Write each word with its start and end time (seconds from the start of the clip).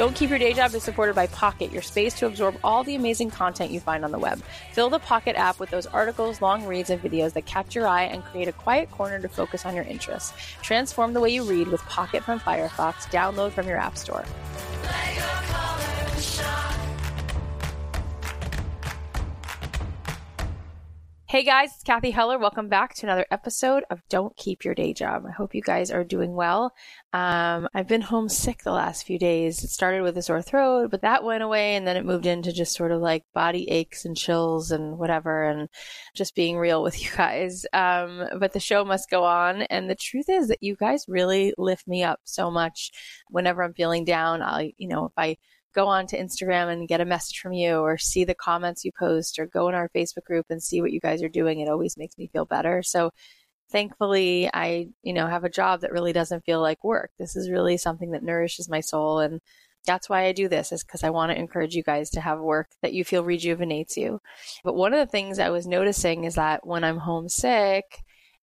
Don't 0.00 0.16
Keep 0.16 0.30
Your 0.30 0.38
Day 0.38 0.54
Job 0.54 0.74
is 0.74 0.82
supported 0.82 1.14
by 1.14 1.26
Pocket, 1.26 1.72
your 1.72 1.82
space 1.82 2.14
to 2.14 2.26
absorb 2.26 2.56
all 2.64 2.82
the 2.82 2.94
amazing 2.94 3.28
content 3.28 3.70
you 3.70 3.80
find 3.80 4.02
on 4.02 4.12
the 4.12 4.18
web. 4.18 4.42
Fill 4.72 4.88
the 4.88 4.98
Pocket 4.98 5.36
app 5.36 5.60
with 5.60 5.68
those 5.68 5.84
articles, 5.84 6.40
long 6.40 6.64
reads, 6.64 6.88
and 6.88 7.02
videos 7.02 7.34
that 7.34 7.44
catch 7.44 7.74
your 7.74 7.86
eye 7.86 8.04
and 8.04 8.24
create 8.24 8.48
a 8.48 8.52
quiet 8.52 8.90
corner 8.90 9.20
to 9.20 9.28
focus 9.28 9.66
on 9.66 9.74
your 9.74 9.84
interests. 9.84 10.32
Transform 10.62 11.12
the 11.12 11.20
way 11.20 11.28
you 11.28 11.44
read 11.44 11.68
with 11.68 11.82
Pocket 11.82 12.24
from 12.24 12.40
Firefox. 12.40 13.10
Download 13.10 13.52
from 13.52 13.68
your 13.68 13.76
App 13.76 13.98
Store. 13.98 14.24
Hey 21.30 21.44
guys, 21.44 21.70
it's 21.72 21.84
Cathy 21.84 22.10
Heller. 22.10 22.40
Welcome 22.40 22.66
back 22.66 22.92
to 22.94 23.06
another 23.06 23.24
episode 23.30 23.84
of 23.88 24.02
Don't 24.08 24.36
Keep 24.36 24.64
Your 24.64 24.74
Day 24.74 24.92
Job. 24.92 25.22
I 25.28 25.30
hope 25.30 25.54
you 25.54 25.62
guys 25.62 25.92
are 25.92 26.02
doing 26.02 26.34
well. 26.34 26.74
Um, 27.12 27.68
I've 27.72 27.86
been 27.86 28.00
homesick 28.00 28.64
the 28.64 28.72
last 28.72 29.06
few 29.06 29.16
days. 29.16 29.62
It 29.62 29.68
started 29.68 30.02
with 30.02 30.18
a 30.18 30.22
sore 30.22 30.42
throat, 30.42 30.90
but 30.90 31.02
that 31.02 31.22
went 31.22 31.44
away 31.44 31.76
and 31.76 31.86
then 31.86 31.96
it 31.96 32.04
moved 32.04 32.26
into 32.26 32.52
just 32.52 32.74
sort 32.74 32.90
of 32.90 33.00
like 33.00 33.22
body 33.32 33.70
aches 33.70 34.04
and 34.04 34.16
chills 34.16 34.72
and 34.72 34.98
whatever 34.98 35.44
and 35.44 35.68
just 36.16 36.34
being 36.34 36.58
real 36.58 36.82
with 36.82 37.00
you 37.04 37.10
guys. 37.16 37.64
Um, 37.72 38.26
but 38.40 38.52
the 38.52 38.58
show 38.58 38.84
must 38.84 39.08
go 39.08 39.22
on. 39.22 39.62
And 39.62 39.88
the 39.88 39.94
truth 39.94 40.28
is 40.28 40.48
that 40.48 40.64
you 40.64 40.74
guys 40.74 41.04
really 41.06 41.54
lift 41.56 41.86
me 41.86 42.02
up 42.02 42.18
so 42.24 42.50
much 42.50 42.90
whenever 43.28 43.62
I'm 43.62 43.74
feeling 43.74 44.04
down. 44.04 44.42
I, 44.42 44.72
you 44.78 44.88
know, 44.88 45.04
if 45.04 45.12
I 45.16 45.36
go 45.74 45.86
on 45.86 46.06
to 46.08 46.18
Instagram 46.18 46.72
and 46.72 46.88
get 46.88 47.00
a 47.00 47.04
message 47.04 47.38
from 47.38 47.52
you 47.52 47.78
or 47.78 47.96
see 47.98 48.24
the 48.24 48.34
comments 48.34 48.84
you 48.84 48.92
post 48.98 49.38
or 49.38 49.46
go 49.46 49.68
in 49.68 49.74
our 49.74 49.88
Facebook 49.94 50.24
group 50.24 50.46
and 50.50 50.62
see 50.62 50.80
what 50.80 50.92
you 50.92 51.00
guys 51.00 51.22
are 51.22 51.28
doing. 51.28 51.60
It 51.60 51.68
always 51.68 51.96
makes 51.96 52.18
me 52.18 52.28
feel 52.32 52.44
better. 52.44 52.82
So 52.82 53.10
thankfully 53.70 54.50
I, 54.52 54.88
you 55.02 55.12
know, 55.12 55.26
have 55.26 55.44
a 55.44 55.50
job 55.50 55.80
that 55.80 55.92
really 55.92 56.12
doesn't 56.12 56.44
feel 56.44 56.60
like 56.60 56.82
work. 56.82 57.10
This 57.18 57.36
is 57.36 57.50
really 57.50 57.76
something 57.76 58.10
that 58.12 58.22
nourishes 58.22 58.68
my 58.68 58.80
soul 58.80 59.20
and 59.20 59.40
that's 59.86 60.08
why 60.10 60.26
I 60.26 60.32
do 60.32 60.48
this 60.48 60.72
is 60.72 60.84
because 60.84 61.02
I 61.02 61.10
want 61.10 61.32
to 61.32 61.38
encourage 61.38 61.74
you 61.74 61.82
guys 61.82 62.10
to 62.10 62.20
have 62.20 62.38
work 62.38 62.68
that 62.82 62.92
you 62.92 63.04
feel 63.04 63.24
rejuvenates 63.24 63.96
you. 63.96 64.20
But 64.62 64.74
one 64.74 64.92
of 64.92 64.98
the 64.98 65.10
things 65.10 65.38
I 65.38 65.48
was 65.50 65.66
noticing 65.66 66.24
is 66.24 66.34
that 66.34 66.66
when 66.66 66.84
I'm 66.84 66.98
homesick, 66.98 67.84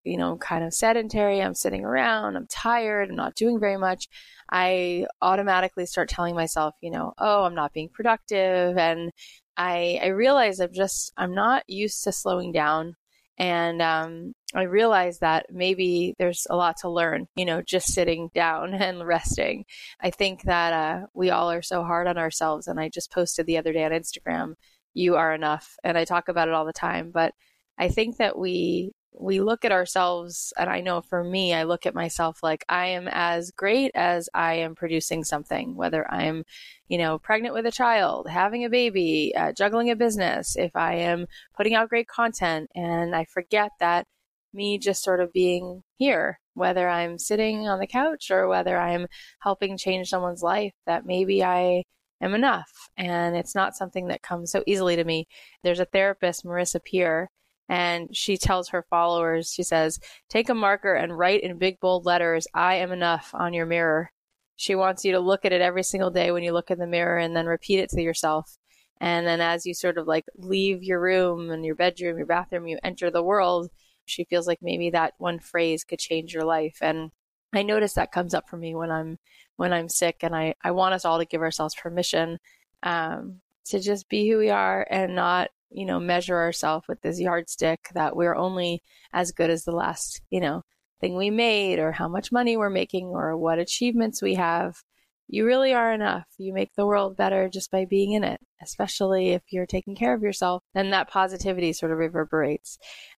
you 0.08 0.18
know, 0.18 0.32
I'm 0.32 0.38
kind 0.38 0.64
of 0.64 0.74
sedentary, 0.74 1.42
I'm 1.42 1.54
sitting 1.54 1.84
around, 1.84 2.36
I'm 2.36 2.48
tired, 2.48 3.10
I'm 3.10 3.16
not 3.16 3.36
doing 3.36 3.60
very 3.60 3.78
much. 3.78 4.08
I 4.50 5.08
automatically 5.22 5.86
start 5.86 6.10
telling 6.10 6.36
myself, 6.36 6.76
you 6.82 6.92
know, 6.92 7.14
oh, 7.18 7.44
I'm 7.44 7.56
not 7.56 7.74
being 7.74 7.90
productive. 7.94 8.78
And 8.78 9.12
I, 9.58 10.00
I 10.02 10.08
realize 10.08 10.60
I'm 10.60 10.74
just, 10.74 11.12
I'm 11.18 11.34
not 11.34 11.64
used 11.68 12.04
to 12.06 12.12
slowing 12.12 12.52
down. 12.52 12.96
And 13.40 13.82
um, 13.82 14.34
I 14.56 14.64
realize 14.64 15.20
that 15.20 15.48
maybe 15.52 16.16
there's 16.18 16.48
a 16.50 16.56
lot 16.56 16.78
to 16.82 16.90
learn, 16.90 17.28
you 17.36 17.46
know, 17.46 17.62
just 17.62 17.94
sitting 17.94 18.30
down 18.36 18.74
and 18.74 19.06
resting. 19.06 19.66
I 20.00 20.10
think 20.10 20.44
that 20.44 20.74
uh, 20.74 21.06
we 21.14 21.30
all 21.30 21.52
are 21.52 21.62
so 21.62 21.84
hard 21.84 22.08
on 22.08 22.18
ourselves. 22.18 22.68
And 22.68 22.80
I 22.80 22.90
just 22.90 23.12
posted 23.12 23.46
the 23.46 23.58
other 23.58 23.74
day 23.74 23.84
on 23.84 23.92
Instagram, 23.92 24.54
you 24.94 25.16
are 25.16 25.34
enough. 25.34 25.76
And 25.84 25.98
I 25.98 26.06
talk 26.06 26.30
about 26.30 26.48
it 26.48 26.54
all 26.54 26.66
the 26.66 26.74
time. 26.74 27.12
But 27.12 27.34
I 27.78 27.90
think 27.90 28.18
that 28.18 28.38
we 28.38 28.92
we 29.20 29.42
look 29.42 29.66
at 29.66 29.72
ourselves, 29.72 30.54
and 30.58 30.70
I 30.70 30.82
know 30.82 31.02
for 31.02 31.24
me, 31.24 31.54
I 31.54 31.64
look 31.64 31.86
at 31.86 31.96
myself 31.96 32.44
like 32.44 32.64
I 32.70 32.88
am 32.88 33.08
as 33.10 33.52
great 33.52 33.92
as 33.96 34.30
I 34.34 34.56
am 34.56 34.76
producing 34.76 35.24
something, 35.24 35.76
whether 35.76 36.10
I'm, 36.12 36.44
you 36.88 36.98
know, 36.98 37.18
pregnant 37.18 37.54
with 37.54 37.66
a 37.66 37.72
child, 37.72 38.30
having 38.30 38.64
a 38.66 38.70
baby, 38.70 39.34
uh, 39.36 39.54
juggling 39.54 39.90
a 39.90 39.96
business, 39.96 40.56
if 40.56 40.76
I 40.76 40.96
am 40.96 41.26
putting 41.56 41.74
out 41.74 41.90
great 41.90 42.08
content, 42.08 42.70
and 42.76 43.16
I 43.16 43.26
forget 43.26 43.72
that 43.80 44.06
me 44.54 44.78
just 44.78 45.04
sort 45.04 45.20
of 45.20 45.34
being 45.34 45.84
here, 45.98 46.40
whether 46.54 46.90
I'm 46.90 47.18
sitting 47.18 47.68
on 47.68 47.80
the 47.80 47.88
couch 47.88 48.32
or 48.32 48.48
whether 48.48 48.78
I'm 48.78 49.08
helping 49.42 49.78
change 49.78 50.10
someone's 50.10 50.44
life, 50.44 50.74
that 50.86 51.06
maybe 51.06 51.44
I 51.44 51.84
am 52.22 52.34
enough. 52.34 52.72
And 52.98 53.36
it's 53.36 53.56
not 53.56 53.76
something 53.76 54.08
that 54.08 54.22
comes 54.24 54.52
so 54.52 54.64
easily 54.68 54.96
to 54.96 55.04
me. 55.04 55.28
There's 55.64 55.80
a 55.80 55.86
therapist, 55.86 56.46
Marissa 56.46 56.84
Peer, 56.84 57.30
And 57.70 58.16
she 58.16 58.38
tells 58.38 58.70
her 58.70 58.86
followers, 58.90 59.52
she 59.52 59.64
says, 59.64 60.00
take 60.30 60.50
a 60.50 60.54
marker 60.54 60.94
and 60.94 61.18
write 61.18 61.42
in 61.42 61.58
big 61.58 61.80
bold 61.80 62.06
letters, 62.06 62.48
I 62.54 62.76
am 62.76 62.92
enough 62.92 63.32
on 63.34 63.54
your 63.54 63.66
mirror. 63.66 64.12
She 64.56 64.74
wants 64.74 65.04
you 65.04 65.12
to 65.12 65.20
look 65.20 65.46
at 65.46 65.52
it 65.52 65.62
every 65.62 65.84
single 65.84 66.10
day 66.10 66.32
when 66.32 66.44
you 66.44 66.54
look 66.54 66.72
in 66.72 66.80
the 66.80 66.88
mirror 66.88 67.18
and 67.18 67.36
then 67.36 67.46
repeat 67.46 67.80
it 67.80 67.90
to 67.90 68.02
yourself. 68.02 68.58
And 69.00 69.28
then 69.28 69.42
as 69.42 69.66
you 69.66 69.74
sort 69.74 69.98
of 69.98 70.08
like 70.08 70.26
leave 70.36 70.84
your 70.84 71.00
room 71.00 71.52
and 71.52 71.66
your 71.66 71.76
bedroom, 71.76 72.18
your 72.18 72.26
bathroom, 72.26 72.68
you 72.68 72.80
enter 72.84 73.12
the 73.12 73.22
world, 73.22 73.70
she 74.06 74.24
feels 74.24 74.48
like 74.48 74.60
maybe 74.62 74.90
that 74.92 75.14
one 75.18 75.40
phrase 75.40 75.84
could 75.84 76.00
change 76.00 76.34
your 76.34 76.46
life. 76.46 76.78
And 76.82 77.12
I 77.54 77.64
notice 77.64 77.94
that 77.94 78.12
comes 78.12 78.34
up 78.34 78.50
for 78.50 78.58
me 78.58 78.76
when 78.76 78.92
I'm 78.92 79.20
when 79.58 79.74
I'm 79.74 79.90
sick 79.90 80.18
and 80.22 80.36
I, 80.36 80.56
I 80.64 80.72
want 80.72 80.94
us 80.94 81.06
all 81.06 81.20
to 81.20 81.26
give 81.26 81.42
ourselves 81.42 81.76
permission 81.76 82.40
um, 82.84 83.42
to 83.66 83.80
just 83.80 84.08
be 84.08 84.30
who 84.30 84.38
we 84.38 84.50
are 84.50 84.86
and 84.90 85.16
not, 85.16 85.50
you 85.70 85.86
know, 85.86 86.00
measure 86.00 86.38
ourselves 86.38 86.88
with 86.88 87.02
this 87.02 87.20
yardstick 87.20 87.90
that 87.94 88.16
we're 88.16 88.36
only 88.36 88.82
as 89.14 89.32
good 89.32 89.50
as 89.50 89.64
the 89.64 89.72
last, 89.72 90.22
you 90.30 90.40
know, 90.40 90.64
thing 91.00 91.16
we 91.16 91.30
made 91.30 91.80
or 91.80 91.92
how 91.92 92.08
much 92.08 92.32
money 92.32 92.58
we're 92.58 92.70
making 92.70 93.08
or 93.08 93.38
what 93.38 93.60
achievements 93.60 94.22
we 94.22 94.36
have 94.36 94.84
you 95.28 95.46
really 95.46 95.74
are 95.74 95.92
enough. 95.92 96.26
You 96.38 96.54
make 96.54 96.74
the 96.76 96.86
world 96.86 97.18
better 97.18 97.50
just 97.50 97.70
by 97.70 97.86
being 97.86 98.14
in 98.14 98.24
it, 98.24 98.40
especially 98.62 99.30
if 99.30 99.42
you're 99.50 99.66
taking 99.66 99.96
care 99.96 100.14
of 100.14 100.22
yourself. 100.22 100.64
And 100.74 100.94
that 100.94 101.10
positivity 101.10 101.74
sort 101.74 101.92
of 101.92 101.98
reverberates. 101.98 102.78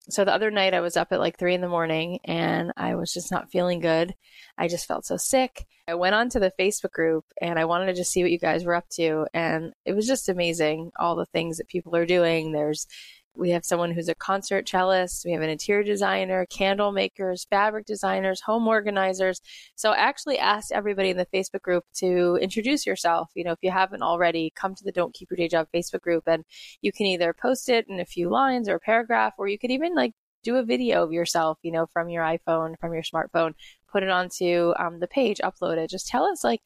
So 0.10 0.26
the 0.26 0.34
other 0.34 0.50
night 0.50 0.74
I 0.74 0.80
was 0.80 0.98
up 0.98 1.12
at 1.12 1.20
like 1.20 1.38
three 1.38 1.54
in 1.54 1.62
the 1.62 1.70
morning 1.70 2.20
and 2.26 2.72
I 2.76 2.96
was 2.96 3.14
just 3.14 3.32
not 3.32 3.52
feeling 3.52 3.80
good. 3.80 4.16
I 4.58 4.68
just 4.68 4.88
felt 4.88 5.06
so 5.06 5.18
sick. 5.18 5.68
I 5.88 5.96
went 5.96 6.16
onto 6.16 6.40
the 6.40 6.54
Facebook 6.60 6.92
group 6.92 7.26
and 7.42 7.60
I 7.60 7.66
wanted 7.66 7.88
to 7.88 7.94
just 7.94 8.12
see 8.12 8.24
what 8.24 8.32
you 8.32 8.40
guys 8.40 8.66
were 8.66 8.76
up 8.76 8.90
to. 8.94 9.28
And 9.34 9.74
it 9.86 9.94
was 9.94 10.08
just 10.08 10.30
amazing 10.30 10.92
all 11.00 11.16
the 11.16 11.26
things 11.28 11.58
that 11.58 11.68
people 11.68 11.96
are 11.96 12.06
doing. 12.06 12.52
There's 12.52 12.88
we 13.36 13.52
have 13.52 13.64
someone 13.64 13.92
who's 13.92 14.10
a 14.10 14.16
concert 14.16 14.68
cellist. 14.68 15.24
We 15.26 15.32
have 15.32 15.42
an 15.42 15.50
interior 15.50 15.84
designer, 15.84 16.46
candle 16.50 16.92
makers, 16.92 17.46
fabric 17.50 17.86
designers, 17.86 18.42
home 18.42 18.68
organizers. 18.68 19.42
So 19.76 19.92
I 19.92 19.98
actually 19.98 20.38
asked 20.38 20.72
everybody 20.72 21.10
in 21.10 21.18
the 21.18 21.28
Facebook 21.28 21.62
group 21.62 21.86
to 21.96 22.38
introduce 22.42 22.86
yourself. 22.86 23.30
You 23.36 23.46
know, 23.46 23.52
if 23.52 23.60
you 23.62 23.72
haven't 23.72 24.02
already, 24.02 24.52
come 24.56 24.76
to 24.76 24.84
the 24.84 24.92
Don't 24.92 25.14
Keep 25.14 25.32
Your 25.32 25.38
Day 25.38 25.48
Job 25.48 25.68
Facebook 25.74 26.02
group 26.02 26.24
and 26.28 26.44
you 26.82 26.92
can 26.92 27.06
either 27.06 27.34
post 27.34 27.70
it 27.70 27.86
in 27.88 28.00
a 28.00 28.06
few 28.06 28.30
lines 28.30 28.68
or 28.68 28.76
a 28.76 28.80
paragraph, 28.80 29.34
or 29.38 29.48
you 29.48 29.58
could 29.58 29.72
even 29.72 29.96
like 29.96 30.14
do 30.44 30.56
a 30.56 30.64
video 30.64 31.04
of 31.04 31.12
yourself, 31.12 31.60
you 31.64 31.72
know, 31.72 31.86
from 31.92 32.10
your 32.10 32.24
iPhone, 32.24 32.80
from 32.80 32.94
your 32.94 33.04
smartphone, 33.04 33.54
put 33.92 34.04
it 34.04 34.10
onto 34.10 34.74
um, 34.78 35.00
the 35.00 35.08
page, 35.08 35.40
upload 35.44 35.78
it. 35.78 35.90
Just 35.90 36.08
tell 36.08 36.26
us 36.26 36.44
like 36.44 36.62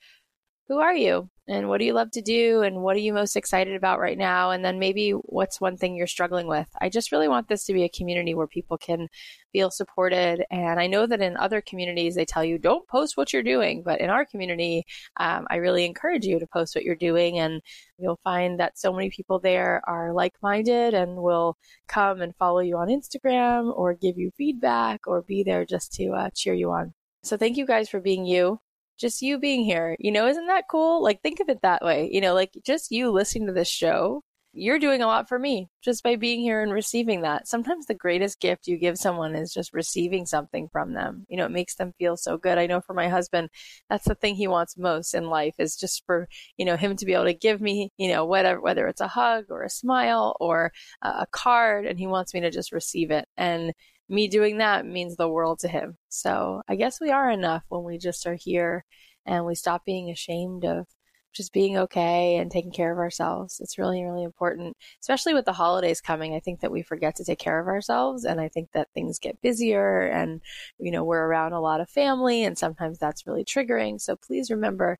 who 0.67 0.79
are 0.79 0.95
you? 0.95 1.29
And 1.45 1.67
what 1.67 1.79
do 1.79 1.85
you 1.85 1.91
love 1.91 2.11
to 2.11 2.21
do? 2.21 2.61
And 2.61 2.81
what 2.81 2.95
are 2.95 2.99
you 2.99 3.13
most 3.13 3.35
excited 3.35 3.75
about 3.75 3.99
right 3.99 4.17
now? 4.17 4.51
And 4.51 4.63
then 4.63 4.79
maybe 4.79 5.11
what's 5.11 5.59
one 5.59 5.75
thing 5.75 5.93
you're 5.93 6.07
struggling 6.07 6.47
with? 6.47 6.69
I 6.79 6.87
just 6.87 7.11
really 7.11 7.27
want 7.27 7.49
this 7.49 7.65
to 7.65 7.73
be 7.73 7.83
a 7.83 7.89
community 7.89 8.33
where 8.33 8.47
people 8.47 8.77
can 8.77 9.09
feel 9.51 9.69
supported. 9.69 10.45
And 10.51 10.79
i 10.79 10.87
know 10.87 11.05
that 11.05 11.21
in 11.21 11.35
other 11.35 11.59
communities 11.61 12.15
they 12.15 12.23
tell 12.23 12.45
you 12.45 12.57
don't 12.57 12.87
post 12.87 13.17
what 13.17 13.33
you're 13.33 13.43
doing. 13.43 13.83
But 13.83 13.99
in 13.99 14.09
our 14.09 14.25
community 14.25 14.85
um, 15.17 15.45
i 15.49 15.57
really 15.57 15.85
encourage 15.85 16.25
you 16.25 16.39
to 16.39 16.47
post 16.47 16.75
what 16.75 16.85
you're 16.85 16.95
doing. 16.95 17.39
And 17.39 17.61
you'll 17.97 18.19
find 18.23 18.57
that 18.61 18.79
so 18.79 18.93
many 18.93 19.09
people 19.09 19.39
there 19.39 19.81
are 19.85 20.13
like-minded 20.13 20.93
and 20.93 21.17
will 21.17 21.57
come 21.87 22.21
and 22.21 22.33
follow 22.37 22.59
you 22.59 22.77
on 22.77 22.87
instagram 22.87 23.75
or 23.75 23.93
give 23.93 24.17
you 24.17 24.31
feedback 24.37 25.01
or 25.07 25.21
be 25.21 25.43
there 25.43 25.65
just 25.65 25.93
to 25.95 26.11
uh, 26.11 26.29
cheer 26.33 26.53
you 26.53 26.71
on. 26.71 26.93
So 27.23 27.35
thank 27.35 27.57
you 27.57 27.65
guys 27.65 27.89
for 27.89 27.99
being 27.99 28.25
you 28.25 28.59
just 28.97 29.21
you 29.21 29.39
being 29.39 29.65
here. 29.65 29.95
You 29.99 30.11
know, 30.11 30.27
isn't 30.27 30.47
that 30.47 30.65
cool? 30.69 31.01
Like, 31.03 31.21
think 31.21 31.39
of 31.39 31.49
it 31.49 31.61
that 31.61 31.83
way. 31.83 32.09
You 32.11 32.21
know, 32.21 32.33
like 32.33 32.51
just 32.65 32.91
you 32.91 33.11
listening 33.11 33.47
to 33.47 33.53
this 33.53 33.69
show, 33.69 34.23
you're 34.55 34.77
doing 34.77 35.01
a 35.01 35.07
lot 35.07 35.27
for 35.27 35.39
me 35.39 35.67
just 35.81 36.03
by 36.03 36.15
being 36.15 36.39
here 36.39 36.61
and 36.61 36.71
receiving 36.71 37.21
that. 37.21 37.47
Sometimes 37.47 37.87
the 37.87 37.95
greatest 37.95 38.39
gift 38.39 38.67
you 38.67 38.77
give 38.77 38.97
someone 38.97 39.35
is 39.35 39.51
just 39.51 39.73
receiving 39.73 40.27
something 40.27 40.69
from 40.71 40.93
them. 40.93 41.25
You 41.27 41.37
know, 41.37 41.45
it 41.45 41.51
makes 41.51 41.75
them 41.75 41.93
feel 41.97 42.15
so 42.15 42.37
good. 42.37 42.59
I 42.59 42.67
know 42.67 42.79
for 42.79 42.93
my 42.93 43.09
husband, 43.09 43.49
that's 43.89 44.07
the 44.07 44.13
thing 44.13 44.35
he 44.35 44.47
wants 44.47 44.77
most 44.77 45.15
in 45.15 45.25
life 45.25 45.55
is 45.57 45.75
just 45.75 46.03
for, 46.05 46.27
you 46.55 46.65
know, 46.65 46.77
him 46.77 46.95
to 46.97 47.05
be 47.05 47.13
able 47.13 47.25
to 47.25 47.33
give 47.33 47.61
me, 47.61 47.91
you 47.97 48.09
know, 48.09 48.25
whatever, 48.25 48.61
whether 48.61 48.87
it's 48.87 49.01
a 49.01 49.07
hug 49.07 49.45
or 49.49 49.63
a 49.63 49.71
smile 49.71 50.37
or 50.39 50.71
a 51.01 51.25
card, 51.31 51.87
and 51.87 51.97
he 51.97 52.05
wants 52.05 52.33
me 52.35 52.41
to 52.41 52.51
just 52.51 52.71
receive 52.71 53.09
it. 53.09 53.27
And 53.35 53.73
me 54.13 54.27
doing 54.27 54.59
that 54.59 54.85
means 54.85 55.15
the 55.15 55.27
world 55.27 55.59
to 55.59 55.67
him. 55.67 55.97
So 56.09 56.61
I 56.67 56.75
guess 56.75 57.01
we 57.01 57.09
are 57.09 57.29
enough 57.29 57.63
when 57.69 57.83
we 57.83 57.97
just 57.97 58.27
are 58.27 58.35
here 58.35 58.85
and 59.25 59.45
we 59.45 59.55
stop 59.55 59.85
being 59.85 60.11
ashamed 60.11 60.65
of 60.65 60.85
just 61.33 61.51
being 61.51 61.77
okay 61.77 62.35
and 62.37 62.51
taking 62.51 62.71
care 62.71 62.91
of 62.91 62.99
ourselves. 62.99 63.59
It's 63.59 63.79
really, 63.79 64.03
really 64.03 64.23
important, 64.23 64.77
especially 65.01 65.33
with 65.33 65.45
the 65.45 65.53
holidays 65.53 65.99
coming. 65.99 66.35
I 66.35 66.39
think 66.39 66.59
that 66.59 66.71
we 66.71 66.83
forget 66.83 67.15
to 67.15 67.25
take 67.25 67.39
care 67.39 67.59
of 67.59 67.67
ourselves. 67.67 68.23
And 68.23 68.39
I 68.39 68.49
think 68.49 68.71
that 68.73 68.89
things 68.93 69.17
get 69.17 69.41
busier 69.41 70.01
and, 70.01 70.41
you 70.77 70.91
know, 70.91 71.03
we're 71.03 71.25
around 71.25 71.53
a 71.53 71.59
lot 71.59 71.81
of 71.81 71.89
family 71.89 72.43
and 72.43 72.55
sometimes 72.55 72.99
that's 72.99 73.25
really 73.25 73.43
triggering. 73.43 73.99
So 73.99 74.15
please 74.15 74.51
remember 74.51 74.99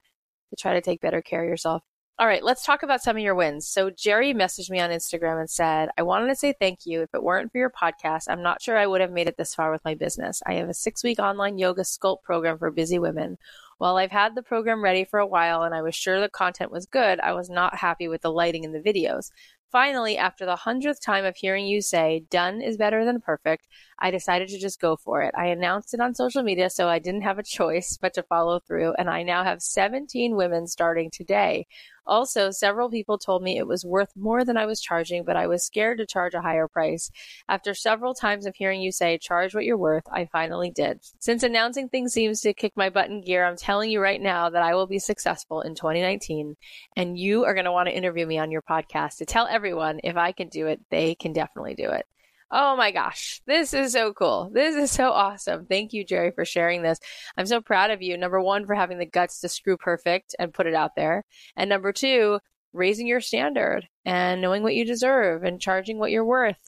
to 0.50 0.56
try 0.56 0.74
to 0.74 0.82
take 0.82 1.02
better 1.02 1.22
care 1.22 1.44
of 1.44 1.50
yourself 1.50 1.84
all 2.20 2.28
right, 2.28 2.44
let's 2.44 2.64
talk 2.64 2.84
about 2.84 3.02
some 3.02 3.18
of 3.18 3.24
your 3.24 3.34
wins. 3.34 3.68
So, 3.68 3.90
Jerry 3.90 4.36
messaged 4.36 4.70
me 4.70 4.80
on 4.80 4.92
Instagram 4.92 5.40
and 5.40 5.50
said, 5.50 5.90
I 5.98 6.04
wanted 6.04 6.28
to 6.28 6.36
say 6.36 6.54
thank 6.54 6.86
you. 6.86 7.02
If 7.02 7.10
it 7.14 7.24
weren't 7.24 7.52
for 7.52 7.58
your 7.58 7.72
podcast, 7.72 8.26
I'm 8.30 8.44
not 8.44 8.62
sure 8.62 8.78
I 8.78 8.86
would 8.86 9.02
have 9.02 9.12
made 9.12 9.28
it 9.28 9.36
this 9.36 9.56
far 9.56 9.72
with 9.72 9.84
my 9.84 9.96
business. 9.96 10.40
I 10.46 10.54
have 10.54 10.70
a 10.70 10.76
six 10.76 11.04
week 11.04 11.18
online 11.18 11.58
yoga 11.58 11.82
sculpt 11.82 12.22
program 12.22 12.60
for 12.60 12.70
busy 12.70 13.00
women. 13.00 13.40
While 13.80 13.98
I've 13.98 14.12
had 14.12 14.36
the 14.36 14.44
program 14.44 14.84
ready 14.84 15.04
for 15.04 15.20
a 15.20 15.28
while 15.28 15.64
and 15.64 15.74
I 15.74 15.82
was 15.82 15.96
sure 15.96 16.22
the 16.22 16.30
content 16.30 16.72
was 16.72 16.86
good, 16.86 17.20
I 17.20 17.34
was 17.34 17.50
not 17.50 17.80
happy 17.80 18.08
with 18.08 18.22
the 18.22 18.32
lighting 18.32 18.64
in 18.64 18.74
the 18.74 18.80
videos. 18.80 19.32
Finally, 19.74 20.16
after 20.20 20.46
the 20.46 20.56
hundredth 20.56 21.02
time 21.02 21.26
of 21.26 21.36
hearing 21.36 21.66
you 21.66 21.82
say, 21.82 22.24
done 22.30 22.62
is 22.62 22.78
better 22.78 23.04
than 23.04 23.20
perfect, 23.20 23.68
I 23.98 24.12
decided 24.12 24.50
to 24.50 24.60
just 24.60 24.80
go 24.80 24.96
for 24.96 25.24
it. 25.24 25.34
I 25.36 25.48
announced 25.48 25.96
it 25.96 26.00
on 26.00 26.14
social 26.14 26.44
media, 26.44 26.70
so 26.70 26.88
I 26.88 27.00
didn't 27.00 27.24
have 27.24 27.40
a 27.40 27.44
choice 27.44 27.98
but 28.00 28.14
to 28.14 28.22
follow 28.22 28.60
through, 28.60 28.94
and 29.00 29.10
I 29.10 29.24
now 29.24 29.44
have 29.44 29.64
17 29.64 30.36
women 30.36 30.68
starting 30.68 31.10
today. 31.10 31.66
Also, 32.06 32.52
several 32.52 32.90
people 32.90 33.18
told 33.18 33.44
me 33.44 33.58
it 33.58 33.68
was 33.68 33.86
worth 33.86 34.12
more 34.16 34.44
than 34.44 34.58
I 34.58 34.66
was 34.66 34.82
charging, 34.82 35.24
but 35.24 35.38
I 35.38 35.48
was 35.48 35.66
scared 35.66 35.98
to 36.00 36.06
charge 36.06 36.34
a 36.34 36.42
higher 36.42 36.68
price. 36.68 37.10
After 37.48 37.74
several 37.74 38.14
times 38.14 38.46
of 38.46 38.56
hearing 38.56 38.82
you 38.82 38.92
say, 38.92 39.18
charge 39.18 39.56
what 39.56 39.66
you're 39.66 39.78
worth, 39.78 40.04
I 40.12 40.26
finally 40.26 40.72
did. 40.72 41.00
Since 41.20 41.44
announcing 41.44 41.90
things 41.90 42.14
seems 42.14 42.42
to 42.42 42.54
kick 42.54 42.74
my 42.76 42.90
butt 42.90 43.10
in 43.10 43.22
gear, 43.22 43.46
I'm 43.46 43.58
telling 43.58 43.90
you 43.90 44.02
right 44.02 44.22
now 44.22 44.50
that 44.50 44.64
I 44.64 44.76
will 44.76 44.88
be 44.88 45.00
successful 45.00 45.62
in 45.62 45.76
2019, 45.76 46.56
and 46.96 47.18
you 47.18 47.46
are 47.46 47.54
going 47.54 47.66
to 47.66 47.72
want 47.72 47.88
to 47.88 47.96
interview 47.96 48.26
me 48.26 48.38
on 48.38 48.52
your 48.52 48.62
podcast 48.62 49.18
to 49.18 49.26
tell 49.26 49.48
everyone 49.48 50.00
if 50.04 50.18
I 50.18 50.32
can 50.32 50.50
do 50.50 50.68
it, 50.68 50.82
they 50.90 51.16
can 51.16 51.34
definitely 51.34 51.76
do 51.76 51.90
it. 51.90 52.06
Oh 52.56 52.76
my 52.76 52.92
gosh, 52.92 53.42
this 53.48 53.74
is 53.74 53.94
so 53.94 54.14
cool. 54.14 54.52
This 54.54 54.76
is 54.76 54.92
so 54.92 55.10
awesome. 55.10 55.66
Thank 55.66 55.92
you, 55.92 56.06
Jerry, 56.06 56.30
for 56.30 56.46
sharing 56.46 56.84
this. 56.84 57.00
I'm 57.36 57.48
so 57.48 57.62
proud 57.62 57.90
of 57.90 58.04
you. 58.04 58.16
Number 58.16 58.40
one, 58.40 58.68
for 58.68 58.76
having 58.76 59.00
the 59.00 59.08
guts 59.08 59.40
to 59.40 59.50
screw 59.50 59.76
perfect 59.76 60.36
and 60.38 60.54
put 60.54 60.68
it 60.68 60.76
out 60.76 60.92
there. 60.96 61.24
And 61.56 61.68
number 61.68 61.92
two, 61.92 62.38
raising 62.72 63.08
your 63.08 63.22
standard 63.22 63.88
and 64.06 64.40
knowing 64.40 64.62
what 64.62 64.76
you 64.76 64.86
deserve 64.86 65.44
and 65.44 65.60
charging 65.60 65.98
what 65.98 66.12
you're 66.12 66.24
worth. 66.24 66.60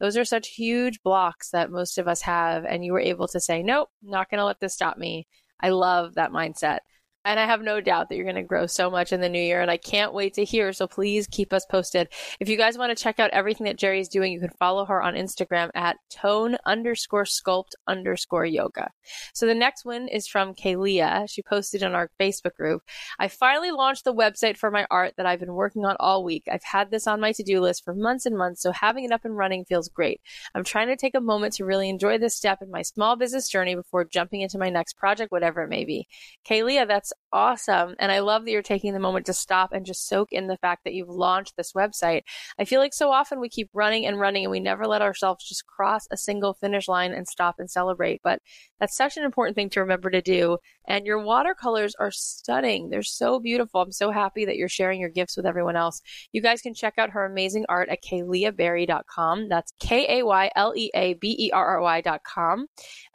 Those 0.00 0.16
are 0.16 0.24
such 0.24 0.48
huge 0.48 1.02
blocks 1.02 1.50
that 1.50 1.70
most 1.70 1.98
of 1.98 2.08
us 2.08 2.22
have. 2.22 2.64
And 2.64 2.82
you 2.82 2.94
were 2.94 3.00
able 3.00 3.28
to 3.28 3.38
say, 3.38 3.62
nope, 3.62 3.90
not 4.02 4.30
going 4.30 4.38
to 4.38 4.46
let 4.46 4.60
this 4.60 4.72
stop 4.72 4.96
me. 4.96 5.26
I 5.60 5.68
love 5.68 6.14
that 6.14 6.32
mindset. 6.32 6.78
And 7.24 7.40
I 7.40 7.46
have 7.46 7.62
no 7.62 7.80
doubt 7.80 8.08
that 8.08 8.16
you're 8.16 8.24
going 8.24 8.36
to 8.36 8.42
grow 8.42 8.66
so 8.66 8.90
much 8.90 9.12
in 9.12 9.20
the 9.20 9.28
new 9.28 9.40
year. 9.40 9.60
And 9.60 9.70
I 9.70 9.76
can't 9.78 10.12
wait 10.12 10.34
to 10.34 10.44
hear. 10.44 10.72
So 10.72 10.86
please 10.86 11.26
keep 11.26 11.52
us 11.52 11.64
posted. 11.64 12.08
If 12.38 12.48
you 12.48 12.56
guys 12.56 12.76
want 12.76 12.96
to 12.96 13.02
check 13.02 13.18
out 13.18 13.30
everything 13.30 13.64
that 13.64 13.78
Jerry's 13.78 14.08
doing, 14.08 14.32
you 14.32 14.40
can 14.40 14.50
follow 14.58 14.84
her 14.84 15.02
on 15.02 15.14
Instagram 15.14 15.70
at 15.74 15.96
tone 16.10 16.56
underscore 16.66 17.24
sculpt 17.24 17.72
underscore 17.86 18.44
yoga. 18.44 18.90
So 19.32 19.46
the 19.46 19.54
next 19.54 19.84
one 19.84 20.08
is 20.08 20.28
from 20.28 20.54
Kalia. 20.54 21.28
She 21.28 21.42
posted 21.42 21.82
on 21.82 21.94
our 21.94 22.10
Facebook 22.20 22.54
group. 22.56 22.82
I 23.18 23.28
finally 23.28 23.70
launched 23.70 24.04
the 24.04 24.14
website 24.14 24.58
for 24.58 24.70
my 24.70 24.86
art 24.90 25.14
that 25.16 25.26
I've 25.26 25.40
been 25.40 25.54
working 25.54 25.86
on 25.86 25.96
all 26.00 26.24
week. 26.24 26.44
I've 26.50 26.62
had 26.62 26.90
this 26.90 27.06
on 27.06 27.20
my 27.20 27.32
to 27.32 27.42
do 27.42 27.60
list 27.60 27.84
for 27.84 27.94
months 27.94 28.26
and 28.26 28.36
months. 28.36 28.60
So 28.60 28.70
having 28.70 29.04
it 29.04 29.12
up 29.12 29.24
and 29.24 29.36
running 29.36 29.64
feels 29.64 29.88
great. 29.88 30.20
I'm 30.54 30.64
trying 30.64 30.88
to 30.88 30.96
take 30.96 31.14
a 31.14 31.20
moment 31.20 31.54
to 31.54 31.64
really 31.64 31.88
enjoy 31.88 32.18
this 32.18 32.36
step 32.36 32.60
in 32.60 32.70
my 32.70 32.82
small 32.82 33.16
business 33.16 33.48
journey 33.48 33.74
before 33.74 34.04
jumping 34.04 34.42
into 34.42 34.58
my 34.58 34.68
next 34.68 34.98
project, 34.98 35.32
whatever 35.32 35.62
it 35.62 35.68
may 35.68 35.84
be. 35.84 36.06
Kalia, 36.46 36.86
that's 36.86 37.13
awesome. 37.34 37.96
And 37.98 38.12
I 38.12 38.20
love 38.20 38.44
that 38.44 38.52
you're 38.52 38.62
taking 38.62 38.94
the 38.94 39.00
moment 39.00 39.26
to 39.26 39.32
stop 39.32 39.72
and 39.72 39.84
just 39.84 40.06
soak 40.06 40.32
in 40.32 40.46
the 40.46 40.56
fact 40.56 40.84
that 40.84 40.94
you've 40.94 41.08
launched 41.08 41.56
this 41.56 41.72
website. 41.72 42.22
I 42.58 42.64
feel 42.64 42.80
like 42.80 42.94
so 42.94 43.10
often 43.10 43.40
we 43.40 43.48
keep 43.48 43.68
running 43.74 44.06
and 44.06 44.20
running 44.20 44.44
and 44.44 44.52
we 44.52 44.60
never 44.60 44.86
let 44.86 45.02
ourselves 45.02 45.46
just 45.46 45.66
cross 45.66 46.06
a 46.12 46.16
single 46.16 46.54
finish 46.54 46.86
line 46.86 47.12
and 47.12 47.26
stop 47.26 47.56
and 47.58 47.68
celebrate. 47.68 48.20
But 48.22 48.40
that's 48.78 48.96
such 48.96 49.16
an 49.16 49.24
important 49.24 49.56
thing 49.56 49.68
to 49.70 49.80
remember 49.80 50.10
to 50.10 50.22
do. 50.22 50.58
And 50.86 51.06
your 51.06 51.24
watercolors 51.24 51.96
are 51.98 52.12
stunning. 52.12 52.90
They're 52.90 53.02
so 53.02 53.40
beautiful. 53.40 53.80
I'm 53.80 53.90
so 53.90 54.12
happy 54.12 54.44
that 54.44 54.56
you're 54.56 54.68
sharing 54.68 55.00
your 55.00 55.10
gifts 55.10 55.36
with 55.36 55.46
everyone 55.46 55.76
else. 55.76 56.02
You 56.30 56.40
guys 56.40 56.60
can 56.60 56.74
check 56.74 56.94
out 56.98 57.10
her 57.10 57.24
amazing 57.24 57.64
art 57.68 57.88
at 57.88 58.04
kayleaberry.com. 58.04 59.48
That's 59.48 59.72
K 59.80 60.20
A 60.20 60.24
Y 60.24 60.50
L 60.54 60.72
E 60.76 60.90
A 60.94 61.14
B 61.14 61.34
E 61.38 61.50
R 61.52 61.66
R 61.66 61.80
Y.com. 61.80 62.66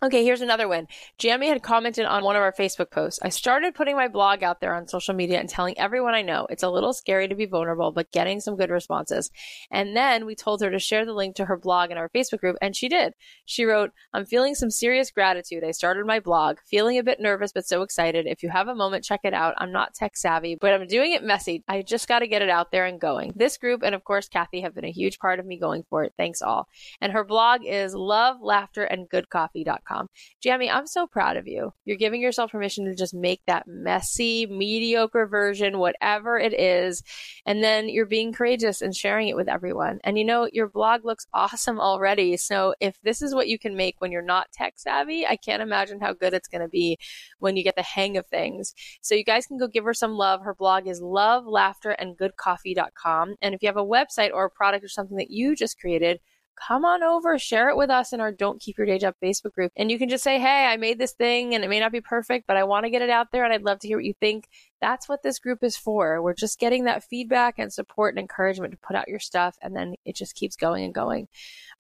Okay, 0.03 0.25
here's 0.25 0.41
another 0.41 0.67
one. 0.67 0.87
Jamie 1.17 1.47
had 1.47 1.63
commented 1.63 2.05
on 2.05 2.23
one 2.23 2.35
of 2.35 2.41
our 2.41 2.53
Facebook 2.53 2.91
posts. 2.91 3.19
I 3.21 3.29
started 3.29 3.75
putting 3.75 3.88
putting 3.89 3.97
my 3.97 4.07
blog 4.07 4.43
out 4.43 4.61
there 4.61 4.75
on 4.75 4.87
social 4.87 5.15
media 5.15 5.39
and 5.39 5.49
telling 5.49 5.75
everyone 5.79 6.13
I 6.13 6.21
know. 6.21 6.45
It's 6.51 6.61
a 6.61 6.69
little 6.69 6.93
scary 6.93 7.27
to 7.27 7.33
be 7.33 7.47
vulnerable, 7.47 7.91
but 7.91 8.11
getting 8.11 8.39
some 8.39 8.55
good 8.55 8.69
responses. 8.69 9.31
And 9.71 9.97
then 9.97 10.27
we 10.27 10.35
told 10.35 10.61
her 10.61 10.69
to 10.69 10.77
share 10.77 11.07
the 11.07 11.13
link 11.13 11.35
to 11.37 11.45
her 11.45 11.57
blog 11.57 11.89
in 11.89 11.97
our 11.97 12.07
Facebook 12.09 12.37
group, 12.37 12.55
and 12.61 12.75
she 12.75 12.87
did. 12.87 13.13
She 13.45 13.65
wrote, 13.65 13.89
I'm 14.13 14.27
feeling 14.27 14.53
some 14.53 14.69
serious 14.69 15.09
gratitude. 15.09 15.63
I 15.63 15.71
started 15.71 16.05
my 16.05 16.19
blog, 16.19 16.57
feeling 16.69 16.99
a 16.99 17.03
bit 17.03 17.19
nervous, 17.19 17.51
but 17.51 17.65
so 17.65 17.81
excited. 17.81 18.27
If 18.27 18.43
you 18.43 18.49
have 18.49 18.67
a 18.67 18.75
moment, 18.75 19.05
check 19.05 19.21
it 19.23 19.33
out. 19.33 19.55
I'm 19.57 19.71
not 19.71 19.95
tech 19.95 20.15
savvy, 20.15 20.55
but 20.55 20.71
I'm 20.71 20.85
doing 20.85 21.13
it 21.13 21.23
messy. 21.23 21.63
I 21.67 21.81
just 21.81 22.07
got 22.07 22.19
to 22.19 22.27
get 22.27 22.43
it 22.43 22.49
out 22.49 22.71
there 22.71 22.85
and 22.85 23.01
going. 23.01 23.33
This 23.35 23.57
group, 23.57 23.81
and 23.81 23.95
of 23.95 24.03
course, 24.03 24.27
Cathy, 24.27 24.61
have 24.61 24.75
been 24.75 24.85
a 24.85 24.91
huge 24.91 25.17
part 25.17 25.39
of 25.39 25.47
me 25.47 25.57
going 25.57 25.83
for 25.89 26.03
it. 26.03 26.13
Thanks 26.15 26.43
all. 26.43 26.67
And 27.01 27.11
her 27.11 27.23
blog 27.23 27.61
is 27.65 27.95
love, 27.95 28.37
laughter, 28.39 28.83
and 28.83 29.09
goodcoffee.com. 29.09 30.09
Jamie, 30.43 30.69
I'm 30.69 30.85
so 30.85 31.07
proud 31.07 31.37
of 31.37 31.47
you. 31.47 31.73
You're 31.85 31.97
giving 31.97 32.21
yourself 32.21 32.51
permission 32.51 32.85
to 32.85 32.93
just 32.93 33.15
make 33.15 33.41
that 33.47 33.67
messy, 33.83 34.45
mediocre 34.45 35.25
version, 35.25 35.79
whatever 35.79 36.37
it 36.37 36.53
is. 36.53 37.03
And 37.45 37.63
then 37.63 37.89
you're 37.89 38.05
being 38.05 38.33
courageous 38.33 38.81
and 38.81 38.95
sharing 38.95 39.27
it 39.27 39.35
with 39.35 39.47
everyone. 39.47 39.99
And 40.03 40.17
you 40.17 40.25
know, 40.25 40.49
your 40.51 40.67
blog 40.67 41.05
looks 41.05 41.27
awesome 41.33 41.79
already. 41.79 42.37
So 42.37 42.75
if 42.79 42.99
this 43.01 43.21
is 43.21 43.33
what 43.33 43.47
you 43.47 43.57
can 43.57 43.75
make 43.75 43.95
when 43.99 44.11
you're 44.11 44.21
not 44.21 44.51
tech 44.51 44.73
savvy, 44.77 45.25
I 45.25 45.35
can't 45.35 45.61
imagine 45.61 45.99
how 45.99 46.13
good 46.13 46.33
it's 46.33 46.47
going 46.47 46.61
to 46.61 46.67
be 46.67 46.97
when 47.39 47.57
you 47.57 47.63
get 47.63 47.75
the 47.75 47.81
hang 47.83 48.17
of 48.17 48.27
things. 48.27 48.73
So 49.01 49.15
you 49.15 49.23
guys 49.23 49.45
can 49.45 49.57
go 49.57 49.67
give 49.67 49.85
her 49.85 49.93
some 49.93 50.13
love. 50.13 50.41
Her 50.41 50.53
blog 50.53 50.87
is 50.87 51.01
love, 51.01 51.45
laughter, 51.45 51.91
and 51.91 52.17
goodcoffee.com. 52.17 53.35
And 53.41 53.55
if 53.55 53.61
you 53.61 53.67
have 53.67 53.77
a 53.77 53.85
website 53.85 54.31
or 54.33 54.45
a 54.45 54.49
product 54.49 54.83
or 54.83 54.89
something 54.89 55.17
that 55.17 55.31
you 55.31 55.55
just 55.55 55.79
created, 55.79 56.19
come 56.65 56.85
on 56.85 57.03
over, 57.03 57.37
share 57.39 57.69
it 57.69 57.77
with 57.77 57.89
us 57.89 58.13
in 58.13 58.19
our 58.19 58.31
Don't 58.31 58.61
Keep 58.61 58.77
Your 58.77 58.87
Day 58.87 58.97
Job 58.97 59.15
Facebook 59.23 59.53
group. 59.53 59.71
And 59.75 59.89
you 59.89 59.97
can 59.97 60.09
just 60.09 60.23
say, 60.23 60.39
hey, 60.39 60.65
I 60.65 60.77
made 60.77 60.99
this 60.99 61.13
thing 61.13 61.55
and 61.55 61.63
it 61.63 61.69
may 61.69 61.79
not 61.79 61.91
be 61.91 62.01
perfect, 62.01 62.47
but 62.47 62.57
I 62.57 62.63
want 62.63 62.85
to 62.85 62.89
get 62.89 63.01
it 63.01 63.09
out 63.09 63.27
there 63.31 63.43
and 63.43 63.53
I'd 63.53 63.63
love 63.63 63.79
to 63.79 63.87
hear 63.87 63.97
what 63.97 64.05
you 64.05 64.13
think. 64.19 64.47
That's 64.81 65.09
what 65.09 65.23
this 65.23 65.39
group 65.39 65.63
is 65.63 65.77
for. 65.77 66.21
We're 66.21 66.33
just 66.33 66.59
getting 66.59 66.85
that 66.85 67.03
feedback 67.03 67.55
and 67.57 67.71
support 67.71 68.13
and 68.13 68.19
encouragement 68.19 68.71
to 68.71 68.77
put 68.77 68.95
out 68.95 69.07
your 69.07 69.19
stuff. 69.19 69.57
And 69.61 69.75
then 69.75 69.95
it 70.05 70.15
just 70.15 70.35
keeps 70.35 70.55
going 70.55 70.83
and 70.83 70.93
going. 70.93 71.27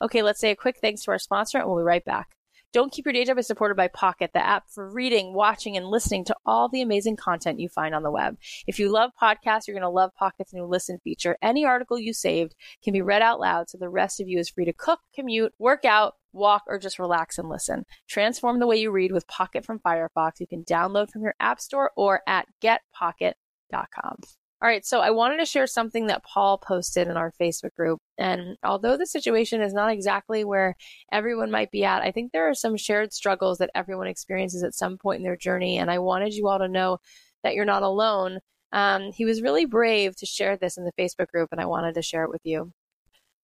Okay, 0.01 0.21
let's 0.21 0.39
say 0.39 0.51
a 0.51 0.55
quick 0.55 0.77
thanks 0.81 1.03
to 1.03 1.11
our 1.11 1.19
sponsor 1.19 1.57
and 1.59 1.67
we'll 1.67 1.77
be 1.77 1.83
right 1.83 2.03
back. 2.03 2.38
Don't 2.71 2.91
Keep 2.91 3.05
Your 3.07 3.13
Day 3.13 3.25
Job 3.25 3.39
is 3.39 3.47
supported 3.47 3.75
by 3.75 3.87
Pocket, 3.87 4.29
the 4.31 4.45
app 4.45 4.69
for 4.69 4.87
reading, 4.87 5.33
watching, 5.33 5.75
and 5.75 5.87
listening 5.87 6.23
to 6.25 6.35
all 6.45 6.69
the 6.69 6.83
amazing 6.83 7.15
content 7.15 7.59
you 7.59 7.67
find 7.67 7.95
on 7.95 8.03
the 8.03 8.11
web. 8.11 8.37
If 8.67 8.77
you 8.77 8.91
love 8.91 9.09
podcasts, 9.19 9.67
you're 9.67 9.73
going 9.73 9.81
to 9.81 9.89
love 9.89 10.11
Pocket's 10.13 10.53
new 10.53 10.65
listen 10.65 10.99
feature. 11.03 11.35
Any 11.41 11.65
article 11.65 11.97
you 11.97 12.13
saved 12.13 12.53
can 12.83 12.93
be 12.93 13.01
read 13.01 13.23
out 13.23 13.39
loud 13.39 13.71
so 13.71 13.79
the 13.79 13.89
rest 13.89 14.21
of 14.21 14.27
you 14.27 14.37
is 14.37 14.49
free 14.49 14.65
to 14.65 14.73
cook, 14.73 14.99
commute, 15.15 15.51
work 15.57 15.83
out, 15.83 16.13
walk, 16.31 16.61
or 16.67 16.77
just 16.77 16.99
relax 16.99 17.39
and 17.39 17.49
listen. 17.49 17.85
Transform 18.07 18.59
the 18.59 18.67
way 18.67 18.77
you 18.77 18.91
read 18.91 19.13
with 19.13 19.27
Pocket 19.27 19.65
from 19.65 19.79
Firefox. 19.79 20.39
You 20.39 20.45
can 20.45 20.63
download 20.63 21.09
from 21.09 21.23
your 21.23 21.33
App 21.39 21.59
Store 21.59 21.89
or 21.95 22.21
at 22.27 22.45
getpocket.com. 22.61 24.19
All 24.61 24.67
right, 24.67 24.85
so 24.85 24.99
I 24.99 25.11
wanted 25.11 25.37
to 25.37 25.45
share 25.45 25.67
something 25.67 26.07
that 26.07 26.23
Paul 26.25 26.57
posted 26.57 27.07
in 27.07 27.15
our 27.15 27.31
Facebook 27.39 27.73
group. 27.75 28.01
And 28.17 28.57
although 28.61 28.97
the 28.97 29.05
situation 29.05 29.61
is 29.61 29.73
not 29.73 29.89
exactly 29.89 30.43
where 30.43 30.75
everyone 31.13 31.49
might 31.49 31.71
be 31.71 31.85
at, 31.85 32.01
I 32.01 32.11
think 32.11 32.33
there 32.33 32.49
are 32.49 32.53
some 32.53 32.75
shared 32.75 33.13
struggles 33.13 33.59
that 33.59 33.69
everyone 33.73 34.07
experiences 34.07 34.61
at 34.63 34.73
some 34.73 34.97
point 34.97 35.19
in 35.19 35.23
their 35.23 35.37
journey. 35.37 35.77
And 35.77 35.89
I 35.89 35.99
wanted 35.99 36.33
you 36.33 36.49
all 36.49 36.59
to 36.59 36.67
know 36.67 36.97
that 37.41 37.55
you're 37.55 37.63
not 37.63 37.83
alone. 37.83 38.39
Um, 38.73 39.13
he 39.13 39.23
was 39.23 39.41
really 39.41 39.65
brave 39.65 40.17
to 40.17 40.25
share 40.25 40.57
this 40.57 40.77
in 40.77 40.83
the 40.83 40.91
Facebook 40.99 41.27
group, 41.29 41.49
and 41.53 41.61
I 41.61 41.65
wanted 41.65 41.95
to 41.95 42.01
share 42.01 42.25
it 42.25 42.29
with 42.29 42.41
you. 42.43 42.73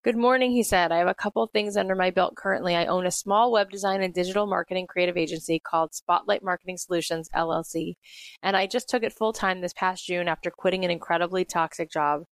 Good 0.06 0.18
morning, 0.18 0.52
he 0.52 0.62
said. 0.62 0.92
I 0.92 1.00
have 1.00 1.08
a 1.08 1.16
couple 1.16 1.48
things 1.48 1.76
under 1.76 1.96
my 1.96 2.12
belt 2.12 2.36
currently. 2.36 2.76
I 2.76 2.86
own 2.86 3.08
a 3.08 3.12
small 3.12 3.52
web 3.52 3.72
design 3.72 4.04
and 4.04 4.14
digital 4.14 4.46
marketing 4.46 4.86
creative 4.86 5.18
agency 5.18 5.58
called 5.58 5.96
Spotlight 5.96 6.44
Marketing 6.44 6.78
Solutions, 6.78 7.28
LLC. 7.36 7.96
And 8.44 8.56
I 8.56 8.68
just 8.68 8.88
took 8.88 9.02
it 9.02 9.14
full 9.14 9.34
time 9.34 9.62
this 9.62 9.74
past 9.74 10.06
June 10.06 10.28
after 10.28 10.52
quitting 10.52 10.86
an 10.86 10.92
incredibly 10.92 11.44
toxic 11.44 11.90
job. 11.90 12.26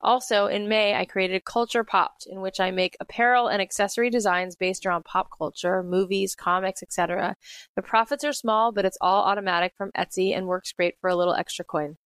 Also, 0.00 0.46
in 0.46 0.66
May, 0.66 0.94
I 0.94 1.04
created 1.04 1.44
Culture 1.44 1.84
Popped, 1.84 2.26
in 2.26 2.40
which 2.40 2.58
I 2.58 2.70
make 2.70 2.96
apparel 3.00 3.48
and 3.48 3.60
accessory 3.60 4.08
designs 4.08 4.56
based 4.56 4.86
around 4.86 5.04
pop 5.04 5.28
culture, 5.36 5.82
movies, 5.82 6.34
comics, 6.34 6.82
etc. 6.82 7.36
The 7.76 7.82
profits 7.82 8.24
are 8.24 8.32
small, 8.32 8.72
but 8.72 8.86
it's 8.86 8.96
all 8.98 9.24
automatic 9.24 9.74
from 9.76 9.92
Etsy 9.92 10.34
and 10.34 10.46
works 10.46 10.72
great 10.72 10.94
for 11.02 11.10
a 11.10 11.16
little 11.16 11.34
extra 11.34 11.66
coin. 11.66 11.98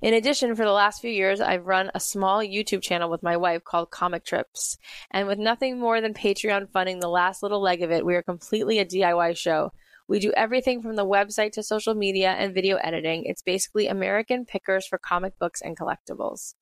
In 0.00 0.14
addition, 0.14 0.54
for 0.54 0.64
the 0.64 0.72
last 0.72 1.00
few 1.00 1.10
years, 1.10 1.40
I've 1.40 1.66
run 1.66 1.90
a 1.94 2.00
small 2.00 2.40
YouTube 2.40 2.82
channel 2.82 3.10
with 3.10 3.22
my 3.22 3.36
wife 3.36 3.64
called 3.64 3.90
Comic 3.90 4.24
Trips. 4.24 4.78
And 5.10 5.28
with 5.28 5.38
nothing 5.38 5.78
more 5.78 6.00
than 6.00 6.14
Patreon 6.14 6.70
funding 6.70 7.00
the 7.00 7.08
last 7.08 7.42
little 7.42 7.60
leg 7.60 7.82
of 7.82 7.90
it, 7.90 8.04
we 8.04 8.14
are 8.14 8.22
completely 8.22 8.78
a 8.78 8.84
DIY 8.84 9.36
show. 9.36 9.72
We 10.08 10.18
do 10.18 10.32
everything 10.32 10.82
from 10.82 10.96
the 10.96 11.06
website 11.06 11.52
to 11.52 11.62
social 11.62 11.94
media 11.94 12.32
and 12.32 12.54
video 12.54 12.76
editing. 12.76 13.24
It's 13.24 13.42
basically 13.42 13.86
American 13.86 14.44
pickers 14.44 14.86
for 14.86 14.98
comic 14.98 15.38
books 15.38 15.62
and 15.62 15.78
collectibles. 15.78 16.54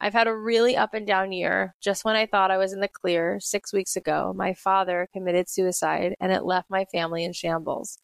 I've 0.00 0.12
had 0.12 0.28
a 0.28 0.36
really 0.36 0.76
up 0.76 0.92
and 0.92 1.06
down 1.06 1.32
year. 1.32 1.74
Just 1.80 2.04
when 2.04 2.16
I 2.16 2.26
thought 2.26 2.50
I 2.50 2.58
was 2.58 2.72
in 2.72 2.80
the 2.80 2.88
clear, 2.88 3.40
six 3.40 3.72
weeks 3.72 3.96
ago, 3.96 4.32
my 4.36 4.52
father 4.52 5.08
committed 5.12 5.48
suicide 5.48 6.14
and 6.20 6.30
it 6.30 6.44
left 6.44 6.70
my 6.70 6.84
family 6.84 7.24
in 7.24 7.32
shambles. 7.32 7.98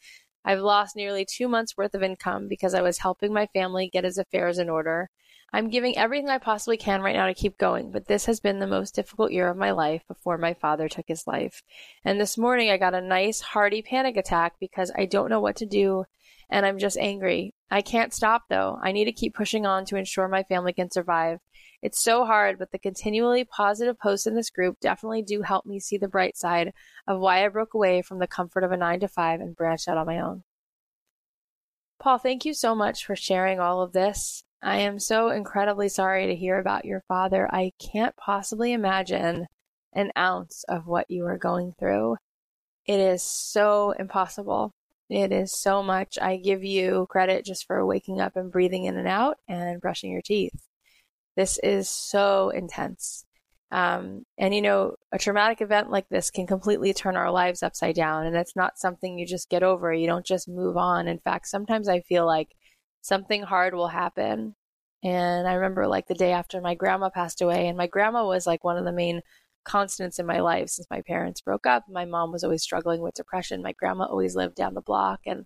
I've 0.45 0.59
lost 0.59 0.95
nearly 0.95 1.25
two 1.25 1.47
months 1.47 1.77
worth 1.77 1.95
of 1.95 2.03
income 2.03 2.47
because 2.47 2.73
I 2.73 2.81
was 2.81 2.97
helping 2.99 3.33
my 3.33 3.47
family 3.47 3.89
get 3.91 4.03
his 4.03 4.17
affairs 4.17 4.59
in 4.59 4.69
order. 4.69 5.09
I'm 5.55 5.69
giving 5.69 5.97
everything 5.97 6.29
I 6.29 6.39
possibly 6.39 6.77
can 6.77 7.01
right 7.01 7.15
now 7.15 7.27
to 7.27 7.33
keep 7.33 7.59
going, 7.59 7.91
but 7.91 8.07
this 8.07 8.25
has 8.25 8.39
been 8.39 8.59
the 8.59 8.65
most 8.65 8.95
difficult 8.95 9.31
year 9.31 9.49
of 9.49 9.57
my 9.57 9.71
life 9.71 10.01
before 10.07 10.37
my 10.37 10.55
father 10.55 10.89
took 10.89 11.05
his 11.07 11.27
life. 11.27 11.61
And 12.03 12.19
this 12.19 12.37
morning 12.37 12.71
I 12.71 12.77
got 12.77 12.95
a 12.95 13.01
nice 13.01 13.39
hearty 13.39 13.83
panic 13.83 14.17
attack 14.17 14.53
because 14.59 14.91
I 14.97 15.05
don't 15.05 15.29
know 15.29 15.39
what 15.39 15.55
to 15.57 15.67
do 15.67 16.05
and 16.49 16.65
I'm 16.65 16.79
just 16.79 16.97
angry. 16.97 17.53
I 17.69 17.81
can't 17.81 18.13
stop 18.13 18.43
though. 18.49 18.79
I 18.81 18.91
need 18.91 19.05
to 19.05 19.11
keep 19.11 19.35
pushing 19.35 19.65
on 19.65 19.85
to 19.85 19.95
ensure 19.95 20.27
my 20.27 20.43
family 20.43 20.73
can 20.73 20.91
survive. 20.91 21.39
It's 21.83 22.01
so 22.01 22.23
hard, 22.23 22.57
but 22.57 22.71
the 22.71 22.79
continually 22.79 23.43
positive 23.43 23.99
posts 23.99 24.25
in 24.25 24.35
this 24.35 24.49
group 24.49 24.79
definitely 24.79 25.21
do 25.21 25.41
help 25.41 25.65
me 25.65 25.81
see 25.81 25.97
the 25.97 26.07
bright 26.07 26.37
side 26.37 26.71
of 27.07 27.19
why 27.19 27.43
I 27.43 27.49
broke 27.49 27.73
away 27.73 28.01
from 28.01 28.19
the 28.19 28.27
comfort 28.27 28.63
of 28.63 28.71
a 28.71 28.77
nine 28.77 29.01
to 29.01 29.09
five 29.09 29.41
and 29.41 29.53
branched 29.53 29.89
out 29.89 29.97
on 29.97 30.07
my 30.07 30.21
own. 30.21 30.43
Paul, 31.99 32.19
thank 32.19 32.45
you 32.45 32.53
so 32.53 32.73
much 32.73 33.05
for 33.05 33.17
sharing 33.17 33.59
all 33.59 33.81
of 33.81 33.91
this. 33.91 34.45
I 34.61 34.77
am 34.77 34.97
so 34.97 35.27
incredibly 35.27 35.89
sorry 35.89 36.27
to 36.27 36.35
hear 36.37 36.57
about 36.57 36.85
your 36.85 37.03
father. 37.09 37.53
I 37.53 37.73
can't 37.79 38.15
possibly 38.15 38.71
imagine 38.71 39.47
an 39.91 40.13
ounce 40.17 40.63
of 40.69 40.87
what 40.87 41.11
you 41.11 41.25
are 41.25 41.37
going 41.37 41.73
through. 41.77 42.15
It 42.85 43.01
is 43.01 43.21
so 43.21 43.91
impossible. 43.91 44.71
It 45.09 45.33
is 45.33 45.51
so 45.51 45.83
much. 45.83 46.17
I 46.21 46.37
give 46.37 46.63
you 46.63 47.07
credit 47.09 47.43
just 47.43 47.67
for 47.67 47.85
waking 47.85 48.21
up 48.21 48.37
and 48.37 48.49
breathing 48.49 48.85
in 48.85 48.95
and 48.95 49.07
out 49.07 49.35
and 49.49 49.81
brushing 49.81 50.13
your 50.13 50.21
teeth. 50.21 50.53
This 51.35 51.59
is 51.63 51.89
so 51.89 52.49
intense. 52.49 53.25
Um, 53.71 54.23
and 54.37 54.53
you 54.53 54.61
know, 54.61 54.95
a 55.11 55.17
traumatic 55.17 55.61
event 55.61 55.89
like 55.89 56.07
this 56.09 56.29
can 56.29 56.45
completely 56.45 56.93
turn 56.93 57.17
our 57.17 57.31
lives 57.31 57.63
upside 57.63 57.95
down. 57.95 58.27
And 58.27 58.35
it's 58.35 58.55
not 58.55 58.77
something 58.77 59.17
you 59.17 59.25
just 59.25 59.49
get 59.49 59.63
over. 59.63 59.91
You 59.91 60.05
don't 60.05 60.25
just 60.25 60.47
move 60.47 60.77
on. 60.77 61.07
In 61.07 61.19
fact, 61.19 61.47
sometimes 61.47 61.89
I 61.89 62.01
feel 62.01 62.25
like 62.27 62.49
something 63.01 63.41
hard 63.41 63.73
will 63.73 63.87
happen. 63.87 64.55
And 65.03 65.47
I 65.47 65.55
remember 65.55 65.87
like 65.87 66.07
the 66.07 66.13
day 66.13 66.31
after 66.31 66.61
my 66.61 66.75
grandma 66.75 67.09
passed 67.09 67.41
away, 67.41 67.67
and 67.67 67.77
my 67.77 67.87
grandma 67.87 68.25
was 68.25 68.47
like 68.47 68.63
one 68.63 68.77
of 68.77 68.85
the 68.85 68.91
main 68.93 69.21
constants 69.65 70.19
in 70.19 70.25
my 70.25 70.39
life 70.39 70.69
since 70.69 70.87
my 70.89 71.01
parents 71.01 71.41
broke 71.41 71.65
up. 71.65 71.85
My 71.89 72.05
mom 72.05 72.31
was 72.31 72.43
always 72.43 72.63
struggling 72.63 73.01
with 73.01 73.15
depression. 73.15 73.61
My 73.61 73.73
grandma 73.73 74.05
always 74.05 74.35
lived 74.35 74.55
down 74.55 74.75
the 74.75 74.81
block, 74.81 75.21
and 75.25 75.45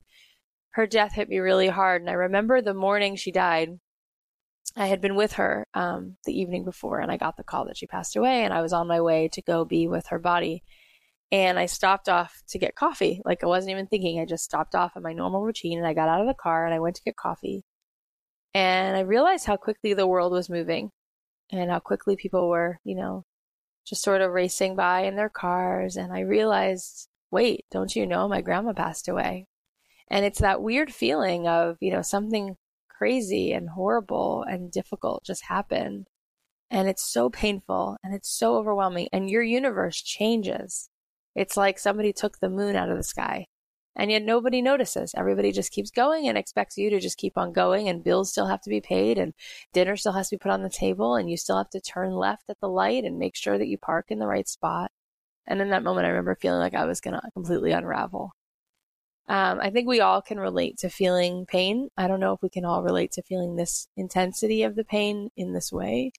her 0.72 0.86
death 0.86 1.14
hit 1.14 1.30
me 1.30 1.40
really 1.40 1.70
hard. 1.70 2.02
And 2.02 2.10
I 2.10 2.14
remember 2.14 2.62
the 2.62 2.74
morning 2.74 3.16
she 3.16 3.32
died, 3.32 3.80
I 4.78 4.86
had 4.86 5.02
been 5.02 5.16
with 5.16 5.34
her 5.34 5.66
um, 5.74 6.18
the 6.26 6.40
evening 6.40 6.64
before, 6.64 7.00
and 7.00 7.12
I 7.12 7.18
got 7.18 7.36
the 7.36 7.44
call 7.44 7.66
that 7.66 7.78
she 7.78 7.88
passed 7.88 8.16
away, 8.16 8.44
and 8.44 8.54
I 8.54 8.62
was 8.62 8.74
on 8.74 8.88
my 8.88 9.02
way 9.02 9.28
to 9.34 9.42
go 9.42 9.66
be 9.66 9.88
with 9.88 10.08
her 10.08 10.20
body. 10.20 10.64
And 11.32 11.58
I 11.60 11.66
stopped 11.66 12.08
off 12.08 12.42
to 12.50 12.60
get 12.60 12.76
coffee. 12.76 13.22
Like 13.26 13.44
I 13.44 13.48
wasn't 13.48 13.72
even 13.72 13.88
thinking. 13.88 14.20
I 14.20 14.26
just 14.26 14.46
stopped 14.46 14.76
off 14.76 14.96
in 14.96 15.02
my 15.02 15.14
normal 15.14 15.42
routine, 15.42 15.80
and 15.80 15.88
I 15.88 15.94
got 15.94 16.10
out 16.10 16.22
of 16.22 16.28
the 16.28 16.36
car 16.36 16.66
and 16.66 16.76
I 16.76 16.80
went 16.80 16.96
to 16.98 17.04
get 17.04 17.16
coffee. 17.16 17.64
And 18.54 18.96
I 18.96 19.02
realized 19.02 19.46
how 19.46 19.58
quickly 19.58 19.94
the 19.94 20.08
world 20.08 20.32
was 20.32 20.50
moving, 20.50 20.92
and 21.52 21.72
how 21.72 21.80
quickly 21.80 22.16
people 22.16 22.48
were, 22.48 22.80
you 22.84 22.96
know, 22.96 23.26
just 23.86 24.04
sort 24.04 24.22
of 24.22 24.32
racing 24.32 24.76
by 24.76 25.02
in 25.02 25.16
their 25.16 25.30
cars. 25.30 25.96
And 25.96 26.14
I 26.14 26.20
realized, 26.20 27.08
wait, 27.32 27.66
don't 27.72 27.96
you 27.96 28.06
know 28.06 28.28
my 28.28 28.42
grandma 28.42 28.74
passed 28.74 29.08
away? 29.08 29.48
And 30.10 30.24
it's 30.24 30.40
that 30.40 30.62
weird 30.62 30.94
feeling 30.94 31.48
of, 31.48 31.78
you 31.82 31.92
know, 31.92 32.04
something 32.04 32.56
crazy 32.98 33.52
and 33.52 33.70
horrible 33.70 34.44
and 34.44 34.72
difficult 34.72 35.24
just 35.26 35.46
happened. 35.46 36.08
And 36.70 36.90
it's 36.90 37.04
so 37.04 37.30
painful 37.30 37.98
and 38.04 38.14
it's 38.14 38.30
so 38.30 38.58
overwhelming. 38.58 39.08
And 39.14 39.30
your 39.30 39.44
universe 39.44 40.02
changes. 40.02 40.90
It's 41.36 41.56
like 41.56 41.80
somebody 41.80 42.14
took 42.14 42.40
the 42.40 42.50
moon 42.50 42.76
out 42.76 42.90
of 42.90 42.98
the 42.98 43.04
sky. 43.04 43.46
And 43.96 44.12
yet 44.12 44.24
nobody 44.24 44.62
notices. 44.62 45.14
Everybody 45.18 45.52
just 45.52 45.72
keeps 45.72 45.90
going 45.90 46.28
and 46.28 46.38
expects 46.38 46.78
you 46.78 46.90
to 46.92 47.00
just 47.00 47.18
keep 47.18 47.38
on 47.38 47.52
going. 47.52 47.90
And 47.90 48.04
bills 48.04 48.32
still 48.32 48.48
have 48.48 48.62
to 48.62 48.70
be 48.70 48.82
paid 48.82 49.18
and 49.18 49.34
dinner 49.74 49.96
still 49.96 50.14
has 50.14 50.30
to 50.30 50.36
be 50.36 50.40
put 50.40 50.52
on 50.52 50.62
the 50.64 50.70
table. 50.70 51.16
And 51.16 51.30
you 51.30 51.38
still 51.38 51.58
have 51.58 51.70
to 51.72 51.82
turn 51.82 52.12
left 52.12 52.44
at 52.50 52.60
the 52.60 52.70
light 52.70 53.06
and 53.06 53.18
make 53.18 53.36
sure 53.36 53.58
that 53.58 53.68
you 53.68 53.78
park 53.78 54.08
in 54.10 54.20
the 54.20 54.28
right 54.28 54.48
spot. 54.48 54.92
And 55.48 55.62
in 55.62 55.70
that 55.70 55.84
moment, 55.84 56.06
I 56.06 56.10
remember 56.10 56.36
feeling 56.36 56.60
like 56.60 56.74
I 56.76 56.86
was 56.86 57.00
going 57.00 57.14
to 57.14 57.22
completely 57.34 57.72
unravel. 57.72 58.34
Um, 59.30 59.60
I 59.62 59.70
think 59.72 59.88
we 59.88 60.00
all 60.00 60.22
can 60.22 60.40
relate 60.40 60.78
to 60.80 60.90
feeling 60.90 61.46
pain. 61.46 61.90
I 61.98 62.08
don't 62.08 62.22
know 62.22 62.34
if 62.34 62.42
we 62.42 62.50
can 62.50 62.64
all 62.64 62.82
relate 62.82 63.12
to 63.14 63.24
feeling 63.24 63.56
this 63.56 63.88
intensity 63.98 64.64
of 64.64 64.76
the 64.76 64.86
pain 64.86 65.30
in 65.36 65.54
this 65.54 65.72
way. 65.72 66.14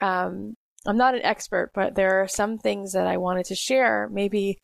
Um, 0.00 0.56
I'm 0.86 0.96
not 0.96 1.14
an 1.14 1.22
expert, 1.22 1.70
but 1.74 1.94
there 1.94 2.22
are 2.22 2.28
some 2.28 2.58
things 2.58 2.92
that 2.92 3.06
I 3.06 3.18
wanted 3.18 3.46
to 3.46 3.54
share, 3.54 4.08
maybe 4.10 4.58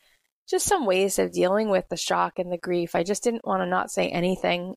just 0.49 0.65
some 0.65 0.85
ways 0.85 1.17
of 1.17 1.31
dealing 1.31 1.69
with 1.69 1.87
the 1.89 1.97
shock 1.97 2.39
and 2.39 2.51
the 2.51 2.57
grief. 2.57 2.93
I 2.93 3.03
just 3.03 3.23
didn't 3.23 3.45
want 3.45 3.61
to 3.61 3.65
not 3.65 3.91
say 3.91 4.09
anything. 4.09 4.75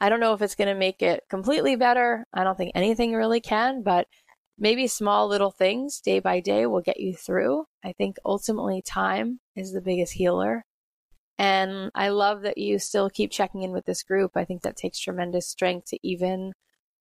I 0.00 0.08
don't 0.08 0.20
know 0.20 0.32
if 0.32 0.42
it's 0.42 0.54
going 0.54 0.68
to 0.68 0.74
make 0.74 1.02
it 1.02 1.24
completely 1.28 1.76
better. 1.76 2.24
I 2.32 2.44
don't 2.44 2.56
think 2.56 2.72
anything 2.74 3.14
really 3.14 3.40
can, 3.40 3.82
but 3.82 4.06
maybe 4.58 4.86
small 4.86 5.28
little 5.28 5.50
things 5.50 6.00
day 6.00 6.20
by 6.20 6.40
day 6.40 6.66
will 6.66 6.80
get 6.80 7.00
you 7.00 7.14
through. 7.14 7.64
I 7.84 7.92
think 7.92 8.16
ultimately 8.24 8.82
time 8.82 9.40
is 9.56 9.72
the 9.72 9.80
biggest 9.80 10.14
healer. 10.14 10.64
And 11.38 11.90
I 11.94 12.08
love 12.08 12.42
that 12.42 12.58
you 12.58 12.78
still 12.78 13.08
keep 13.08 13.30
checking 13.30 13.62
in 13.62 13.70
with 13.70 13.86
this 13.86 14.02
group. 14.02 14.32
I 14.34 14.44
think 14.44 14.62
that 14.62 14.76
takes 14.76 14.98
tremendous 14.98 15.48
strength 15.48 15.86
to 15.90 15.98
even 16.02 16.52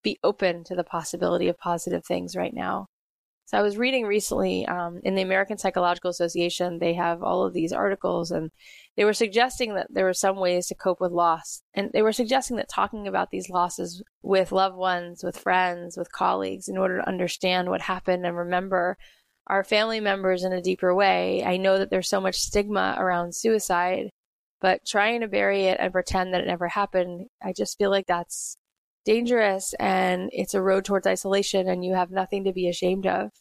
be 0.04 0.20
open 0.24 0.64
to 0.66 0.76
the 0.76 0.84
possibility 0.84 1.48
of 1.48 1.58
positive 1.58 2.06
things 2.06 2.36
right 2.36 2.54
now. 2.54 2.88
So 3.46 3.58
I 3.58 3.62
was 3.62 3.78
reading 3.78 4.06
recently 4.06 4.66
um, 4.68 5.00
in 5.04 5.16
the 5.16 5.22
American 5.22 5.58
Psychological 5.58 6.10
Association, 6.10 6.80
they 6.80 6.94
have 6.96 7.24
all 7.24 7.46
of 7.46 7.54
these 7.54 7.72
articles 7.72 8.30
and 8.30 8.52
they 8.98 9.06
were 9.06 9.14
suggesting 9.14 9.74
that 9.76 9.88
there 9.90 10.04
were 10.04 10.14
some 10.14 10.36
ways 10.36 10.68
to 10.68 10.76
cope 10.76 11.00
with 11.00 11.14
loss. 11.14 11.62
And 11.74 11.90
they 11.94 12.02
were 12.02 12.12
suggesting 12.12 12.58
that 12.58 12.68
talking 12.70 13.08
about 13.08 13.32
these 13.32 13.50
losses 13.50 14.04
with 14.22 14.52
loved 14.52 14.76
ones, 14.76 15.24
with 15.24 15.40
friends, 15.40 15.96
with 15.96 16.12
colleagues, 16.12 16.68
in 16.68 16.78
order 16.78 16.98
to 16.98 17.08
understand 17.08 17.70
what 17.70 17.82
happened 17.82 18.26
and 18.26 18.36
remember 18.36 18.98
our 19.48 19.64
family 19.64 20.02
members 20.02 20.44
in 20.44 20.52
a 20.52 20.62
deeper 20.62 20.94
way. 20.94 21.42
I 21.46 21.56
know 21.56 21.78
that 21.78 21.90
there's 21.90 22.10
so 22.10 22.20
much 22.20 22.36
stigma 22.36 22.96
around 23.00 23.34
suicide 23.34 24.10
but 24.62 24.86
trying 24.86 25.22
to 25.22 25.28
bury 25.28 25.66
it 25.66 25.78
and 25.80 25.92
pretend 25.92 26.34
that 26.34 26.42
it 26.42 26.48
never 26.48 26.68
happened, 26.68 27.28
I 27.42 27.54
just 27.54 27.78
feel 27.78 27.90
like 27.90 28.08
that's 28.08 28.58
dangerous 29.06 29.74
and 29.80 30.30
it's 30.34 30.54
a 30.54 30.62
road 30.62 30.86
towards 30.86 31.08
isolation 31.08 31.70
and 31.70 31.86
you 31.86 31.94
have 31.94 32.12
nothing 32.12 32.44
to 32.44 32.54
be 32.54 32.68
ashamed 32.68 33.08
of. 33.08 33.32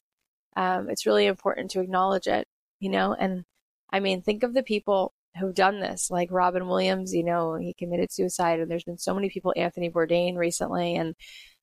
Um, 0.57 0.89
it's 0.89 1.07
really 1.07 1.27
important 1.27 1.71
to 1.73 1.81
acknowledge 1.81 2.27
it, 2.27 2.47
you 2.81 2.91
know? 2.91 3.15
And 3.15 3.45
I 3.91 4.01
mean, 4.01 4.23
think 4.23 4.43
of 4.43 4.55
the 4.55 4.63
people 4.63 5.13
who've 5.39 5.55
done 5.55 5.81
this, 5.81 6.11
like 6.11 6.29
Robin 6.31 6.67
Williams, 6.67 7.13
you 7.13 7.25
know, 7.25 7.57
he 7.57 7.75
committed 7.75 8.13
suicide 8.13 8.61
and 8.61 8.71
there's 8.71 8.85
been 8.85 8.99
so 8.99 9.15
many 9.15 9.29
people, 9.29 9.53
Anthony 9.57 9.91
Bourdain 9.91 10.37
recently. 10.37 10.97
And 10.97 11.15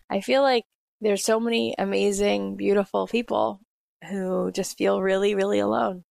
I 0.09 0.21
feel 0.21 0.41
like 0.41 0.65
there's 1.01 1.23
so 1.23 1.39
many 1.39 1.75
amazing, 1.77 2.55
beautiful 2.55 3.07
people 3.07 3.61
who 4.09 4.51
just 4.51 4.77
feel 4.77 5.01
really, 5.01 5.35
really 5.35 5.59
alone. 5.59 6.03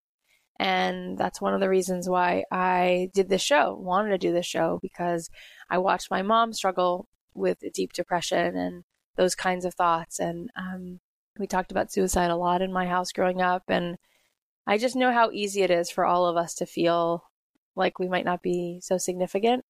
And 0.62 1.18
that's 1.18 1.40
one 1.40 1.54
of 1.54 1.60
the 1.60 1.68
reasons 1.68 2.08
why 2.08 2.44
I 2.52 3.10
did 3.12 3.28
this 3.28 3.42
show, 3.42 3.74
wanted 3.74 4.10
to 4.10 4.18
do 4.18 4.32
this 4.32 4.46
show, 4.46 4.78
because 4.80 5.28
I 5.68 5.78
watched 5.78 6.08
my 6.08 6.22
mom 6.22 6.52
struggle 6.52 7.08
with 7.34 7.64
deep 7.74 7.92
depression 7.92 8.56
and 8.56 8.84
those 9.16 9.34
kinds 9.34 9.64
of 9.64 9.74
thoughts. 9.74 10.20
And 10.20 10.50
um, 10.54 11.00
we 11.36 11.48
talked 11.48 11.72
about 11.72 11.90
suicide 11.90 12.30
a 12.30 12.36
lot 12.36 12.62
in 12.62 12.72
my 12.72 12.86
house 12.86 13.10
growing 13.10 13.42
up. 13.42 13.64
And 13.66 13.96
I 14.64 14.78
just 14.78 14.94
know 14.94 15.12
how 15.12 15.32
easy 15.32 15.62
it 15.62 15.72
is 15.72 15.90
for 15.90 16.04
all 16.04 16.26
of 16.26 16.36
us 16.36 16.54
to 16.54 16.64
feel 16.64 17.24
like 17.74 17.98
we 17.98 18.08
might 18.08 18.24
not 18.24 18.40
be 18.40 18.78
so 18.84 18.98
significant. 18.98 19.64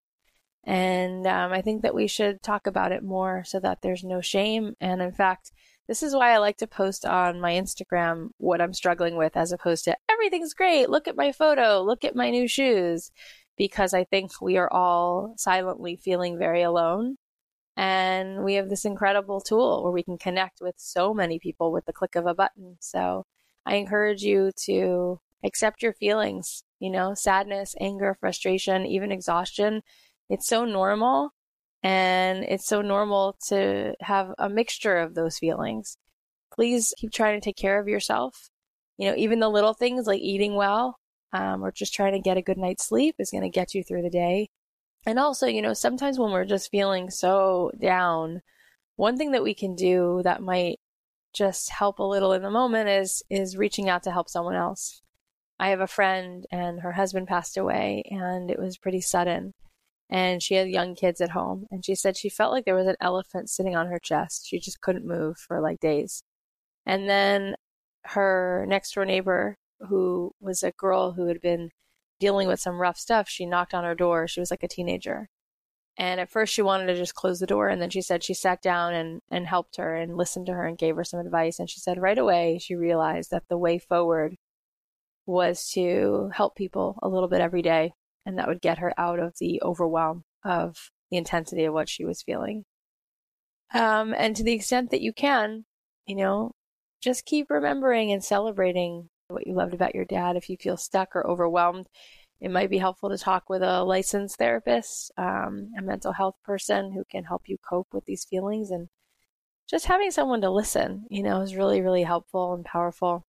And 0.65 1.25
um, 1.25 1.53
I 1.53 1.62
think 1.62 1.83
that 1.83 1.95
we 1.95 2.07
should 2.07 2.43
talk 2.43 2.67
about 2.67 2.91
it 2.91 3.01
more 3.01 3.45
so 3.45 3.62
that 3.62 3.81
there's 3.81 4.03
no 4.03 4.19
shame. 4.19 4.75
And 4.81 5.01
in 5.01 5.13
fact, 5.13 5.53
this 5.88 6.03
is 6.03 6.15
why 6.15 6.31
I 6.31 6.38
like 6.38 6.57
to 6.57 6.67
post 6.67 7.05
on 7.05 7.41
my 7.41 7.53
Instagram 7.53 8.29
what 8.38 8.61
I'm 8.61 8.73
struggling 8.73 9.15
with 9.15 9.35
as 9.35 9.51
opposed 9.51 9.83
to 9.85 9.97
everything's 10.09 10.53
great. 10.53 10.89
Look 10.89 11.07
at 11.07 11.17
my 11.17 11.31
photo. 11.31 11.81
Look 11.81 12.03
at 12.03 12.15
my 12.15 12.29
new 12.29 12.47
shoes. 12.47 13.11
Because 13.57 13.93
I 13.93 14.05
think 14.05 14.31
we 14.41 14.57
are 14.57 14.71
all 14.71 15.35
silently 15.38 15.95
feeling 15.95 16.38
very 16.38 16.61
alone. 16.63 17.17
And 17.77 18.43
we 18.43 18.55
have 18.55 18.69
this 18.69 18.85
incredible 18.85 19.41
tool 19.41 19.83
where 19.83 19.91
we 19.91 20.03
can 20.03 20.17
connect 20.17 20.61
with 20.61 20.75
so 20.77 21.13
many 21.13 21.39
people 21.39 21.71
with 21.71 21.85
the 21.85 21.93
click 21.93 22.15
of 22.15 22.25
a 22.25 22.33
button. 22.33 22.77
So 22.79 23.25
I 23.65 23.75
encourage 23.75 24.23
you 24.23 24.51
to 24.65 25.19
accept 25.43 25.83
your 25.83 25.93
feelings, 25.93 26.63
you 26.79 26.89
know, 26.89 27.13
sadness, 27.13 27.75
anger, 27.79 28.15
frustration, 28.19 28.85
even 28.85 29.11
exhaustion. 29.11 29.81
It's 30.29 30.48
so 30.48 30.65
normal. 30.65 31.33
And 31.83 32.44
it's 32.44 32.67
so 32.67 32.81
normal 32.81 33.37
to 33.48 33.96
have 34.01 34.33
a 34.37 34.50
mixture 34.50 34.98
of 34.98 35.15
those 35.15 35.39
feelings. 35.39 35.98
Please 36.53 36.94
keep 36.98 37.11
trying 37.11 37.39
to 37.39 37.44
take 37.44 37.57
care 37.57 37.79
of 37.79 37.87
yourself. 37.87 38.50
You 38.98 39.09
know, 39.09 39.15
even 39.17 39.39
the 39.39 39.50
little 39.50 39.74
things 39.74 40.05
like 40.05 40.22
eating 40.22 40.55
well 40.55 40.98
um, 41.33 41.63
or 41.63 41.72
just 41.72 41.94
trying 41.94 42.13
to 42.13 42.20
get 42.20 42.37
a 42.37 42.41
good 42.41 42.57
night's 42.57 42.87
sleep 42.87 43.15
is 43.17 43.31
going 43.31 43.44
to 43.44 43.50
get 43.50 43.74
you 43.74 43.83
through 43.83 44.03
the 44.03 44.09
day. 44.09 44.50
And 45.05 45.17
also, 45.17 45.48
you 45.48 45.61
know, 45.61 45.74
sometimes 45.74 46.20
when 46.20 46.31
we're 46.31 46.46
just 46.46 46.70
feeling 46.70 47.09
so 47.09 47.72
down, 47.79 48.41
one 48.98 49.17
thing 49.17 49.31
that 49.31 49.44
we 49.44 49.55
can 49.55 49.75
do 49.75 50.22
that 50.24 50.44
might 50.44 50.79
just 51.33 51.70
help 51.70 52.00
a 52.00 52.03
little 52.03 52.33
in 52.33 52.44
the 52.44 52.51
moment 52.51 52.89
is 52.89 53.24
is 53.29 53.57
reaching 53.57 53.89
out 53.89 54.03
to 54.03 54.11
help 54.11 54.29
someone 54.29 54.55
else. 54.55 55.01
I 55.59 55.70
have 55.70 55.79
a 55.79 55.87
friend 55.87 56.46
and 56.51 56.81
her 56.81 56.91
husband 56.91 57.27
passed 57.27 57.57
away 57.57 58.03
and 58.11 58.51
it 58.51 58.59
was 58.59 58.77
pretty 58.77 59.01
sudden 59.01 59.53
and 60.11 60.43
she 60.43 60.55
had 60.55 60.69
young 60.69 60.93
kids 60.93 61.21
at 61.21 61.31
home. 61.31 61.65
And 61.71 61.85
she 61.85 61.95
said 61.95 62.17
she 62.17 62.29
felt 62.29 62.51
like 62.51 62.65
there 62.65 62.75
was 62.75 62.87
an 62.87 62.97
elephant 63.00 63.50
sitting 63.50 63.75
on 63.75 63.87
her 63.87 64.00
chest. 64.00 64.45
She 64.45 64.59
just 64.59 64.81
couldn't 64.81 65.07
move 65.07 65.37
for 65.37 65.61
like 65.61 65.79
days. 65.79 66.24
And 66.85 67.09
then 67.09 67.55
her 68.05 68.65
next 68.67 68.93
door 68.93 69.05
neighbor, 69.05 69.55
who 69.79 70.33
was 70.41 70.63
a 70.63 70.74
girl 70.74 71.13
who 71.13 71.27
had 71.27 71.41
been 71.41 71.69
dealing 72.19 72.47
with 72.47 72.59
some 72.59 72.79
rough 72.81 72.97
stuff, 72.97 73.29
she 73.29 73.45
knocked 73.45 73.74
on 73.74 73.85
her 73.85 73.95
door. 73.95 74.27
She 74.27 74.41
was 74.41 74.51
like 74.51 74.63
a 74.63 74.67
teenager. 74.67 75.29
And 75.97 76.19
at 76.19 76.29
first 76.29 76.53
she 76.53 76.61
wanted 76.61 76.87
to 76.87 76.95
just 76.95 77.15
close 77.15 77.39
the 77.39 77.47
door. 77.47 77.69
And 77.69 77.81
then 77.81 77.89
she 77.89 78.01
said 78.01 78.24
she 78.24 78.33
sat 78.33 78.61
down 78.61 78.93
and, 78.93 79.21
and 79.31 79.47
helped 79.47 79.77
her 79.77 79.95
and 79.95 80.17
listened 80.17 80.47
to 80.47 80.53
her 80.53 80.65
and 80.65 80.77
gave 80.77 80.97
her 80.97 81.03
some 81.05 81.19
advice. 81.21 81.59
And 81.59 81.69
she 81.69 81.79
said 81.79 82.01
right 82.01 82.17
away 82.17 82.59
she 82.59 82.75
realized 82.75 83.31
that 83.31 83.43
the 83.50 83.57
way 83.57 83.79
forward 83.79 84.35
was 85.25 85.69
to 85.71 86.31
help 86.33 86.55
people 86.55 87.00
a 87.01 87.07
little 87.07 87.29
bit 87.29 87.41
every 87.41 87.61
day 87.61 87.93
and 88.25 88.38
that 88.38 88.48
would 88.48 88.62
get 88.62 88.79
her 88.79 88.94
out 88.98 89.20
of 89.20 89.34
the 89.40 89.62
overwhelm 89.64 90.24
of 90.44 90.92
the 91.10 91.18
intensity 91.18 91.66
of 91.66 91.74
what 91.74 91.90
she 91.90 92.05
was 92.05 92.22
feeling. 92.22 92.66
Um, 93.74 94.14
and 94.18 94.36
to 94.36 94.44
the 94.44 94.53
extent 94.53 94.92
that 94.92 95.01
you 95.01 95.14
can, 95.14 95.66
you 96.05 96.16
know, 96.16 96.51
just 97.01 97.25
keep 97.25 97.50
remembering 97.50 98.12
and 98.12 98.24
celebrating 98.24 99.10
what 99.27 99.48
you 99.48 99.53
loved 99.53 99.74
about 99.74 99.96
your 99.96 100.05
dad. 100.05 100.36
If 100.36 100.50
you 100.50 100.57
feel 100.57 100.77
stuck 100.77 101.16
or 101.16 101.25
overwhelmed, 101.25 101.88
it 102.40 102.51
might 102.51 102.70
be 102.70 102.77
helpful 102.79 103.10
to 103.10 103.18
talk 103.18 103.50
with 103.50 103.62
a 103.62 103.84
licensed 103.84 104.38
therapist, 104.38 105.12
um, 105.18 105.72
a 105.77 105.81
mental 105.81 106.12
health 106.12 106.36
person 106.44 106.92
who 106.92 107.03
can 107.10 107.24
help 107.24 107.44
you 107.46 107.57
cope 107.68 107.88
with 107.94 108.05
these 108.05 108.25
feelings. 108.25 108.72
And 108.72 108.90
just 109.70 109.86
having 109.86 110.12
someone 110.12 110.42
to 110.42 110.50
listen, 110.50 111.05
you 111.10 111.24
know, 111.24 111.42
is 111.42 111.55
really, 111.55 111.81
really 111.81 112.03
helpful 112.03 112.53
and 112.53 112.66
powerful. 112.66 113.25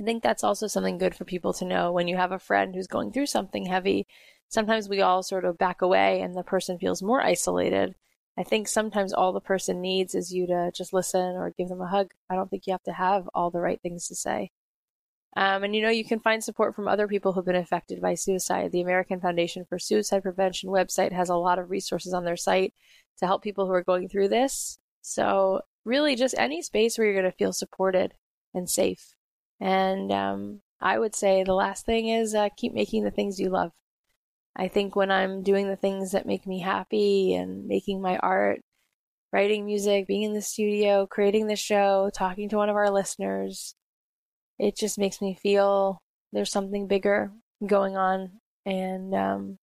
I 0.00 0.02
think 0.02 0.22
that's 0.22 0.42
also 0.42 0.66
something 0.66 0.96
good 0.96 1.14
for 1.14 1.26
people 1.26 1.52
to 1.54 1.66
know 1.66 1.92
when 1.92 2.08
you 2.08 2.16
have 2.16 2.32
a 2.32 2.38
friend 2.38 2.74
who's 2.74 2.86
going 2.86 3.12
through 3.12 3.26
something 3.26 3.66
heavy. 3.66 4.06
Sometimes 4.48 4.88
we 4.88 5.02
all 5.02 5.22
sort 5.22 5.44
of 5.44 5.58
back 5.58 5.82
away 5.82 6.22
and 6.22 6.34
the 6.34 6.42
person 6.42 6.78
feels 6.78 7.02
more 7.02 7.20
isolated. 7.20 7.94
I 8.38 8.42
think 8.42 8.66
sometimes 8.66 9.12
all 9.12 9.34
the 9.34 9.40
person 9.40 9.82
needs 9.82 10.14
is 10.14 10.32
you 10.32 10.46
to 10.46 10.72
just 10.74 10.94
listen 10.94 11.20
or 11.20 11.52
give 11.56 11.68
them 11.68 11.82
a 11.82 11.86
hug. 11.86 12.12
I 12.30 12.34
don't 12.34 12.48
think 12.48 12.66
you 12.66 12.72
have 12.72 12.82
to 12.84 12.92
have 12.92 13.28
all 13.34 13.50
the 13.50 13.60
right 13.60 13.80
things 13.82 14.08
to 14.08 14.14
say. 14.14 14.50
Um, 15.36 15.64
and 15.64 15.76
you 15.76 15.82
know, 15.82 15.90
you 15.90 16.04
can 16.04 16.18
find 16.18 16.42
support 16.42 16.74
from 16.74 16.88
other 16.88 17.06
people 17.06 17.32
who've 17.32 17.44
been 17.44 17.54
affected 17.54 18.00
by 18.00 18.14
suicide. 18.14 18.72
The 18.72 18.80
American 18.80 19.20
Foundation 19.20 19.66
for 19.68 19.78
Suicide 19.78 20.22
Prevention 20.22 20.70
website 20.70 21.12
has 21.12 21.28
a 21.28 21.36
lot 21.36 21.58
of 21.58 21.70
resources 21.70 22.14
on 22.14 22.24
their 22.24 22.38
site 22.38 22.72
to 23.18 23.26
help 23.26 23.42
people 23.42 23.66
who 23.66 23.72
are 23.72 23.84
going 23.84 24.08
through 24.08 24.28
this. 24.28 24.78
So, 25.02 25.60
really, 25.84 26.16
just 26.16 26.34
any 26.38 26.62
space 26.62 26.96
where 26.96 27.06
you're 27.06 27.20
going 27.20 27.30
to 27.30 27.36
feel 27.36 27.52
supported 27.52 28.14
and 28.54 28.68
safe. 28.68 29.14
And 29.60 30.10
um, 30.10 30.60
I 30.80 30.98
would 30.98 31.14
say 31.14 31.44
the 31.44 31.54
last 31.54 31.84
thing 31.84 32.08
is 32.08 32.34
uh, 32.34 32.48
keep 32.56 32.72
making 32.72 33.04
the 33.04 33.10
things 33.10 33.38
you 33.38 33.50
love. 33.50 33.72
I 34.56 34.68
think 34.68 34.96
when 34.96 35.10
I'm 35.10 35.42
doing 35.42 35.68
the 35.68 35.76
things 35.76 36.12
that 36.12 36.26
make 36.26 36.46
me 36.46 36.60
happy 36.60 37.34
and 37.34 37.66
making 37.66 38.00
my 38.02 38.16
art, 38.18 38.60
writing 39.32 39.64
music, 39.64 40.06
being 40.06 40.22
in 40.22 40.34
the 40.34 40.42
studio, 40.42 41.06
creating 41.06 41.46
the 41.46 41.56
show, 41.56 42.10
talking 42.12 42.48
to 42.48 42.56
one 42.56 42.68
of 42.68 42.76
our 42.76 42.90
listeners, 42.90 43.74
it 44.58 44.76
just 44.76 44.98
makes 44.98 45.20
me 45.20 45.34
feel 45.40 46.02
there's 46.32 46.50
something 46.50 46.86
bigger 46.86 47.30
going 47.64 47.96
on. 47.96 48.40
And 48.66 49.14
um, 49.14 49.58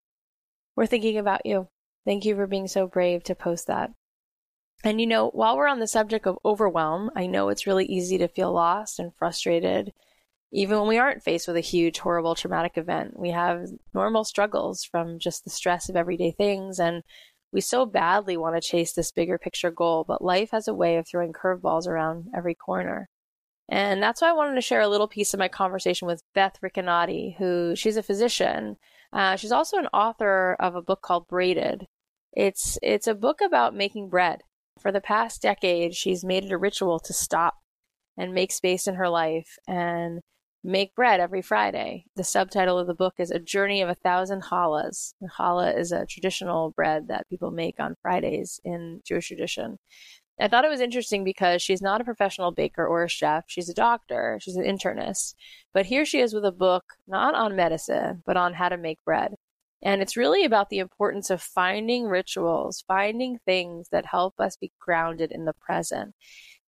we're 0.75 0.85
thinking 0.85 1.17
about 1.17 1.45
you. 1.45 1.67
Thank 2.05 2.25
you 2.25 2.35
for 2.35 2.47
being 2.47 2.67
so 2.67 2.87
brave 2.87 3.23
to 3.25 3.35
post 3.35 3.67
that. 3.67 3.91
And 4.83 5.01
you 5.01 5.07
know, 5.07 5.29
while 5.29 5.57
we're 5.57 5.67
on 5.67 5.79
the 5.79 5.87
subject 5.87 6.27
of 6.27 6.37
overwhelm, 6.45 7.09
I 7.15 7.27
know 7.27 7.49
it's 7.49 7.67
really 7.67 7.85
easy 7.85 8.17
to 8.19 8.27
feel 8.27 8.53
lost 8.53 8.99
and 8.99 9.13
frustrated, 9.15 9.91
even 10.51 10.77
when 10.79 10.87
we 10.87 10.97
aren't 10.97 11.23
faced 11.23 11.47
with 11.47 11.57
a 11.57 11.61
huge, 11.61 11.99
horrible, 11.99 12.35
traumatic 12.35 12.77
event. 12.77 13.19
We 13.19 13.31
have 13.31 13.67
normal 13.93 14.23
struggles 14.23 14.83
from 14.83 15.19
just 15.19 15.43
the 15.43 15.49
stress 15.49 15.89
of 15.89 15.95
everyday 15.95 16.31
things, 16.31 16.79
and 16.79 17.03
we 17.51 17.61
so 17.61 17.85
badly 17.85 18.37
want 18.37 18.55
to 18.55 18.61
chase 18.67 18.93
this 18.93 19.11
bigger 19.11 19.37
picture 19.37 19.71
goal, 19.71 20.05
but 20.07 20.23
life 20.23 20.51
has 20.51 20.67
a 20.67 20.73
way 20.73 20.97
of 20.97 21.07
throwing 21.07 21.33
curveballs 21.33 21.87
around 21.87 22.27
every 22.35 22.55
corner. 22.55 23.09
And 23.69 24.01
that's 24.01 24.21
why 24.21 24.29
I 24.29 24.33
wanted 24.33 24.55
to 24.55 24.61
share 24.61 24.81
a 24.81 24.87
little 24.87 25.07
piece 25.07 25.33
of 25.33 25.39
my 25.39 25.47
conversation 25.47 26.07
with 26.07 26.23
Beth 26.33 26.59
Ricanati, 26.63 27.35
who 27.37 27.75
she's 27.75 27.97
a 27.97 28.03
physician. 28.03 28.77
Uh, 29.11 29.35
she's 29.35 29.51
also 29.51 29.77
an 29.77 29.87
author 29.87 30.55
of 30.59 30.75
a 30.75 30.81
book 30.81 31.01
called 31.01 31.27
Braided. 31.27 31.87
It's 32.33 32.77
it's 32.83 33.07
a 33.07 33.15
book 33.15 33.41
about 33.41 33.75
making 33.75 34.09
bread. 34.09 34.43
For 34.79 34.91
the 34.91 35.01
past 35.01 35.41
decade, 35.41 35.95
she's 35.95 36.23
made 36.23 36.45
it 36.45 36.51
a 36.51 36.57
ritual 36.57 36.99
to 36.99 37.13
stop 37.13 37.55
and 38.17 38.33
make 38.33 38.51
space 38.51 38.87
in 38.87 38.95
her 38.95 39.09
life 39.09 39.57
and 39.67 40.21
make 40.63 40.95
bread 40.95 41.19
every 41.19 41.41
Friday. 41.41 42.05
The 42.15 42.23
subtitle 42.23 42.77
of 42.77 42.87
the 42.87 42.93
book 42.93 43.15
is 43.17 43.31
A 43.31 43.39
Journey 43.39 43.81
of 43.81 43.89
a 43.89 43.95
Thousand 43.95 44.43
Challahs. 44.43 45.13
Challah 45.37 45.77
is 45.77 45.91
a 45.91 46.05
traditional 46.05 46.71
bread 46.71 47.07
that 47.07 47.29
people 47.29 47.51
make 47.51 47.79
on 47.79 47.95
Fridays 48.01 48.59
in 48.63 49.01
Jewish 49.05 49.27
tradition. 49.27 49.77
I 50.39 50.47
thought 50.47 50.65
it 50.65 50.69
was 50.69 50.81
interesting 50.81 51.23
because 51.23 51.61
she's 51.61 51.81
not 51.81 52.01
a 52.01 52.05
professional 52.05 52.51
baker 52.51 52.85
or 52.85 53.03
a 53.03 53.09
chef. 53.09 53.45
She's 53.47 53.69
a 53.69 53.73
doctor, 53.73 54.37
she's 54.41 54.55
an 54.55 54.63
internist. 54.63 55.33
But 55.73 55.87
here 55.87 56.05
she 56.05 56.19
is 56.19 56.33
with 56.33 56.45
a 56.45 56.51
book 56.51 56.83
not 57.07 57.33
on 57.33 57.55
medicine, 57.55 58.21
but 58.25 58.37
on 58.37 58.53
how 58.53 58.69
to 58.69 58.77
make 58.77 58.99
bread. 59.03 59.33
And 59.83 60.01
it's 60.01 60.17
really 60.17 60.43
about 60.43 60.69
the 60.69 60.79
importance 60.79 61.29
of 61.29 61.41
finding 61.41 62.05
rituals, 62.05 62.83
finding 62.87 63.39
things 63.45 63.89
that 63.91 64.07
help 64.07 64.39
us 64.39 64.57
be 64.57 64.71
grounded 64.79 65.31
in 65.31 65.45
the 65.45 65.53
present, 65.53 66.15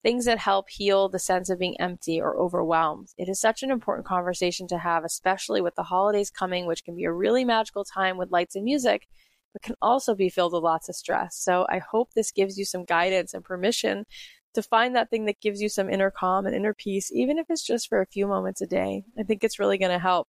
things 0.04 0.26
that 0.26 0.38
help 0.38 0.70
heal 0.70 1.10
the 1.10 1.20
sense 1.20 1.50
of 1.50 1.60
being 1.60 1.80
empty 1.80 2.22
or 2.22 2.38
overwhelmed. 2.38 3.10
It 3.18 3.28
is 3.28 3.42
such 3.42 3.64
an 3.64 3.72
important 3.72 4.08
conversation 4.08 4.68
to 4.68 4.78
have, 4.78 5.04
especially 5.04 5.60
with 5.60 5.76
the 5.76 5.84
holidays 5.84 6.30
coming, 6.30 6.66
which 6.66 6.84
can 6.84 6.96
be 6.96 7.06
a 7.06 7.12
really 7.12 7.44
magical 7.44 7.84
time 7.84 8.18
with 8.18 8.32
lights 8.32 8.56
and 8.56 8.64
music 8.64 9.08
but 9.54 9.62
can 9.62 9.76
also 9.82 10.16
be 10.16 10.30
filled 10.30 10.54
with 10.54 10.64
lots 10.64 10.90
of 10.90 10.96
stress. 10.96 11.36
So 11.36 11.66
I 11.70 11.80
hope 11.80 12.12
this 12.14 12.32
gives 12.32 12.58
you 12.58 12.66
some 12.66 12.86
guidance 12.86 13.34
and 13.34 13.44
permission 13.44 14.06
to 14.54 14.64
find 14.64 14.96
that 14.96 15.10
thing 15.10 15.26
that 15.26 15.42
gives 15.42 15.62
you 15.62 15.70
some 15.70 15.90
inner 15.90 16.12
calm 16.12 16.46
and 16.46 16.56
inner 16.56 16.74
peace, 16.74 17.12
even 17.12 17.38
if 17.38 17.48
it's 17.50 17.66
just 17.66 17.88
for 17.88 18.02
a 18.02 18.08
few 18.08 18.28
moments 18.28 18.62
a 18.62 18.68
day. 18.68 19.04
I 19.18 19.24
think 19.24 19.44
it's 19.44 19.60
really 19.60 19.78
going 19.78 19.92
to 19.92 20.00
help. 20.00 20.28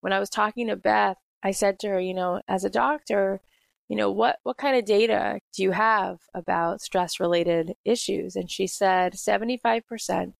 When 0.00 0.12
I 0.12 0.18
was 0.18 0.28
talking 0.28 0.68
to 0.68 0.76
Beth, 0.76 1.16
I 1.42 1.50
said 1.50 1.78
to 1.80 1.88
her, 1.88 2.00
you 2.00 2.14
know, 2.14 2.40
as 2.48 2.64
a 2.64 2.70
doctor, 2.70 3.40
you 3.88 3.96
know, 3.96 4.10
what, 4.10 4.38
what 4.42 4.56
kind 4.56 4.76
of 4.76 4.84
data 4.84 5.40
do 5.54 5.62
you 5.62 5.72
have 5.72 6.18
about 6.34 6.80
stress 6.80 7.20
related 7.20 7.74
issues? 7.84 8.36
And 8.36 8.50
she 8.50 8.66
said 8.66 9.14
75% 9.14 10.32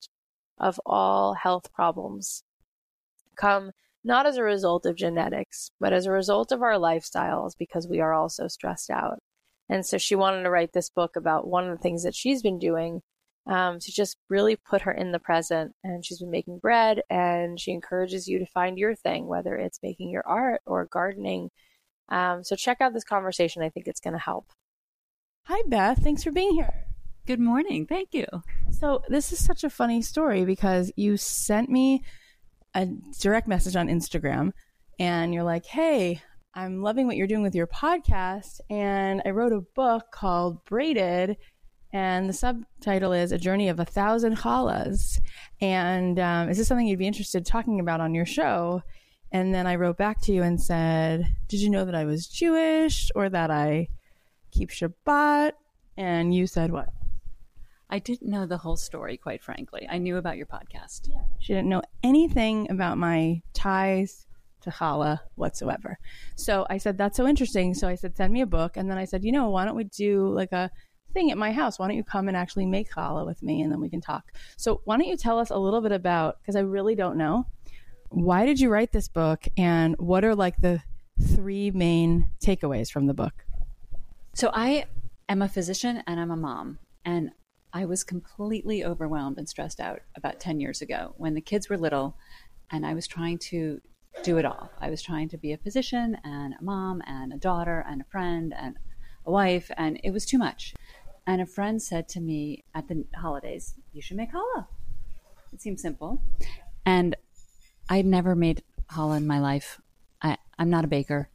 of 0.58 0.80
all 0.86 1.34
health 1.34 1.72
problems 1.72 2.44
come 3.36 3.72
not 4.04 4.26
as 4.26 4.36
a 4.36 4.42
result 4.42 4.86
of 4.86 4.96
genetics, 4.96 5.70
but 5.80 5.92
as 5.92 6.06
a 6.06 6.10
result 6.10 6.52
of 6.52 6.62
our 6.62 6.74
lifestyles 6.74 7.52
because 7.58 7.86
we 7.86 8.00
are 8.00 8.12
all 8.12 8.28
so 8.28 8.48
stressed 8.48 8.90
out. 8.90 9.18
And 9.68 9.86
so 9.86 9.98
she 9.98 10.14
wanted 10.14 10.42
to 10.42 10.50
write 10.50 10.72
this 10.72 10.90
book 10.90 11.16
about 11.16 11.46
one 11.46 11.68
of 11.68 11.76
the 11.76 11.82
things 11.82 12.02
that 12.02 12.14
she's 12.14 12.42
been 12.42 12.58
doing 12.58 13.02
um, 13.46 13.80
to 13.80 13.92
just 13.92 14.16
really 14.28 14.56
put 14.56 14.82
her 14.82 14.92
in 14.92 15.12
the 15.12 15.18
present. 15.18 15.74
And 15.82 16.04
she's 16.04 16.20
been 16.20 16.30
making 16.30 16.58
bread 16.58 17.02
and 17.10 17.58
she 17.58 17.72
encourages 17.72 18.28
you 18.28 18.38
to 18.38 18.46
find 18.46 18.78
your 18.78 18.94
thing, 18.94 19.26
whether 19.26 19.56
it's 19.56 19.80
making 19.82 20.10
your 20.10 20.26
art 20.26 20.60
or 20.66 20.86
gardening. 20.86 21.50
Um, 22.08 22.44
so 22.44 22.56
check 22.56 22.80
out 22.80 22.92
this 22.92 23.04
conversation. 23.04 23.62
I 23.62 23.68
think 23.68 23.86
it's 23.86 24.00
going 24.00 24.14
to 24.14 24.20
help. 24.20 24.46
Hi, 25.46 25.62
Beth. 25.66 25.98
Thanks 26.02 26.22
for 26.22 26.30
being 26.30 26.54
here. 26.54 26.86
Good 27.26 27.40
morning. 27.40 27.86
Thank 27.86 28.14
you. 28.14 28.26
So, 28.70 29.02
this 29.08 29.32
is 29.32 29.44
such 29.44 29.62
a 29.62 29.70
funny 29.70 30.02
story 30.02 30.44
because 30.44 30.92
you 30.96 31.16
sent 31.16 31.68
me 31.68 32.02
a 32.74 32.86
direct 33.20 33.46
message 33.46 33.76
on 33.76 33.88
Instagram 33.88 34.50
and 34.98 35.32
you're 35.32 35.44
like, 35.44 35.66
hey, 35.66 36.20
I'm 36.54 36.82
loving 36.82 37.06
what 37.06 37.16
you're 37.16 37.26
doing 37.26 37.42
with 37.42 37.54
your 37.54 37.66
podcast. 37.66 38.60
And 38.70 39.22
I 39.24 39.30
wrote 39.30 39.52
a 39.52 39.60
book 39.60 40.06
called 40.12 40.64
Braided. 40.64 41.36
And 41.92 42.28
the 42.28 42.32
subtitle 42.32 43.12
is 43.12 43.32
A 43.32 43.38
Journey 43.38 43.68
of 43.68 43.78
a 43.78 43.84
Thousand 43.84 44.38
Challahs. 44.38 45.20
And 45.60 46.18
um, 46.18 46.48
is 46.48 46.56
this 46.56 46.68
something 46.68 46.86
you'd 46.86 46.98
be 46.98 47.06
interested 47.06 47.38
in 47.38 47.44
talking 47.44 47.80
about 47.80 48.00
on 48.00 48.14
your 48.14 48.24
show? 48.24 48.82
And 49.30 49.54
then 49.54 49.66
I 49.66 49.76
wrote 49.76 49.96
back 49.96 50.20
to 50.22 50.32
you 50.32 50.42
and 50.42 50.60
said, 50.60 51.36
Did 51.48 51.60
you 51.60 51.70
know 51.70 51.84
that 51.84 51.94
I 51.94 52.04
was 52.04 52.26
Jewish 52.26 53.10
or 53.14 53.28
that 53.28 53.50
I 53.50 53.88
keep 54.50 54.70
Shabbat? 54.70 55.52
And 55.96 56.34
you 56.34 56.46
said 56.46 56.72
what? 56.72 56.88
I 57.90 57.98
didn't 57.98 58.30
know 58.30 58.46
the 58.46 58.56
whole 58.56 58.76
story, 58.76 59.18
quite 59.18 59.42
frankly. 59.42 59.86
I 59.90 59.98
knew 59.98 60.16
about 60.16 60.38
your 60.38 60.46
podcast. 60.46 61.10
Yeah. 61.10 61.20
She 61.40 61.52
didn't 61.52 61.68
know 61.68 61.82
anything 62.02 62.70
about 62.70 62.96
my 62.96 63.42
ties 63.52 64.26
to 64.62 64.70
challah 64.70 65.18
whatsoever. 65.34 65.98
So 66.36 66.66
I 66.70 66.78
said, 66.78 66.96
that's 66.96 67.18
so 67.18 67.26
interesting. 67.26 67.74
So 67.74 67.88
I 67.88 67.96
said, 67.96 68.16
send 68.16 68.32
me 68.32 68.40
a 68.40 68.46
book. 68.46 68.76
And 68.76 68.90
then 68.90 68.96
I 68.96 69.04
said, 69.04 69.24
you 69.24 69.32
know, 69.32 69.50
why 69.50 69.66
don't 69.66 69.76
we 69.76 69.84
do 69.84 70.28
like 70.28 70.52
a 70.52 70.70
thing 71.12 71.30
at 71.30 71.38
my 71.38 71.52
house? 71.52 71.78
Why 71.78 71.88
don't 71.88 71.96
you 71.96 72.04
come 72.04 72.28
and 72.28 72.36
actually 72.36 72.66
make 72.66 72.92
challah 72.92 73.26
with 73.26 73.42
me 73.42 73.62
and 73.62 73.70
then 73.70 73.80
we 73.80 73.88
can 73.88 74.00
talk? 74.00 74.32
So 74.56 74.80
why 74.84 74.96
don't 74.96 75.06
you 75.06 75.16
tell 75.16 75.38
us 75.38 75.50
a 75.50 75.56
little 75.56 75.80
bit 75.80 75.92
about, 75.92 76.38
because 76.40 76.56
I 76.56 76.60
really 76.60 76.94
don't 76.94 77.16
know, 77.16 77.46
why 78.08 78.44
did 78.44 78.60
you 78.60 78.68
write 78.68 78.92
this 78.92 79.08
book 79.08 79.46
and 79.56 79.96
what 79.98 80.24
are 80.24 80.34
like 80.34 80.56
the 80.58 80.82
three 81.34 81.70
main 81.70 82.28
takeaways 82.44 82.90
from 82.90 83.06
the 83.06 83.14
book? 83.14 83.44
So 84.34 84.50
I 84.52 84.86
am 85.28 85.42
a 85.42 85.48
physician 85.48 86.02
and 86.06 86.20
I'm 86.20 86.30
a 86.30 86.36
mom. 86.36 86.78
And 87.04 87.30
I 87.72 87.86
was 87.86 88.04
completely 88.04 88.84
overwhelmed 88.84 89.38
and 89.38 89.48
stressed 89.48 89.80
out 89.80 90.00
about 90.14 90.40
10 90.40 90.60
years 90.60 90.82
ago 90.82 91.14
when 91.16 91.34
the 91.34 91.40
kids 91.40 91.68
were 91.68 91.78
little 91.78 92.16
and 92.70 92.84
I 92.84 92.94
was 92.94 93.06
trying 93.06 93.38
to 93.38 93.80
do 94.22 94.38
it 94.38 94.44
all. 94.44 94.70
I 94.80 94.90
was 94.90 95.02
trying 95.02 95.28
to 95.30 95.38
be 95.38 95.52
a 95.52 95.58
physician 95.58 96.16
and 96.22 96.54
a 96.60 96.62
mom 96.62 97.02
and 97.06 97.32
a 97.32 97.38
daughter 97.38 97.84
and 97.88 98.02
a 98.02 98.04
friend 98.04 98.54
and 98.56 98.76
a 99.24 99.30
wife, 99.30 99.70
and 99.76 100.00
it 100.04 100.10
was 100.10 100.26
too 100.26 100.38
much. 100.38 100.74
And 101.26 101.40
a 101.40 101.46
friend 101.46 101.80
said 101.80 102.08
to 102.10 102.20
me 102.20 102.64
at 102.74 102.88
the 102.88 103.04
holidays, 103.14 103.74
You 103.92 104.02
should 104.02 104.16
make 104.16 104.32
challah. 104.32 104.66
It 105.52 105.60
seems 105.60 105.82
simple. 105.82 106.22
And 106.84 107.16
I'd 107.88 108.06
never 108.06 108.34
made 108.34 108.62
challah 108.90 109.18
in 109.18 109.26
my 109.26 109.38
life. 109.38 109.80
I, 110.20 110.36
I'm 110.58 110.70
not 110.70 110.84
a 110.84 110.88
baker. 110.88 111.28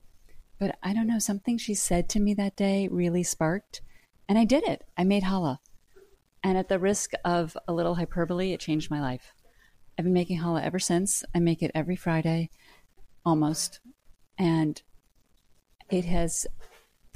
But 0.60 0.78
I 0.82 0.94
don't 0.94 1.08
know, 1.08 1.20
something 1.20 1.58
she 1.58 1.74
said 1.74 2.10
to 2.10 2.20
me 2.20 2.34
that 2.34 2.56
day 2.56 2.88
really 2.88 3.24
sparked. 3.24 3.82
And 4.28 4.38
I 4.38 4.44
did 4.44 4.64
it. 4.64 4.84
I 4.98 5.04
made 5.04 5.24
challah. 5.24 5.60
And 6.44 6.58
at 6.58 6.68
the 6.68 6.80
risk 6.80 7.12
of 7.24 7.56
a 7.68 7.74
little 7.74 7.96
hyperbole, 7.96 8.52
it 8.52 8.60
changed 8.60 8.92
my 8.92 9.00
life. 9.00 9.34
I've 9.98 10.06
been 10.06 10.14
making 10.14 10.40
challah 10.40 10.64
ever 10.64 10.80
since. 10.80 11.24
I 11.34 11.40
make 11.40 11.64
it 11.64 11.72
every 11.74 11.96
Friday, 11.96 12.50
almost. 13.26 13.80
And 14.38 14.82
it 15.90 16.06
has 16.06 16.46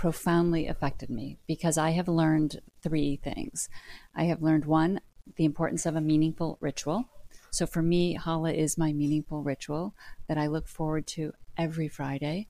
profoundly 0.01 0.65
affected 0.65 1.11
me 1.11 1.37
because 1.45 1.77
I 1.77 1.91
have 1.91 2.07
learned 2.07 2.59
three 2.81 3.17
things. 3.17 3.69
I 4.15 4.23
have 4.23 4.41
learned 4.41 4.65
one, 4.65 4.99
the 5.35 5.45
importance 5.45 5.85
of 5.85 5.95
a 5.95 6.01
meaningful 6.01 6.57
ritual. 6.59 7.05
So 7.51 7.67
for 7.67 7.83
me, 7.83 8.17
challah 8.17 8.55
is 8.55 8.79
my 8.79 8.93
meaningful 8.93 9.43
ritual 9.43 9.93
that 10.27 10.39
I 10.39 10.47
look 10.47 10.67
forward 10.67 11.05
to 11.17 11.33
every 11.55 11.87
Friday. 11.87 12.47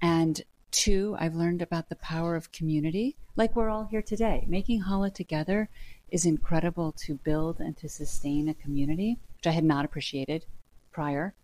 And 0.00 0.40
Two, 0.70 1.16
I've 1.18 1.34
learned 1.34 1.62
about 1.62 1.88
the 1.88 1.96
power 1.96 2.36
of 2.36 2.52
community, 2.52 3.16
like 3.34 3.56
we're 3.56 3.68
all 3.68 3.84
here 3.84 4.00
today. 4.00 4.44
Making 4.46 4.84
challah 4.84 5.12
together 5.12 5.68
is 6.12 6.24
incredible 6.24 6.92
to 6.92 7.16
build 7.16 7.58
and 7.58 7.76
to 7.78 7.88
sustain 7.88 8.48
a 8.48 8.54
community, 8.54 9.18
which 9.36 9.48
I 9.48 9.50
had 9.50 9.64
not 9.64 9.84
appreciated 9.84 10.46
prior. 10.92 11.34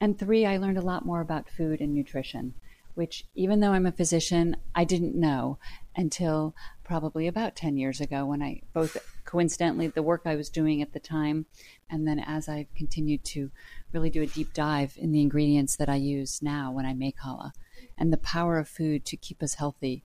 And 0.00 0.18
three, 0.18 0.44
I 0.44 0.58
learned 0.58 0.78
a 0.78 0.82
lot 0.82 1.06
more 1.06 1.22
about 1.22 1.48
food 1.48 1.80
and 1.80 1.94
nutrition, 1.94 2.54
which 2.94 3.24
even 3.34 3.60
though 3.60 3.72
I'm 3.72 3.86
a 3.86 3.92
physician, 3.92 4.56
I 4.74 4.84
didn't 4.84 5.14
know 5.14 5.58
until 5.96 6.54
probably 6.84 7.26
about 7.26 7.56
10 7.56 7.76
years 7.76 8.00
ago 8.00 8.26
when 8.26 8.42
I 8.42 8.62
both 8.72 8.96
coincidentally 9.24 9.86
the 9.86 10.02
work 10.02 10.22
I 10.24 10.34
was 10.34 10.48
doing 10.48 10.82
at 10.82 10.92
the 10.92 11.00
time 11.00 11.46
and 11.88 12.06
then 12.06 12.18
as 12.18 12.48
I've 12.48 12.72
continued 12.74 13.24
to 13.26 13.50
really 13.92 14.10
do 14.10 14.22
a 14.22 14.26
deep 14.26 14.52
dive 14.54 14.94
in 14.96 15.12
the 15.12 15.20
ingredients 15.20 15.76
that 15.76 15.88
I 15.88 15.96
use 15.96 16.42
now 16.42 16.72
when 16.72 16.86
I 16.86 16.94
make 16.94 17.18
challah 17.18 17.52
and 17.96 18.12
the 18.12 18.18
power 18.18 18.58
of 18.58 18.68
food 18.68 19.04
to 19.06 19.16
keep 19.16 19.42
us 19.42 19.54
healthy 19.54 20.04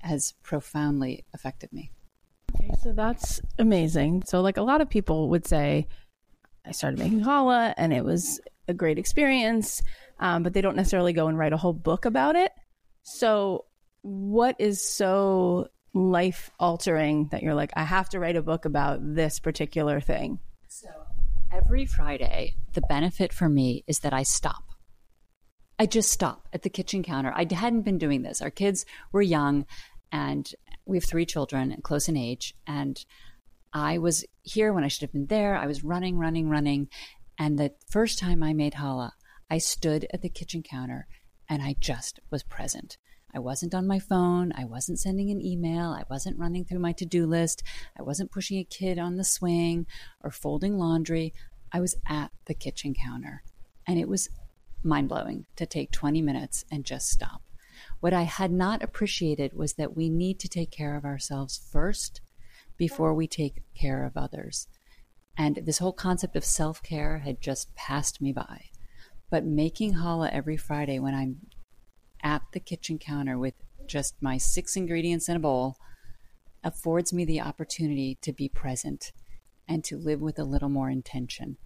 has 0.00 0.34
profoundly 0.42 1.24
affected 1.32 1.72
me. 1.72 1.90
Okay, 2.54 2.70
so 2.82 2.92
that's 2.92 3.40
amazing. 3.58 4.24
So, 4.26 4.40
like 4.40 4.56
a 4.56 4.62
lot 4.62 4.80
of 4.80 4.90
people 4.90 5.28
would 5.30 5.46
say, 5.46 5.86
I 6.66 6.72
started 6.72 6.98
making 6.98 7.22
challah 7.22 7.74
and 7.76 7.92
it 7.92 8.04
was 8.04 8.40
a 8.68 8.74
great 8.74 8.98
experience, 8.98 9.82
um, 10.20 10.42
but 10.42 10.52
they 10.52 10.60
don't 10.60 10.76
necessarily 10.76 11.12
go 11.12 11.26
and 11.26 11.36
write 11.36 11.52
a 11.52 11.56
whole 11.56 11.72
book 11.72 12.04
about 12.04 12.36
it. 12.36 12.52
So, 13.02 13.64
what 14.02 14.56
is 14.58 14.86
so 14.86 15.68
life 15.92 16.50
altering 16.60 17.28
that 17.32 17.42
you're 17.42 17.54
like, 17.54 17.72
I 17.74 17.84
have 17.84 18.08
to 18.10 18.20
write 18.20 18.36
a 18.36 18.42
book 18.42 18.64
about 18.66 19.00
this 19.02 19.40
particular 19.40 20.00
thing? 20.00 20.38
So, 20.68 20.88
every 21.50 21.86
Friday, 21.86 22.54
the 22.74 22.82
benefit 22.82 23.32
for 23.32 23.48
me 23.48 23.82
is 23.86 24.00
that 24.00 24.12
I 24.12 24.22
stop. 24.22 24.62
I 25.78 25.86
just 25.86 26.12
stop 26.12 26.46
at 26.52 26.62
the 26.62 26.70
kitchen 26.70 27.02
counter. 27.02 27.32
I 27.34 27.46
hadn't 27.50 27.82
been 27.82 27.98
doing 27.98 28.20
this. 28.20 28.42
Our 28.42 28.50
kids 28.50 28.84
were 29.12 29.22
young, 29.22 29.64
and 30.12 30.46
we 30.84 30.98
have 30.98 31.04
three 31.04 31.24
children, 31.24 31.74
close 31.82 32.08
in 32.08 32.18
age. 32.18 32.54
And 32.66 33.02
I 33.72 33.96
was 33.96 34.24
here 34.42 34.74
when 34.74 34.84
I 34.84 34.88
should 34.88 35.02
have 35.02 35.12
been 35.12 35.26
there. 35.26 35.56
I 35.56 35.66
was 35.66 35.82
running, 35.82 36.18
running, 36.18 36.50
running. 36.50 36.88
And 37.38 37.58
the 37.58 37.72
first 37.90 38.18
time 38.18 38.42
I 38.42 38.52
made 38.52 38.74
challah, 38.74 39.12
I 39.50 39.58
stood 39.58 40.06
at 40.12 40.22
the 40.22 40.28
kitchen 40.28 40.62
counter 40.62 41.06
and 41.48 41.62
I 41.62 41.74
just 41.80 42.20
was 42.30 42.44
present. 42.44 42.96
I 43.34 43.38
wasn't 43.38 43.74
on 43.74 43.86
my 43.86 43.98
phone. 43.98 44.52
I 44.56 44.64
wasn't 44.64 45.00
sending 45.00 45.30
an 45.30 45.44
email. 45.44 45.90
I 45.90 46.04
wasn't 46.08 46.38
running 46.38 46.64
through 46.64 46.78
my 46.78 46.92
to 46.92 47.06
do 47.06 47.26
list. 47.26 47.62
I 47.98 48.02
wasn't 48.02 48.32
pushing 48.32 48.58
a 48.58 48.64
kid 48.64 48.98
on 48.98 49.16
the 49.16 49.24
swing 49.24 49.86
or 50.22 50.30
folding 50.30 50.78
laundry. 50.78 51.32
I 51.72 51.80
was 51.80 51.96
at 52.06 52.30
the 52.46 52.54
kitchen 52.54 52.94
counter. 52.94 53.42
And 53.86 53.98
it 53.98 54.08
was 54.08 54.28
mind 54.82 55.08
blowing 55.08 55.46
to 55.56 55.66
take 55.66 55.90
20 55.90 56.22
minutes 56.22 56.64
and 56.70 56.84
just 56.84 57.08
stop. 57.08 57.42
What 58.00 58.12
I 58.12 58.22
had 58.22 58.50
not 58.50 58.82
appreciated 58.82 59.52
was 59.52 59.74
that 59.74 59.96
we 59.96 60.08
need 60.08 60.38
to 60.40 60.48
take 60.48 60.70
care 60.70 60.96
of 60.96 61.04
ourselves 61.04 61.60
first 61.70 62.20
before 62.76 63.14
we 63.14 63.26
take 63.26 63.62
care 63.74 64.04
of 64.04 64.16
others. 64.16 64.68
And 65.36 65.60
this 65.64 65.78
whole 65.78 65.92
concept 65.92 66.36
of 66.36 66.44
self 66.44 66.82
care 66.82 67.18
had 67.18 67.40
just 67.40 67.74
passed 67.74 68.20
me 68.20 68.32
by. 68.32 68.70
But 69.30 69.44
making 69.44 69.94
challah 69.94 70.30
every 70.30 70.56
Friday 70.56 70.98
when 70.98 71.14
I'm 71.14 71.46
at 72.22 72.42
the 72.52 72.60
kitchen 72.60 72.98
counter 72.98 73.38
with 73.38 73.54
just 73.86 74.14
my 74.20 74.36
six 74.38 74.76
ingredients 74.76 75.28
in 75.28 75.36
a 75.36 75.40
bowl 75.40 75.76
affords 76.62 77.12
me 77.12 77.24
the 77.24 77.40
opportunity 77.40 78.18
to 78.22 78.32
be 78.32 78.48
present 78.48 79.12
and 79.66 79.84
to 79.84 79.96
live 79.96 80.20
with 80.20 80.38
a 80.38 80.44
little 80.44 80.68
more 80.68 80.90
intention. 80.90 81.56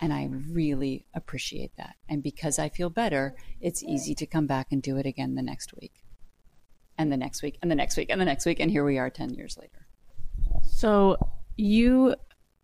And 0.00 0.12
I 0.12 0.28
really 0.30 1.06
appreciate 1.14 1.72
that. 1.76 1.96
And 2.08 2.22
because 2.22 2.58
I 2.58 2.68
feel 2.68 2.90
better, 2.90 3.34
it's 3.60 3.82
easy 3.82 4.14
to 4.16 4.26
come 4.26 4.46
back 4.46 4.68
and 4.70 4.82
do 4.82 4.96
it 4.96 5.06
again 5.06 5.34
the 5.34 5.42
next 5.42 5.74
week. 5.80 6.02
And 6.98 7.12
the 7.12 7.16
next 7.16 7.42
week, 7.42 7.58
and 7.62 7.70
the 7.70 7.74
next 7.74 7.96
week, 7.96 8.08
and 8.10 8.20
the 8.20 8.24
next 8.24 8.46
week. 8.46 8.58
And 8.58 8.70
here 8.70 8.84
we 8.84 8.98
are 8.98 9.10
10 9.10 9.34
years 9.34 9.56
later. 9.58 9.86
So 10.62 11.18
you 11.56 12.14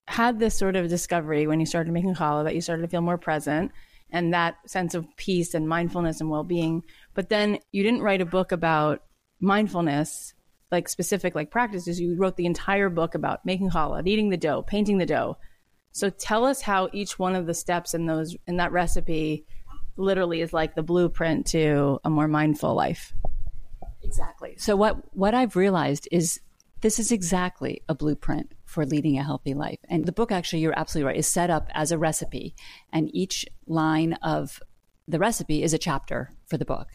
had 0.09 0.39
this 0.39 0.59
sort 0.59 0.77
of 0.77 0.89
discovery 0.89 1.47
when 1.47 1.61
you 1.61 1.67
started 1.67 1.93
making 1.93 2.15
challah 2.15 2.45
that 2.45 2.55
you 2.55 2.61
started 2.61 2.83
to 2.83 2.89
feel 2.89 3.01
more 3.01 3.19
present 3.19 3.73
and 4.13 4.33
that 4.33 4.57
sense 4.67 4.95
of 4.95 5.07
peace 5.17 5.55
and 5.55 5.69
mindfulness 5.69 6.21
and 6.21 6.31
well-being. 6.31 6.85
But 7.15 7.31
then 7.31 7.59
you 7.73 7.83
didn't 7.83 8.03
write 8.03 8.21
a 8.21 8.27
book 8.27 8.53
about 8.53 9.03
mindfulness 9.41 10.35
like 10.71 10.89
specific 10.89 11.35
like 11.35 11.51
practices. 11.51 12.01
You 12.01 12.17
wrote 12.17 12.37
the 12.37 12.47
entire 12.47 12.89
book 12.89 13.15
about 13.15 13.45
making 13.45 13.71
challah 13.71 14.03
kneading 14.05 14.31
the 14.31 14.37
dough 14.37 14.63
painting 14.63 14.99
the 14.99 15.07
dough. 15.07 15.39
So 15.93 16.09
tell 16.09 16.45
us 16.45 16.63
how 16.63 16.89
each 16.93 17.19
one 17.19 17.35
of 17.35 17.47
the 17.47 17.55
steps 17.55 17.95
in 17.95 18.07
those 18.07 18.37
in 18.47 18.57
that 18.59 18.73
recipe 18.73 19.45
literally 19.97 20.41
is 20.41 20.53
like 20.53 20.75
the 20.75 20.83
blueprint 20.83 21.47
to 21.49 22.01
a 22.05 22.11
more 22.11 22.29
mindful 22.29 22.75
life. 22.75 23.13
Exactly. 24.03 24.55
So 24.59 24.77
what 24.77 25.15
what 25.17 25.35
i've 25.35 25.57
realized 25.57 26.09
is 26.11 26.41
this 26.81 26.99
is 26.99 27.13
exactly 27.13 27.83
a 27.89 27.95
blueprint 27.95 28.53
for 28.73 28.87
leading 28.87 29.19
a 29.19 29.23
healthy 29.23 29.53
life. 29.53 29.79
And 29.89 30.07
the 30.07 30.13
book, 30.13 30.33
actually, 30.33 30.61
you're 30.61 30.79
absolutely 30.79 31.09
right, 31.09 31.19
is 31.19 31.27
set 31.27 31.51
up 31.51 31.69
as 31.75 31.93
a 31.93 31.99
recipe. 31.99 32.55
And 32.93 33.15
each 33.15 33.45
line 33.67 34.15
of 34.15 34.61
the 35.07 35.19
recipe 35.19 35.63
is 35.63 35.75
a 35.75 35.79
chapter 35.79 36.31
for 36.47 36.57
the 36.57 36.65
book. 36.65 36.89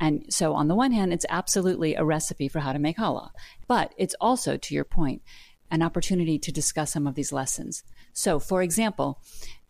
And 0.00 0.26
so, 0.28 0.54
on 0.54 0.68
the 0.68 0.74
one 0.74 0.92
hand, 0.92 1.12
it's 1.12 1.26
absolutely 1.28 1.94
a 1.94 2.04
recipe 2.04 2.48
for 2.48 2.58
how 2.58 2.72
to 2.72 2.78
make 2.78 2.96
challah. 2.96 3.30
But 3.68 3.94
it's 3.96 4.16
also, 4.20 4.56
to 4.56 4.74
your 4.74 4.84
point, 4.84 5.22
an 5.70 5.82
opportunity 5.82 6.38
to 6.38 6.50
discuss 6.50 6.92
some 6.92 7.06
of 7.06 7.14
these 7.14 7.32
lessons. 7.32 7.84
So, 8.12 8.40
for 8.40 8.60
example, 8.62 9.20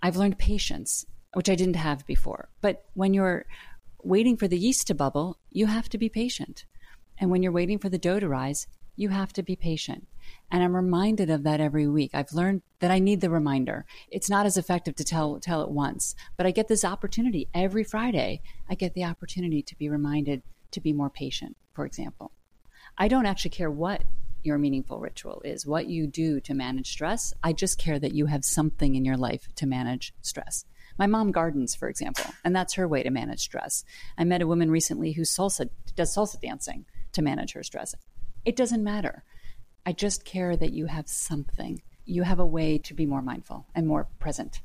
I've 0.03 0.17
learned 0.17 0.39
patience, 0.39 1.05
which 1.35 1.51
I 1.51 1.55
didn't 1.55 1.77
have 1.77 2.07
before. 2.07 2.49
But 2.63 2.85
when 2.95 3.13
you're 3.13 3.45
waiting 4.03 4.39
for 4.39 4.49
the 4.49 4.59
yeast 4.59 4.87
to 4.87 4.95
bubble, 4.95 5.39
you 5.51 5.67
have 5.67 5.91
to 5.91 5.99
be 5.99 6.09
patient. 6.09 6.65
And 7.19 7.31
when 7.31 7.43
you're 7.43 7.53
waiting 7.53 7.79
for 7.79 7.91
the 7.91 7.99
dough 7.99 8.19
to 8.19 8.29
rise, 8.29 8.67
you 8.97 9.11
have 9.11 9.33
to 9.35 9.43
be 9.43 9.57
patient. 9.57 10.07
And 10.51 10.63
I'm 10.63 10.75
reminded 10.75 11.31
of 11.31 11.45
that 11.45 11.61
every 11.61 11.87
week. 11.87 12.11
I've 12.15 12.33
learned 12.33 12.63
that 12.81 12.91
I 12.91 12.99
need 12.99 13.21
the 13.21 13.31
reminder. 13.31 13.85
It's 14.11 14.31
not 14.31 14.47
as 14.47 14.57
effective 14.57 14.97
to 14.97 15.05
tell 15.05 15.39
tell 15.39 15.63
it 15.63 15.71
once, 15.71 16.15
but 16.37 16.47
I 16.47 16.51
get 16.51 16.69
this 16.69 16.85
opportunity 16.85 17.49
every 17.55 17.85
Friday. 17.85 18.43
I 18.69 18.75
get 18.75 18.95
the 18.95 19.05
opportunity 19.05 19.63
to 19.63 19.77
be 19.77 19.89
reminded 19.89 20.43
to 20.73 20.81
be 20.81 20.93
more 20.93 21.11
patient, 21.11 21.57
for 21.73 21.87
example. 21.87 22.33
I 22.99 23.09
don't 23.09 23.27
actually 23.27 23.51
care 23.51 23.71
what 23.71 24.03
your 24.43 24.59
meaningful 24.59 25.01
ritual 25.01 25.43
is, 25.45 25.67
what 25.67 25.87
you 25.87 26.07
do 26.07 26.41
to 26.41 26.55
manage 26.55 26.91
stress. 26.91 27.35
I 27.43 27.53
just 27.53 27.79
care 27.79 27.99
that 27.99 28.15
you 28.15 28.27
have 28.27 28.45
something 28.45 28.95
in 28.95 29.05
your 29.05 29.17
life 29.17 29.49
to 29.57 29.67
manage 29.67 30.15
stress. 30.23 30.65
My 30.99 31.07
mom 31.07 31.31
gardens, 31.31 31.75
for 31.75 31.89
example, 31.89 32.25
and 32.45 32.55
that's 32.55 32.75
her 32.75 32.89
way 32.89 33.03
to 33.03 33.11
manage 33.11 33.41
stress. 33.41 33.85
I 34.19 34.25
met 34.25 34.43
a 34.43 34.47
woman 34.47 34.71
recently 34.71 35.13
who 35.13 35.23
salsa 35.23 35.71
does 35.95 36.15
salsa 36.15 36.41
dancing 36.41 36.85
to 37.13 37.23
manage 37.23 37.53
her 37.53 37.63
stress. 37.63 37.95
It 38.45 38.57
doesn't 38.57 38.83
matter. 38.83 39.25
I 39.87 39.93
just 39.93 40.25
care 40.25 40.57
that 40.57 40.73
you 40.73 40.87
have 40.87 41.09
something. 41.09 41.83
You 42.05 42.23
have 42.23 42.39
a 42.39 42.47
way 42.47 42.79
to 42.79 42.95
be 42.95 43.07
more 43.07 43.23
mindful 43.23 43.67
and 43.75 43.87
more 43.87 44.09
present. 44.19 44.61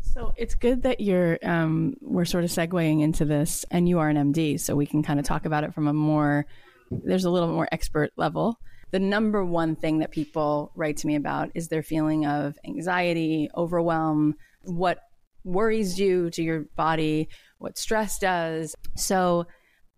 So 0.00 0.34
it's 0.36 0.54
good 0.54 0.82
that 0.82 1.00
you're 1.00 1.38
um, 1.42 1.94
we're 2.00 2.24
sort 2.24 2.44
of 2.44 2.50
segueing 2.50 3.02
into 3.02 3.24
this, 3.24 3.64
and 3.70 3.88
you 3.88 3.98
are 3.98 4.08
an 4.08 4.32
MD, 4.32 4.60
so 4.60 4.74
we 4.74 4.86
can 4.86 5.02
kind 5.02 5.18
of 5.18 5.24
talk 5.24 5.46
about 5.46 5.64
it 5.64 5.74
from 5.74 5.88
a 5.88 5.92
more 5.92 6.46
there's 6.90 7.24
a 7.24 7.30
little 7.30 7.48
more 7.48 7.68
expert 7.72 8.12
level. 8.16 8.58
The 8.90 8.98
number 8.98 9.42
one 9.44 9.74
thing 9.74 9.98
that 10.00 10.10
people 10.10 10.70
write 10.74 10.98
to 10.98 11.06
me 11.06 11.14
about 11.14 11.50
is 11.54 11.68
their 11.68 11.82
feeling 11.82 12.26
of 12.26 12.58
anxiety, 12.66 13.48
overwhelm, 13.56 14.34
what 14.64 14.98
worries 15.44 15.98
you 15.98 16.28
to 16.30 16.42
your 16.42 16.66
body, 16.76 17.28
what 17.58 17.78
stress 17.78 18.18
does. 18.18 18.74
So, 18.96 19.46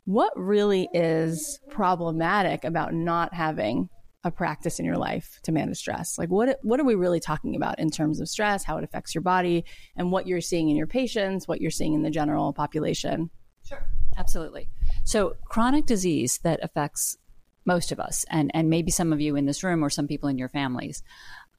what 0.05 0.33
really 0.37 0.89
is 0.93 1.59
problematic 1.71 2.65
about 2.65 2.93
not 2.93 3.33
having 3.35 3.89
a 4.25 4.31
practice 4.31 4.79
in 4.79 4.85
your 4.85 4.97
life 4.97 5.39
to 5.45 5.53
manage 5.53 5.79
stress? 5.79 6.19
Like 6.19 6.31
what 6.31 6.59
what 6.63 6.81
are 6.81 6.85
we 6.85 6.95
really 6.95 7.21
talking 7.21 7.55
about 7.55 7.79
in 7.79 7.91
terms 7.91 8.21
of 8.21 8.29
stress, 8.29 8.65
how 8.65 8.79
it 8.79 8.85
affects 8.85 9.15
your 9.15 9.23
body, 9.23 9.65
and 9.97 10.11
what 10.11 10.27
you're 10.27 10.41
seeing 10.41 10.71
in 10.71 10.77
your 10.77 10.87
patients, 10.87 11.47
what 11.47 11.61
you're 11.61 11.71
seeing 11.71 11.95
in 11.95 12.03
the 12.03 12.11
general 12.11 12.53
population? 12.53 13.31
Sure. 13.67 13.87
Absolutely. 14.17 14.69
So 15.05 15.37
chronic 15.45 15.87
disease 15.87 16.39
that 16.43 16.61
affects 16.63 17.17
most 17.65 17.93
of 17.93 18.01
us, 18.01 18.25
and, 18.31 18.51
and 18.55 18.69
maybe 18.69 18.91
some 18.91 19.13
of 19.13 19.21
you 19.21 19.37
in 19.37 19.47
this 19.47 19.65
room 19.65 19.83
or 19.83 19.91
some 19.91 20.07
people 20.07 20.29
in 20.29 20.39
your 20.39 20.49
families, 20.49 21.03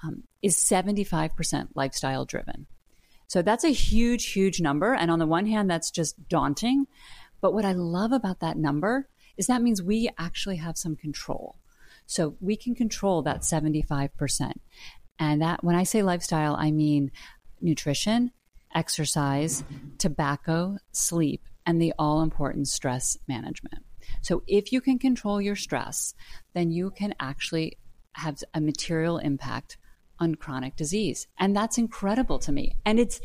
um, 0.04 0.24
is 0.42 0.56
75% 0.56 1.70
lifestyle 1.74 2.26
driven. 2.26 2.68
So 3.28 3.42
that's 3.42 3.64
a 3.64 3.70
huge, 3.70 4.28
huge 4.28 4.62
number. 4.62 4.94
And 4.94 5.10
on 5.10 5.20
the 5.20 5.26
one 5.26 5.48
hand, 5.48 5.70
that's 5.70 5.90
just 5.90 6.28
daunting. 6.30 6.86
But 7.42 7.54
what 7.54 7.66
I 7.66 7.72
love 7.72 8.12
about 8.12 8.40
that 8.42 8.58
number 8.58 9.10
is 9.38 9.48
that 9.48 9.62
means 9.62 9.82
we 9.82 10.10
actually 10.18 10.58
have 10.58 10.78
some 10.78 10.96
control. 10.96 11.58
So 12.06 12.36
we 12.40 12.56
can 12.56 12.76
control 12.76 13.22
that 13.24 13.42
75%. 13.42 14.54
And 15.18 15.42
that 15.42 15.64
when 15.64 15.76
I 15.76 15.84
say 15.84 16.04
lifestyle, 16.04 16.56
I 16.56 16.72
mean 16.72 17.12
nutrition, 17.62 18.32
exercise, 18.74 19.64
tobacco, 19.98 20.78
sleep, 20.92 21.42
and 21.66 21.82
the 21.82 21.94
all 21.98 22.22
important 22.22 22.68
stress 22.68 23.18
management. 23.28 23.84
So 24.22 24.44
if 24.48 24.72
you 24.72 24.82
can 24.82 25.00
control 25.00 25.42
your 25.42 25.56
stress, 25.56 26.14
then 26.54 26.72
you 26.72 26.92
can 26.92 27.16
actually 27.20 27.80
have 28.14 28.38
a 28.54 28.62
material 28.62 29.18
impact 29.18 29.78
on 30.20 30.36
chronic 30.36 30.76
disease. 30.76 31.28
And 31.40 31.56
that's 31.56 31.78
incredible 31.78 32.40
to 32.40 32.52
me. 32.52 32.76
And 32.86 33.00
it's 33.00 33.20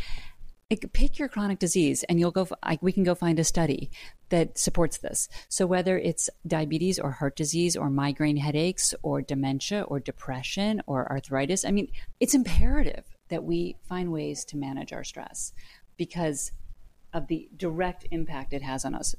pick 0.93 1.19
your 1.19 1.29
chronic 1.29 1.59
disease 1.59 2.05
and 2.05 2.21
you'll 2.21 2.31
go 2.31 2.47
we 2.81 2.93
can 2.93 3.03
go 3.03 3.15
find 3.15 3.39
a 3.41 3.45
study 3.45 3.91
that 4.31 4.59
supports 4.59 4.99
this. 4.99 5.29
So 5.49 5.67
whether 5.67 5.99
it's 5.99 6.31
diabetes 6.47 6.99
or 6.99 7.13
heart 7.13 7.37
disease 7.37 7.77
or 7.77 7.91
migraine 7.91 8.39
headaches 8.39 8.95
or 9.03 9.21
dementia 9.21 9.83
or 9.83 10.01
depression 10.01 10.83
or 10.87 11.11
arthritis 11.11 11.65
i 11.65 11.71
mean 11.71 11.89
it's 12.21 12.35
imperative 12.35 13.05
that 13.29 13.45
we 13.45 13.77
find 13.89 14.13
ways 14.13 14.45
to 14.45 14.57
manage 14.57 14.93
our 14.93 15.05
stress 15.05 15.53
because 15.97 16.53
of 17.13 17.27
the 17.29 17.49
direct 17.57 18.07
impact 18.11 18.53
it 18.53 18.63
has 18.63 18.85
on 18.85 18.95
us. 18.95 19.15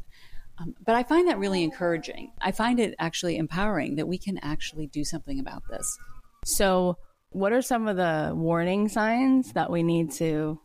Um, 0.60 0.76
but 0.86 0.95
i 0.95 1.04
find 1.04 1.28
that 1.28 1.39
really 1.39 1.63
encouraging. 1.63 2.32
I 2.41 2.52
find 2.52 2.80
it 2.80 2.93
actually 3.00 3.38
empowering 3.38 3.95
that 3.95 4.08
we 4.08 4.17
can 4.17 4.38
actually 4.39 4.88
do 4.88 5.04
something 5.04 5.39
about 5.39 5.63
this. 5.69 5.97
So 6.45 6.97
what 7.30 7.54
are 7.54 7.62
some 7.62 7.88
of 7.88 7.97
the 7.97 8.34
warning 8.36 8.89
signs 8.89 9.54
that 9.54 9.71
we 9.71 9.84
need 9.84 10.12
to 10.13 10.60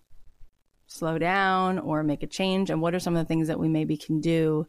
slow 0.86 1.18
down 1.18 1.78
or 1.78 2.02
make 2.02 2.22
a 2.22 2.26
change? 2.26 2.70
And 2.70 2.80
what 2.80 2.94
are 2.94 3.00
some 3.00 3.16
of 3.16 3.22
the 3.22 3.28
things 3.28 3.48
that 3.48 3.58
we 3.58 3.68
maybe 3.68 3.96
can 3.96 4.20
do? 4.20 4.66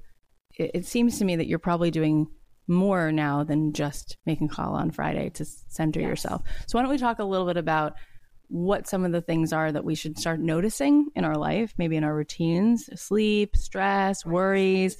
It, 0.57 0.71
it 0.73 0.85
seems 0.85 1.19
to 1.19 1.25
me 1.25 1.35
that 1.35 1.47
you're 1.47 1.59
probably 1.59 1.91
doing 1.91 2.27
more 2.67 3.11
now 3.11 3.43
than 3.43 3.73
just 3.73 4.17
making 4.25 4.49
challah 4.49 4.73
on 4.73 4.91
Friday 4.91 5.29
to 5.29 5.45
center 5.45 6.01
yes. 6.01 6.07
yourself. 6.07 6.43
So 6.67 6.77
why 6.77 6.81
don't 6.81 6.91
we 6.91 6.97
talk 6.97 7.19
a 7.19 7.23
little 7.23 7.47
bit 7.47 7.57
about 7.57 7.93
what 8.49 8.87
some 8.87 9.05
of 9.05 9.11
the 9.11 9.21
things 9.21 9.51
are 9.51 9.71
that 9.71 9.83
we 9.83 9.95
should 9.95 10.17
start 10.17 10.39
noticing 10.39 11.07
in 11.15 11.25
our 11.25 11.35
life, 11.35 11.73
maybe 11.77 11.97
in 11.97 12.03
our 12.03 12.15
routines, 12.15 12.89
sleep, 12.99 13.55
stress, 13.55 14.25
worries. 14.25 14.97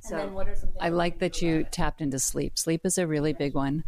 So 0.00 0.44
I 0.80 0.90
like 0.90 1.18
that 1.18 1.42
you 1.42 1.64
tapped 1.64 2.00
into 2.00 2.18
sleep. 2.18 2.58
Sleep 2.58 2.82
is 2.84 2.96
a 2.96 3.06
really 3.06 3.32
big 3.32 3.54
one. 3.54 3.84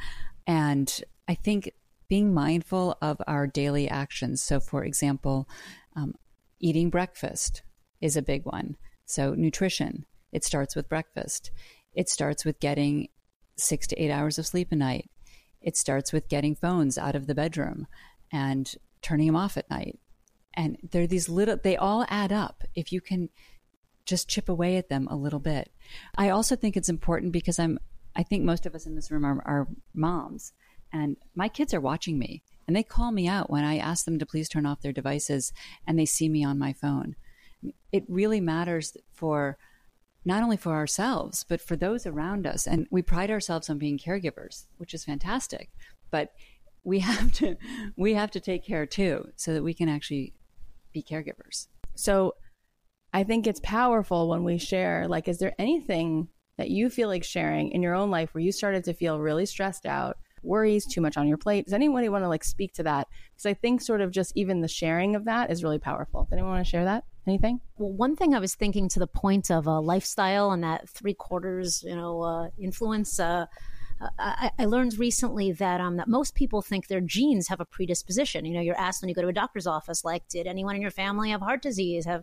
And 0.46 0.92
I 1.29 1.35
think 1.35 1.72
being 2.09 2.35
mindful 2.35 2.96
of 3.01 3.20
our 3.27 3.46
daily 3.46 3.88
actions. 3.88 4.42
So, 4.42 4.61
for 4.61 4.85
example, 4.85 5.48
um, 5.94 6.14
Eating 6.61 6.90
breakfast 6.90 7.62
is 8.01 8.16
a 8.16 8.23
big 8.23 8.44
one. 8.44 8.77
So, 9.05 9.35
nutrition, 9.35 10.05
it 10.33 10.44
starts 10.44 10.77
with 10.77 10.88
breakfast. 10.88 11.51
It 11.94 12.09
starts 12.09 12.44
with 12.44 12.61
getting 12.61 13.09
six 13.57 13.87
to 13.88 14.03
eight 14.03 14.11
hours 14.11 14.38
of 14.38 14.47
sleep 14.47 14.68
a 14.71 14.77
night. 14.77 15.09
It 15.61 15.77
starts 15.77 16.12
with 16.12 16.29
getting 16.29 16.55
phones 16.55 16.99
out 16.99 17.16
of 17.16 17.27
the 17.27 17.35
bedroom 17.35 17.87
and 18.33 18.73
turning 19.03 19.27
them 19.27 19.37
off 19.37 19.57
at 19.57 19.71
night. 19.71 19.99
And 20.55 20.77
there 20.90 21.03
are 21.03 21.09
these 21.09 21.29
little, 21.29 21.57
they 21.57 21.77
all 21.77 22.05
add 22.09 22.33
up. 22.33 22.64
If 22.75 22.92
you 22.92 23.01
can 23.01 23.31
just 24.05 24.29
chip 24.29 24.49
away 24.49 24.77
at 24.77 24.88
them 24.88 25.07
a 25.11 25.16
little 25.16 25.38
bit. 25.38 25.71
I 26.16 26.31
also 26.31 26.57
think 26.57 26.77
it's 26.77 26.88
important 26.88 27.31
because 27.31 27.59
I'm, 27.59 27.79
I 28.16 28.23
think 28.23 28.42
most 28.42 28.64
of 28.64 28.75
us 28.75 28.87
in 28.87 28.94
this 28.94 29.11
room 29.11 29.25
are, 29.25 29.42
are 29.44 29.68
moms 29.94 30.55
and 30.92 31.16
my 31.35 31.49
kids 31.49 31.75
are 31.75 31.81
watching 31.81 32.18
me 32.18 32.42
and 32.68 32.76
they 32.76 32.83
call 32.83 33.11
me 33.11 33.26
out 33.26 33.48
when 33.50 33.64
I 33.64 33.78
ask 33.78 34.04
them 34.04 34.18
to 34.18 34.26
please 34.26 34.48
turn 34.48 34.66
off 34.66 34.83
their 34.83 34.92
devices 34.92 35.52
and 35.87 35.98
they 35.98 36.04
see 36.04 36.28
me 36.28 36.44
on 36.44 36.59
my 36.59 36.74
phone. 36.74 37.16
It 37.90 38.04
really 38.09 38.42
matters 38.42 38.94
for 39.11 39.57
not 40.26 40.42
only 40.42 40.59
for 40.59 40.74
ourselves, 40.74 41.46
but 41.48 41.62
for 41.62 41.76
those 41.76 42.07
around 42.07 42.46
us. 42.46 42.66
And 42.66 42.87
we 42.90 43.00
pride 43.00 43.31
ourselves 43.31 43.70
on 43.70 43.78
being 43.78 43.98
caregivers, 43.98 44.66
which 44.76 44.92
is 44.92 45.07
fantastic. 45.07 45.70
But 46.11 46.33
we 46.85 46.98
have 47.00 47.33
to 47.33 47.57
we 47.96 48.12
have 48.14 48.31
to 48.33 48.40
take 48.40 48.64
care 48.64 48.85
too 48.85 49.31
so 49.37 49.54
that 49.54 49.62
we 49.62 49.72
can 49.72 49.88
actually 49.88 50.35
be 50.92 51.02
caregivers. 51.02 51.68
So 51.96 52.35
I 53.14 53.24
think 53.24 53.46
it's 53.46 53.61
powerful 53.61 54.28
when 54.28 54.44
we 54.44 54.59
share 54.59 55.09
like 55.09 55.26
is 55.26 55.38
there 55.38 55.54
anything 55.59 56.28
that 56.59 56.68
you 56.68 56.90
feel 56.90 57.09
like 57.09 57.24
sharing 57.24 57.72
in 57.72 57.81
your 57.83 57.94
own 57.94 58.11
life 58.11 58.35
where 58.35 58.44
you 58.44 58.52
started 58.52 58.85
to 58.85 58.92
feel 58.92 59.20
really 59.20 59.46
stressed 59.46 59.87
out 59.87 60.18
worries, 60.42 60.87
too 60.87 61.01
much 61.01 61.16
on 61.16 61.29
your 61.29 61.37
plate. 61.37 61.66
Does 61.66 61.74
anybody 61.74 62.09
want 62.09 62.24
to 62.24 62.29
like 62.29 62.44
speak 62.44 62.72
to 62.74 62.83
that? 62.85 63.09
Because 63.33 63.46
I 63.46 63.55
think 63.55 63.81
sort 63.81 64.01
of 64.01 64.11
just 64.11 64.33
even 64.37 64.61
the 64.61 64.68
sharing 64.68 65.16
of 65.16 65.24
that 65.24 65.51
is 65.51 65.62
really 65.62 65.79
powerful. 65.79 66.24
Does 66.24 66.33
anyone 66.33 66.53
want 66.53 66.64
to 66.64 66.70
share 66.70 66.85
that? 66.85 67.05
Anything? 67.27 67.61
Well, 67.77 67.92
one 67.92 68.16
thing 68.16 68.35
I 68.35 68.38
was 68.38 68.55
thinking 68.55 68.88
to 68.90 68.98
the 68.98 69.07
point 69.07 69.51
of 69.51 69.66
a 69.66 69.81
lifestyle 69.81 70.51
and 70.51 70.64
that 70.64 70.88
three 70.88 71.14
quarters, 71.14 71.83
you 71.87 71.94
know, 71.94 72.22
uh, 72.22 72.48
influence. 72.59 73.20
Uh, 73.20 73.46
I, 74.18 74.53
I, 74.59 74.64
learned 74.66 74.96
recently 74.96 75.51
that 75.53 75.81
um, 75.81 75.96
that 75.96 76.07
most 76.07 76.37
people 76.37 76.62
think 76.62 76.87
their 76.87 77.01
genes 77.01 77.48
have 77.48 77.59
a 77.61 77.64
predisposition. 77.64 78.44
You 78.44 78.55
know, 78.55 78.61
you're 78.61 78.79
asked 78.79 79.03
when 79.03 79.09
you 79.09 79.14
go 79.14 79.22
to 79.22 79.29
a 79.29 79.33
doctor's 79.33 79.66
office, 79.66 80.05
like, 80.05 80.29
did 80.29 80.46
anyone 80.46 80.77
in 80.77 80.83
your 80.83 80.92
family 80.92 81.31
have 81.31 81.40
heart 81.40 81.62
disease? 81.62 82.05
Have 82.05 82.22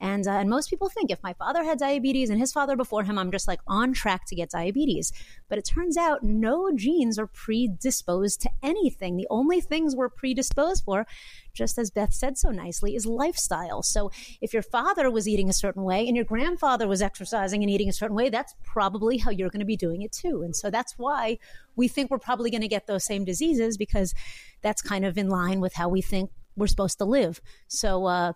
and, 0.00 0.26
uh, 0.26 0.32
and 0.32 0.48
most 0.48 0.70
people 0.70 0.88
think 0.88 1.10
if 1.10 1.22
my 1.22 1.34
father 1.34 1.62
had 1.62 1.78
diabetes 1.78 2.30
and 2.30 2.40
his 2.40 2.52
father 2.52 2.74
before 2.74 3.04
him, 3.04 3.18
I'm 3.18 3.30
just 3.30 3.46
like 3.46 3.60
on 3.66 3.92
track 3.92 4.24
to 4.26 4.34
get 4.34 4.50
diabetes. 4.50 5.12
But 5.48 5.58
it 5.58 5.66
turns 5.66 5.98
out 5.98 6.22
no 6.22 6.70
genes 6.74 7.18
are 7.18 7.26
predisposed 7.26 8.40
to 8.42 8.50
anything. 8.62 9.16
The 9.16 9.26
only 9.28 9.60
things 9.60 9.94
we're 9.94 10.08
predisposed 10.08 10.84
for, 10.84 11.06
just 11.52 11.78
as 11.78 11.90
Beth 11.90 12.14
said 12.14 12.38
so 12.38 12.50
nicely, 12.50 12.96
is 12.96 13.04
lifestyle. 13.04 13.82
So 13.82 14.10
if 14.40 14.54
your 14.54 14.62
father 14.62 15.10
was 15.10 15.28
eating 15.28 15.50
a 15.50 15.54
certain 15.54 15.82
way 15.82 16.06
and 16.06 16.16
your 16.16 16.24
grandfather 16.24 16.88
was 16.88 17.02
exercising 17.02 17.62
and 17.62 17.70
eating 17.70 17.90
a 17.90 17.92
certain 17.92 18.16
way, 18.16 18.30
that's 18.30 18.54
probably 18.64 19.18
how 19.18 19.30
you're 19.30 19.50
going 19.50 19.60
to 19.60 19.66
be 19.66 19.76
doing 19.76 20.00
it 20.00 20.12
too. 20.12 20.42
And 20.42 20.56
so 20.56 20.70
that's 20.70 20.98
why 20.98 21.38
we 21.76 21.88
think 21.88 22.10
we're 22.10 22.18
probably 22.18 22.50
going 22.50 22.62
to 22.62 22.68
get 22.68 22.86
those 22.86 23.04
same 23.04 23.26
diseases 23.26 23.76
because 23.76 24.14
that's 24.62 24.80
kind 24.80 25.04
of 25.04 25.18
in 25.18 25.28
line 25.28 25.60
with 25.60 25.74
how 25.74 25.90
we 25.90 26.00
think 26.00 26.30
we're 26.56 26.66
supposed 26.66 26.98
to 26.98 27.04
live. 27.04 27.40
So, 27.68 28.06
uh, 28.06 28.32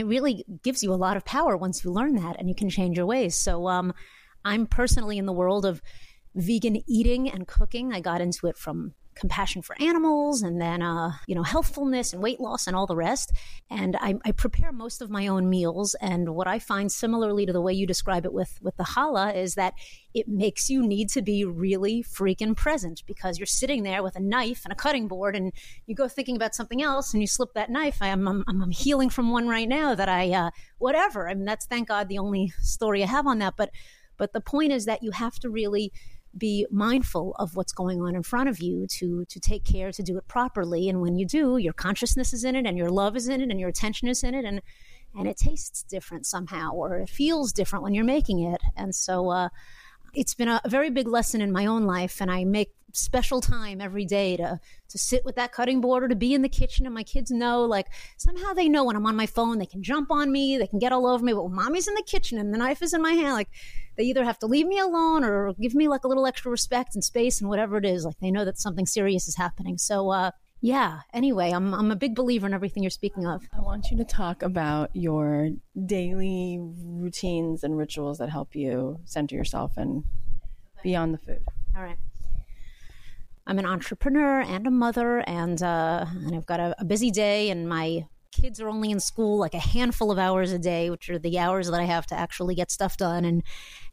it 0.00 0.06
really 0.06 0.44
gives 0.62 0.82
you 0.82 0.92
a 0.92 0.96
lot 0.96 1.16
of 1.16 1.24
power 1.24 1.56
once 1.56 1.84
you 1.84 1.90
learn 1.90 2.14
that 2.16 2.36
and 2.38 2.48
you 2.48 2.54
can 2.54 2.70
change 2.70 2.96
your 2.96 3.06
ways. 3.06 3.36
So, 3.36 3.68
um, 3.68 3.92
I'm 4.44 4.66
personally 4.66 5.18
in 5.18 5.26
the 5.26 5.32
world 5.32 5.66
of 5.66 5.82
vegan 6.34 6.82
eating 6.88 7.30
and 7.30 7.46
cooking. 7.46 7.92
I 7.92 8.00
got 8.00 8.20
into 8.20 8.46
it 8.46 8.56
from 8.56 8.94
compassion 9.18 9.62
for 9.62 9.76
animals 9.80 10.42
and 10.42 10.60
then 10.60 10.82
uh, 10.82 11.12
you 11.26 11.34
know 11.34 11.42
healthfulness 11.42 12.12
and 12.12 12.22
weight 12.22 12.40
loss 12.40 12.66
and 12.66 12.76
all 12.76 12.86
the 12.86 12.96
rest. 12.96 13.32
And 13.70 13.96
I, 13.96 14.14
I, 14.24 14.32
prepare 14.32 14.72
most 14.72 15.02
of 15.02 15.10
my 15.10 15.26
own 15.26 15.50
meals. 15.50 15.94
And 16.00 16.34
what 16.34 16.46
i 16.46 16.58
find 16.58 16.90
similarly 16.90 17.44
to 17.46 17.52
the 17.52 17.60
way 17.60 17.72
you 17.72 17.86
describe 17.86 18.24
it 18.24 18.32
with 18.32 18.58
with 18.62 18.76
the 18.76 18.84
challah 18.84 19.34
is 19.34 19.54
that 19.54 19.74
it 20.14 20.28
makes 20.28 20.70
you 20.70 20.86
need 20.86 21.08
to 21.10 21.22
be 21.22 21.44
really 21.44 22.02
freaking 22.02 22.56
present 22.56 23.02
because 23.06 23.38
you're 23.38 23.46
sitting 23.46 23.82
there 23.82 24.02
with 24.02 24.16
a 24.16 24.20
knife 24.20 24.62
and 24.64 24.72
a 24.72 24.76
cutting 24.76 25.06
board 25.06 25.36
and 25.36 25.52
you 25.86 25.94
go 25.94 26.08
thinking 26.08 26.36
about 26.36 26.54
something 26.54 26.82
else 26.82 27.12
and 27.12 27.22
you 27.22 27.26
slip 27.26 27.52
that 27.54 27.70
knife. 27.70 27.98
I'm, 28.00 28.26
I'm, 28.26 28.44
I'm 28.48 28.70
healing 28.70 29.10
from 29.10 29.30
one 29.30 29.48
right 29.48 29.68
now 29.68 29.94
that 29.94 30.08
i 30.08 30.30
uh, 30.32 30.50
whatever. 30.78 31.28
I 31.28 31.34
mean 31.34 31.44
that's 31.44 31.66
thank 31.66 31.88
god 31.88 32.08
the 32.08 32.18
only 32.18 32.52
story 32.60 33.02
i 33.02 33.06
have 33.06 33.26
on 33.26 33.38
that. 33.40 33.54
But 33.56 33.70
but 34.16 34.32
the 34.32 34.40
point 34.40 34.72
is 34.72 34.84
that 34.84 35.02
you 35.02 35.12
have 35.12 35.38
to 35.40 35.48
really 35.48 35.92
be 36.36 36.66
mindful 36.70 37.34
of 37.38 37.56
what's 37.56 37.72
going 37.72 38.00
on 38.00 38.14
in 38.14 38.22
front 38.22 38.48
of 38.48 38.60
you 38.60 38.86
to 38.86 39.24
to 39.26 39.40
take 39.40 39.64
care 39.64 39.92
to 39.92 40.02
do 40.02 40.16
it 40.16 40.28
properly. 40.28 40.88
And 40.88 41.00
when 41.00 41.16
you 41.16 41.26
do 41.26 41.56
your 41.56 41.72
consciousness 41.72 42.32
is 42.32 42.44
in 42.44 42.56
it 42.56 42.66
and 42.66 42.76
your 42.76 42.90
love 42.90 43.16
is 43.16 43.28
in 43.28 43.40
it 43.40 43.50
and 43.50 43.58
your 43.60 43.68
attention 43.68 44.08
is 44.08 44.22
in 44.22 44.34
it 44.34 44.44
and 44.44 44.60
and 45.16 45.26
it 45.26 45.36
tastes 45.36 45.82
different 45.82 46.26
somehow 46.26 46.72
or 46.72 46.98
it 46.98 47.08
feels 47.08 47.52
different 47.52 47.82
when 47.82 47.94
you're 47.94 48.04
making 48.04 48.40
it. 48.40 48.60
And 48.76 48.94
so 48.94 49.30
uh, 49.30 49.48
it's 50.14 50.34
been 50.34 50.48
a, 50.48 50.60
very 50.66 50.90
big 50.90 51.06
lesson 51.06 51.40
in 51.40 51.52
my 51.52 51.66
own 51.66 51.84
life 51.84 52.20
and 52.20 52.30
i 52.30 52.44
make 52.44 52.72
special 52.92 53.40
time 53.40 53.80
every 53.80 54.04
day 54.04 54.36
to 54.36 54.58
to 54.88 54.98
sit 54.98 55.24
with 55.24 55.36
that 55.36 55.52
cutting 55.52 55.80
board 55.80 56.02
or 56.02 56.08
to 56.08 56.16
be 56.16 56.32
in 56.32 56.40
the 56.40 56.48
kitchen 56.48 56.86
and 56.86 56.94
my 56.94 57.02
kids 57.02 57.30
know 57.30 57.64
like 57.64 57.86
somehow 58.16 58.52
they 58.54 58.68
know 58.68 58.82
when 58.82 58.96
I'm 58.96 59.04
on 59.04 59.14
my 59.14 59.26
phone 59.26 59.58
they 59.58 59.66
can 59.66 59.82
jump 59.82 60.10
on 60.10 60.32
me 60.32 60.56
they 60.56 60.66
can 60.66 60.78
get 60.78 60.92
all 60.92 61.06
over 61.06 61.22
me 61.22 61.34
but 61.34 61.44
when 61.44 61.54
mommy's 61.54 61.86
in 61.86 61.94
the 61.94 62.02
kitchen 62.02 62.38
and 62.38 62.52
the 62.52 62.58
knife 62.58 62.80
is 62.80 62.94
in 62.94 63.02
my 63.02 63.12
hand 63.12 63.34
like 63.34 63.50
they 63.96 64.04
either 64.04 64.24
have 64.24 64.38
to 64.38 64.46
leave 64.46 64.66
me 64.66 64.78
alone 64.78 65.22
or 65.22 65.52
give 65.60 65.74
me 65.74 65.86
like 65.86 66.04
a 66.04 66.08
little 66.08 66.26
extra 66.26 66.50
respect 66.50 66.94
and 66.94 67.04
space 67.04 67.40
and 67.40 67.50
whatever 67.50 67.76
it 67.76 67.84
is 67.84 68.04
like 68.04 68.18
they 68.20 68.30
know 68.30 68.44
that 68.44 68.58
something 68.58 68.86
serious 68.86 69.28
is 69.28 69.36
happening. 69.36 69.76
So 69.76 70.10
uh 70.10 70.30
yeah 70.60 71.00
anyway 71.12 71.50
i'm 71.50 71.72
i'm 71.74 71.90
a 71.90 71.96
big 71.96 72.14
believer 72.14 72.46
in 72.46 72.54
everything 72.54 72.82
you're 72.82 72.90
speaking 72.90 73.26
of 73.26 73.42
i 73.56 73.60
want 73.60 73.90
you 73.90 73.96
to 73.96 74.04
talk 74.04 74.42
about 74.42 74.90
your 74.94 75.50
daily 75.86 76.58
routines 76.60 77.62
and 77.62 77.76
rituals 77.78 78.18
that 78.18 78.28
help 78.28 78.54
you 78.54 78.98
center 79.04 79.34
yourself 79.34 79.72
and 79.76 80.04
beyond 80.82 81.14
the 81.14 81.18
food 81.18 81.42
all 81.76 81.82
right 81.82 81.98
I'm 83.48 83.58
an 83.58 83.64
entrepreneur 83.64 84.42
and 84.42 84.66
a 84.66 84.70
mother, 84.70 85.20
and 85.26 85.62
uh, 85.62 86.04
and 86.06 86.36
I've 86.36 86.44
got 86.44 86.60
a, 86.60 86.74
a 86.78 86.84
busy 86.84 87.10
day, 87.10 87.48
and 87.48 87.66
my 87.66 88.06
kids 88.30 88.60
are 88.60 88.68
only 88.68 88.90
in 88.90 89.00
school 89.00 89.38
like 89.38 89.54
a 89.54 89.58
handful 89.58 90.10
of 90.10 90.18
hours 90.18 90.52
a 90.52 90.58
day, 90.58 90.90
which 90.90 91.08
are 91.08 91.18
the 91.18 91.38
hours 91.38 91.70
that 91.70 91.80
I 91.80 91.84
have 91.84 92.06
to 92.08 92.14
actually 92.14 92.54
get 92.54 92.70
stuff 92.70 92.98
done. 92.98 93.24
And 93.24 93.42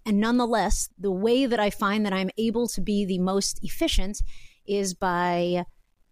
and 0.06 0.20
nonetheless, 0.20 0.90
the 1.00 1.12
way 1.12 1.46
that 1.46 1.60
I 1.60 1.70
find 1.70 2.06
that 2.06 2.12
I'm 2.12 2.30
able 2.38 2.68
to 2.68 2.82
be 2.82 3.06
the 3.06 3.20
most 3.20 3.62
efficient 3.64 4.22
is 4.68 4.94
by 4.94 5.66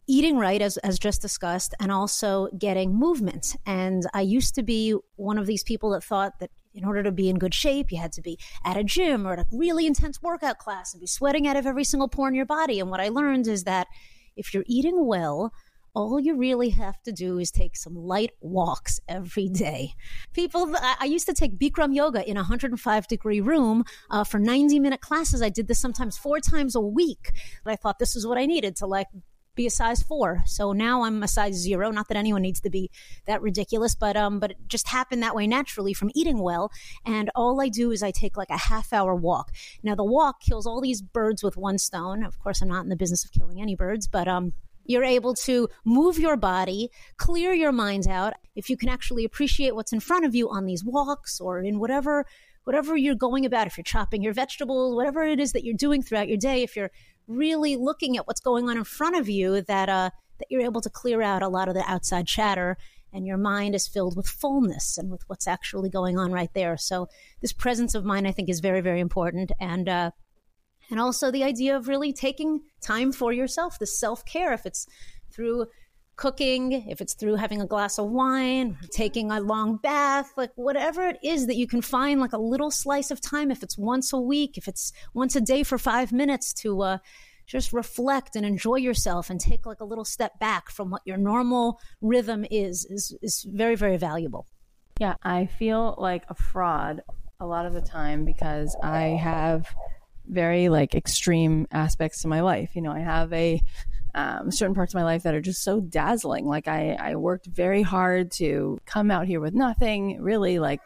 eating 0.07 0.37
right 0.37 0.61
as, 0.61 0.77
as 0.77 0.99
just 0.99 1.21
discussed 1.21 1.73
and 1.79 1.91
also 1.91 2.47
getting 2.57 2.93
movement 2.93 3.55
and 3.65 4.03
i 4.13 4.21
used 4.21 4.55
to 4.55 4.63
be 4.63 4.95
one 5.15 5.37
of 5.37 5.45
these 5.45 5.63
people 5.63 5.91
that 5.91 6.03
thought 6.03 6.39
that 6.39 6.49
in 6.73 6.85
order 6.85 7.03
to 7.03 7.11
be 7.11 7.29
in 7.29 7.37
good 7.37 7.53
shape, 7.53 7.91
you 7.91 7.99
had 7.99 8.11
to 8.13 8.21
be 8.21 8.37
at 8.65 8.77
a 8.77 8.83
gym 8.83 9.27
or 9.27 9.33
at 9.33 9.39
a 9.39 9.45
really 9.51 9.85
intense 9.85 10.21
workout 10.21 10.57
class 10.57 10.93
and 10.93 11.01
be 11.01 11.07
sweating 11.07 11.47
out 11.47 11.55
of 11.55 11.65
every 11.65 11.83
single 11.83 12.07
pore 12.07 12.27
in 12.27 12.35
your 12.35 12.45
body. 12.45 12.79
And 12.79 12.89
what 12.89 12.99
I 12.99 13.09
learned 13.09 13.47
is 13.47 13.63
that 13.65 13.87
if 14.35 14.53
you're 14.53 14.65
eating 14.67 15.05
well, 15.05 15.53
all 15.95 16.19
you 16.19 16.35
really 16.35 16.69
have 16.69 16.99
to 17.03 17.11
do 17.11 17.37
is 17.37 17.51
take 17.51 17.77
some 17.77 17.95
light 17.95 18.31
walks 18.41 18.99
every 19.07 19.47
day. 19.47 19.93
People, 20.33 20.75
I 20.75 21.05
used 21.05 21.27
to 21.27 21.35
take 21.35 21.59
Bikram 21.59 21.93
yoga 21.93 22.27
in 22.27 22.35
a 22.35 22.41
105 22.41 23.07
degree 23.07 23.41
room 23.41 23.83
uh, 24.09 24.23
for 24.23 24.39
90 24.39 24.79
minute 24.79 25.01
classes. 25.01 25.43
I 25.43 25.49
did 25.49 25.67
this 25.67 25.79
sometimes 25.79 26.17
four 26.17 26.39
times 26.39 26.75
a 26.75 26.81
week. 26.81 27.31
But 27.63 27.73
I 27.73 27.75
thought 27.75 27.99
this 27.99 28.15
is 28.15 28.25
what 28.25 28.39
I 28.39 28.47
needed 28.47 28.75
to 28.77 28.87
like 28.87 29.07
be 29.55 29.67
a 29.67 29.71
size 29.71 30.01
four. 30.01 30.41
So 30.45 30.73
now 30.73 31.03
I'm 31.03 31.21
a 31.21 31.27
size 31.27 31.55
zero. 31.55 31.91
Not 31.91 32.07
that 32.07 32.17
anyone 32.17 32.41
needs 32.41 32.61
to 32.61 32.69
be 32.69 32.89
that 33.25 33.41
ridiculous, 33.41 33.95
but 33.95 34.17
um, 34.17 34.39
but 34.39 34.51
it 34.51 34.57
just 34.67 34.87
happened 34.87 35.21
that 35.23 35.35
way 35.35 35.47
naturally 35.47 35.93
from 35.93 36.11
eating 36.15 36.39
well. 36.39 36.71
And 37.05 37.29
all 37.35 37.61
I 37.61 37.69
do 37.69 37.91
is 37.91 38.01
I 38.01 38.11
take 38.11 38.37
like 38.37 38.49
a 38.49 38.57
half 38.57 38.91
hour 38.91 39.15
walk. 39.15 39.51
Now 39.83 39.95
the 39.95 40.03
walk 40.03 40.41
kills 40.41 40.65
all 40.65 40.81
these 40.81 41.01
birds 41.01 41.43
with 41.43 41.57
one 41.57 41.77
stone. 41.77 42.23
Of 42.23 42.39
course, 42.39 42.61
I'm 42.61 42.69
not 42.69 42.83
in 42.83 42.89
the 42.89 42.95
business 42.95 43.23
of 43.23 43.31
killing 43.31 43.61
any 43.61 43.75
birds, 43.75 44.07
but 44.07 44.27
um, 44.27 44.53
you're 44.85 45.03
able 45.03 45.33
to 45.33 45.69
move 45.85 46.19
your 46.19 46.35
body, 46.35 46.89
clear 47.17 47.53
your 47.53 47.71
mind 47.71 48.07
out. 48.07 48.33
If 48.55 48.69
you 48.69 48.77
can 48.77 48.89
actually 48.89 49.23
appreciate 49.23 49.75
what's 49.75 49.93
in 49.93 49.99
front 49.99 50.25
of 50.25 50.35
you 50.35 50.49
on 50.49 50.65
these 50.65 50.83
walks 50.83 51.39
or 51.39 51.59
in 51.59 51.79
whatever 51.79 52.25
whatever 52.65 52.95
you're 52.95 53.15
going 53.15 53.45
about, 53.45 53.67
if 53.67 53.77
you're 53.77 53.83
chopping 53.83 54.23
your 54.23 54.31
vegetables, 54.33 54.95
whatever 54.95 55.23
it 55.23 55.37
is 55.37 55.51
that 55.51 55.65
you're 55.65 55.75
doing 55.75 56.01
throughout 56.01 56.29
your 56.29 56.37
day, 56.37 56.63
if 56.63 56.77
you're 56.77 56.91
really 57.27 57.75
looking 57.75 58.17
at 58.17 58.27
what's 58.27 58.41
going 58.41 58.69
on 58.69 58.77
in 58.77 58.83
front 58.83 59.15
of 59.15 59.29
you 59.29 59.61
that 59.61 59.89
uh, 59.89 60.09
that 60.39 60.47
you're 60.49 60.61
able 60.61 60.81
to 60.81 60.89
clear 60.89 61.21
out 61.21 61.41
a 61.41 61.47
lot 61.47 61.67
of 61.67 61.75
the 61.75 61.83
outside 61.89 62.27
chatter 62.27 62.77
and 63.13 63.27
your 63.27 63.37
mind 63.37 63.75
is 63.75 63.87
filled 63.87 64.17
with 64.17 64.27
fullness 64.27 64.97
and 64.97 65.11
with 65.11 65.21
what's 65.27 65.47
actually 65.47 65.89
going 65.89 66.17
on 66.17 66.31
right 66.31 66.49
there. 66.55 66.75
So 66.77 67.07
this 67.41 67.53
presence 67.53 67.93
of 67.93 68.03
mind, 68.03 68.27
I 68.27 68.31
think, 68.31 68.49
is 68.49 68.59
very, 68.59 68.81
very 68.81 68.99
important. 68.99 69.51
And 69.59 69.87
uh, 69.87 70.11
and 70.89 70.99
also 70.99 71.31
the 71.31 71.43
idea 71.43 71.75
of 71.77 71.87
really 71.87 72.11
taking 72.11 72.61
time 72.81 73.11
for 73.11 73.31
yourself, 73.31 73.79
the 73.79 73.87
self 73.87 74.25
care, 74.25 74.51
if 74.53 74.65
it's 74.65 74.87
through 75.31 75.67
cooking, 76.15 76.71
if 76.89 77.01
it's 77.01 77.13
through 77.13 77.35
having 77.35 77.61
a 77.61 77.65
glass 77.65 77.97
of 77.97 78.09
wine, 78.09 78.77
taking 78.91 79.31
a 79.31 79.39
long 79.39 79.77
bath, 79.77 80.31
like 80.37 80.51
whatever 80.55 81.07
it 81.07 81.17
is 81.23 81.47
that 81.47 81.55
you 81.55 81.67
can 81.67 81.81
find, 81.81 82.19
like 82.19 82.33
a 82.33 82.37
little 82.37 82.71
slice 82.71 83.11
of 83.11 83.21
time, 83.21 83.51
if 83.51 83.63
it's 83.63 83.77
once 83.77 84.13
a 84.13 84.19
week, 84.19 84.57
if 84.57 84.67
it's 84.67 84.93
once 85.13 85.35
a 85.35 85.41
day 85.41 85.63
for 85.63 85.77
five 85.77 86.11
minutes 86.11 86.53
to 86.53 86.81
uh, 86.81 86.97
just 87.45 87.73
reflect 87.73 88.35
and 88.35 88.45
enjoy 88.45 88.75
yourself 88.75 89.29
and 89.29 89.39
take 89.39 89.65
like 89.65 89.81
a 89.81 89.85
little 89.85 90.05
step 90.05 90.39
back 90.39 90.69
from 90.69 90.89
what 90.89 91.01
your 91.05 91.17
normal 91.17 91.79
rhythm 92.01 92.45
is, 92.49 92.85
is, 92.85 93.15
is 93.21 93.45
very, 93.49 93.75
very 93.75 93.97
valuable. 93.97 94.47
Yeah, 94.99 95.15
I 95.23 95.47
feel 95.47 95.95
like 95.97 96.23
a 96.29 96.35
fraud 96.35 97.01
a 97.39 97.45
lot 97.45 97.65
of 97.65 97.73
the 97.73 97.81
time 97.81 98.23
because 98.25 98.75
I 98.81 99.19
have 99.21 99.67
very 100.25 100.69
like 100.69 100.95
extreme 100.95 101.67
aspects 101.71 102.21
to 102.21 102.27
my 102.27 102.41
life. 102.41 102.75
You 102.75 102.81
know, 102.81 102.91
I 102.91 102.99
have 102.99 103.33
a 103.33 103.61
um, 104.15 104.51
certain 104.51 104.75
parts 104.75 104.93
of 104.93 104.99
my 104.99 105.03
life 105.03 105.23
that 105.23 105.33
are 105.33 105.41
just 105.41 105.63
so 105.63 105.79
dazzling. 105.79 106.45
Like 106.45 106.67
I, 106.67 106.93
I 106.93 107.15
worked 107.15 107.47
very 107.47 107.81
hard 107.81 108.31
to 108.33 108.79
come 108.85 109.11
out 109.11 109.27
here 109.27 109.39
with 109.39 109.53
nothing, 109.53 110.21
really 110.21 110.59
like 110.59 110.81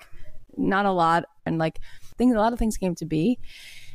not 0.55 0.85
a 0.85 0.91
lot. 0.91 1.25
And 1.45 1.57
like 1.57 1.79
things, 2.17 2.35
a 2.35 2.39
lot 2.39 2.53
of 2.53 2.59
things 2.59 2.77
came 2.77 2.95
to 2.95 3.05
be. 3.05 3.39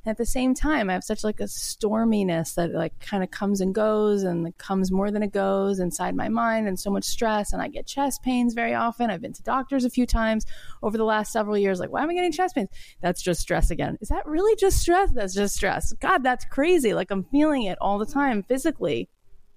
And 0.04 0.10
at 0.10 0.18
the 0.18 0.26
same 0.26 0.52
time, 0.52 0.90
I 0.90 0.94
have 0.94 1.04
such 1.04 1.22
like 1.22 1.38
a 1.38 1.44
storminess 1.44 2.56
that 2.56 2.72
like 2.72 2.98
kind 2.98 3.22
of 3.22 3.30
comes 3.30 3.60
and 3.60 3.72
goes 3.72 4.24
and 4.24 4.48
it 4.48 4.58
comes 4.58 4.90
more 4.90 5.12
than 5.12 5.22
it 5.22 5.32
goes 5.32 5.78
inside 5.78 6.16
my 6.16 6.28
mind 6.28 6.66
and 6.66 6.78
so 6.78 6.90
much 6.90 7.04
stress. 7.04 7.52
And 7.52 7.62
I 7.62 7.68
get 7.68 7.86
chest 7.86 8.22
pains 8.22 8.52
very 8.52 8.74
often. 8.74 9.10
I've 9.10 9.22
been 9.22 9.32
to 9.32 9.42
doctors 9.42 9.84
a 9.84 9.90
few 9.90 10.04
times 10.04 10.44
over 10.82 10.98
the 10.98 11.04
last 11.04 11.32
several 11.32 11.56
years. 11.56 11.78
Like, 11.78 11.92
why 11.92 12.02
am 12.02 12.10
I 12.10 12.14
getting 12.14 12.32
chest 12.32 12.56
pains? 12.56 12.68
That's 13.00 13.22
just 13.22 13.40
stress 13.40 13.70
again. 13.70 13.96
Is 14.00 14.08
that 14.08 14.26
really 14.26 14.56
just 14.56 14.78
stress? 14.78 15.10
That's 15.12 15.34
just 15.34 15.54
stress. 15.54 15.92
God, 15.94 16.24
that's 16.24 16.44
crazy. 16.46 16.94
Like 16.94 17.12
I'm 17.12 17.24
feeling 17.24 17.62
it 17.62 17.78
all 17.80 17.98
the 17.98 18.06
time 18.06 18.42
physically. 18.42 19.08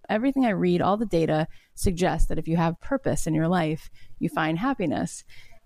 Everything 0.10 0.46
I 0.46 0.52
read, 0.52 0.82
all 0.82 0.98
the 0.98 1.06
data 1.06 1.48
suggests 1.74 2.28
that 2.28 2.40
if 2.40 2.48
you 2.48 2.58
have 2.58 2.80
purpose 2.82 3.28
in 3.28 3.34
your 3.34 3.48
life, 3.48 3.90
you 4.20 4.30
find 4.30 4.60
happiness. 4.60 5.24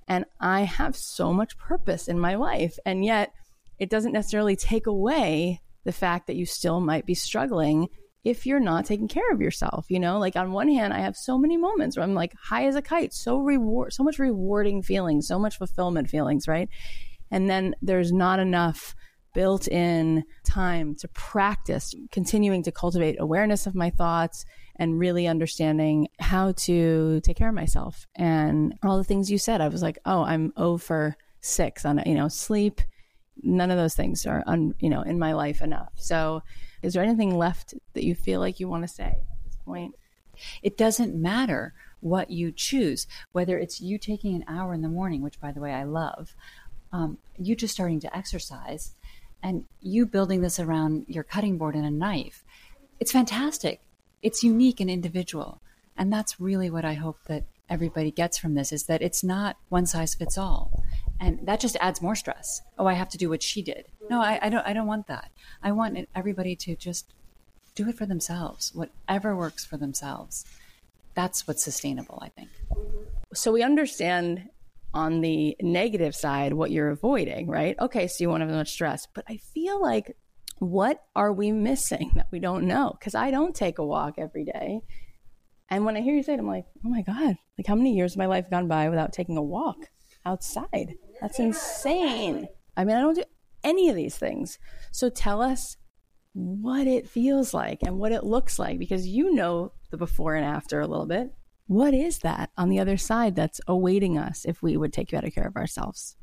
And 0.08 0.26
I 0.40 0.62
have 0.62 0.96
so 0.96 1.34
much 1.34 1.58
purpose 1.58 2.08
in 2.08 2.20
my 2.20 2.36
life. 2.36 2.78
And 2.86 3.06
yet, 3.06 3.32
it 3.78 3.90
doesn't 3.90 4.12
necessarily 4.12 4.56
take 4.56 4.88
away 4.88 5.62
the 5.86 5.92
fact 5.92 6.28
that 6.28 6.36
you 6.36 6.46
still 6.46 6.80
might 6.82 7.06
be 7.06 7.16
struggling 7.16 7.88
if 8.24 8.46
you're 8.46 8.60
not 8.60 8.86
taking 8.86 9.08
care 9.08 9.32
of 9.32 9.42
yourself 9.42 9.86
you 9.90 10.00
know 10.00 10.20
like 10.20 10.36
on 10.36 10.52
one 10.52 10.68
hand 10.68 10.94
i 10.94 11.00
have 11.00 11.16
so 11.16 11.38
many 11.38 11.56
moments 11.56 11.96
where 11.96 12.04
i'm 12.04 12.14
like 12.14 12.34
high 12.36 12.66
as 12.66 12.76
a 12.76 12.82
kite 12.82 13.14
so 13.14 13.38
reward 13.38 13.94
so 13.94 14.04
much 14.04 14.20
rewarding 14.20 14.82
feelings 14.82 15.28
so 15.28 15.40
much 15.40 15.58
fulfillment 15.58 16.10
feelings 16.10 16.48
right 16.48 16.70
and 17.32 17.50
then 17.50 17.74
there's 17.82 18.12
not 18.12 18.40
enough 18.40 18.94
built 19.40 19.70
in 19.70 20.26
time 20.44 20.94
to 20.94 21.08
practice 21.08 21.96
continuing 22.12 22.62
to 22.62 22.74
cultivate 22.74 23.16
awareness 23.22 23.66
of 23.66 23.74
my 23.74 23.90
thoughts 23.90 24.44
and 24.76 25.00
really 25.00 25.28
understanding 25.28 26.10
how 26.20 26.52
to 26.52 27.22
take 27.22 27.38
care 27.38 27.48
of 27.48 27.56
myself. 27.56 28.06
And 28.16 28.78
all 28.84 28.98
the 28.98 29.06
things 29.06 29.32
you 29.32 29.38
said 29.38 29.62
i 29.62 29.70
was 29.70 29.82
like 29.82 29.98
oh 30.06 30.24
i'm 30.24 30.52
over 30.58 31.16
six 31.40 31.86
on 31.86 32.04
you 32.06 32.16
know 32.16 32.28
sleep. 32.28 32.82
None 33.42 33.72
of 33.72 33.78
those 33.78 33.96
things 33.96 34.26
are 34.26 34.44
un, 34.46 34.76
you 34.82 34.90
know 34.90 35.04
in 35.04 35.18
my 35.18 35.32
life 35.32 35.62
enough. 35.62 35.94
So 35.96 36.44
is 36.82 36.92
there 36.94 37.04
anything 37.04 37.34
left 37.34 37.74
that 37.94 38.04
you 38.04 38.16
feel 38.16 38.42
like 38.42 38.60
you 38.60 38.68
want 38.68 38.84
to 38.84 38.94
say 38.94 39.06
at 39.06 39.44
this 39.46 39.58
point? 39.64 39.96
It 40.62 40.78
doesn't 40.78 41.16
matter 41.16 41.74
what 42.02 42.30
you 42.30 42.52
choose 42.52 43.08
whether 43.32 43.58
it's 43.58 43.80
you 43.80 43.98
taking 43.98 44.36
an 44.36 44.44
hour 44.50 44.74
in 44.74 44.82
the 44.82 44.88
morning 44.90 45.22
which 45.22 45.38
by 45.42 45.52
the 45.52 45.60
way 45.60 45.74
i 45.74 45.84
love 45.84 46.34
um, 46.92 47.18
you 47.38 47.56
just 47.56 47.74
starting 47.74 48.00
to 48.00 48.18
exercise 48.18 48.94
and 49.42 49.66
you 49.82 50.06
building 50.06 50.42
this 50.42 50.60
around 50.60 51.06
your 51.08 51.24
cutting 51.24 51.58
board 51.58 51.76
and 51.76 51.86
a 51.86 51.92
knife 51.92 52.44
it's 53.00 53.12
fantastic. 53.12 53.82
It's 54.22 54.44
unique 54.44 54.80
and 54.80 54.90
individual. 54.90 55.62
And 55.98 56.12
that's 56.12 56.40
really 56.40 56.70
what 56.70 56.86
i 56.86 56.94
hope 56.94 57.18
that 57.26 57.46
everybody 57.70 58.10
gets 58.10 58.38
from 58.38 58.56
this 58.56 58.72
is 58.72 58.86
that 58.86 59.02
it's 59.02 59.24
not 59.24 59.58
one 59.70 59.86
size 59.86 60.16
fits 60.16 60.38
all. 60.38 60.84
And 61.20 61.46
that 61.46 61.60
just 61.60 61.78
adds 61.80 62.02
more 62.02 62.16
stress. 62.16 62.62
Oh 62.78 62.86
i 62.86 62.94
have 62.94 63.10
to 63.10 63.18
do 63.18 63.30
what 63.30 63.44
she 63.44 63.62
did. 63.62 63.86
No 64.10 64.22
i, 64.22 64.40
I 64.42 64.50
don't 64.50 64.66
i 64.66 64.74
don't 64.74 64.88
want 64.88 65.08
that. 65.08 65.32
I 65.64 65.72
want 65.72 66.10
everybody 66.16 66.56
to 66.58 66.76
just 66.76 67.14
do 67.76 67.88
it 67.88 67.96
for 67.96 68.06
themselves. 68.06 68.74
Whatever 68.74 69.36
works 69.36 69.66
for 69.66 69.78
themselves. 69.78 70.46
That's 71.16 71.48
what's 71.48 71.64
sustainable 71.64 72.20
i 72.22 72.30
think. 72.30 72.50
So 73.34 73.52
we 73.52 73.64
understand 73.64 74.50
on 74.94 75.22
the 75.22 75.56
negative 75.62 76.16
side 76.16 76.54
what 76.54 76.72
you're 76.72 76.90
avoiding 76.90 77.48
right 77.48 77.76
okay 77.80 78.08
so 78.08 78.24
you 78.24 78.30
won't 78.30 78.42
have 78.42 78.50
much 78.50 78.72
stress 78.72 79.08
but 79.14 79.24
i 79.28 79.38
feel 79.38 79.82
like 79.82 80.16
what 80.58 81.04
are 81.16 81.32
we 81.32 81.52
missing 81.52 82.12
that 82.16 82.28
we 82.32 82.40
don't 82.40 82.66
know 82.66 82.96
because 83.00 83.16
i 83.16 83.32
don't 83.32 83.56
take 83.56 83.78
a 83.78 83.86
walk 83.86 84.16
every 84.18 84.44
day 84.44 84.82
and 85.70 85.86
when 85.86 85.96
i 85.96 86.02
hear 86.02 86.16
you 86.16 86.24
say 86.24 86.34
it 86.34 86.40
i'm 86.40 86.48
like 86.48 86.66
oh 86.86 86.90
my 86.90 87.02
god 87.02 87.38
like 87.58 87.68
how 87.68 87.76
many 87.76 87.96
years 87.96 88.14
of 88.14 88.18
my 88.18 88.26
life 88.26 88.50
gone 88.50 88.68
by 88.68 88.90
without 88.90 89.14
taking 89.14 89.38
a 89.38 89.44
walk 89.44 89.78
outside 90.26 90.96
that's 91.20 91.40
insane. 91.40 92.48
I 92.78 92.86
mean, 92.86 92.96
I 92.96 93.02
don't 93.02 93.16
do 93.16 93.24
any 93.64 93.90
of 93.90 93.96
these 93.96 94.18
things. 94.18 94.58
So 94.92 95.10
tell 95.10 95.42
us 95.42 95.78
what 96.34 96.88
it 96.88 97.10
feels 97.10 97.54
like 97.54 97.80
and 97.84 97.98
what 97.98 98.12
it 98.12 98.24
looks 98.24 98.60
like 98.60 98.80
because 98.80 99.08
you 99.08 99.34
know 99.34 99.74
the 99.92 99.98
before 99.98 100.36
and 100.36 100.46
after 100.46 100.80
a 100.80 100.88
little 100.88 101.06
bit. 101.06 101.34
What 101.70 101.94
is 101.94 102.18
that 102.20 102.50
on 102.58 102.70
the 102.70 102.80
other 102.80 102.98
side 102.98 103.36
that's 103.36 103.62
awaiting 103.68 104.18
us 104.18 104.44
if 104.44 104.64
we 104.64 104.76
would 104.76 104.92
take 104.92 105.12
better 105.12 105.30
care 105.30 105.46
of 105.46 105.56
ourselves? 105.56 106.16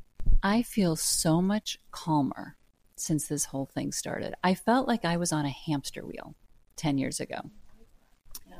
I 0.43 0.61
feel 0.61 0.97
so 0.97 1.41
much 1.41 1.79
calmer 1.89 2.57
since 2.97 3.29
this 3.29 3.45
whole 3.45 3.65
thing 3.65 3.93
started. 3.93 4.33
I 4.43 4.55
felt 4.55 4.89
like 4.89 5.05
I 5.05 5.15
was 5.15 5.31
on 5.31 5.45
a 5.45 5.49
hamster 5.49 6.05
wheel 6.05 6.35
10 6.75 6.97
years 6.97 7.21
ago 7.21 7.37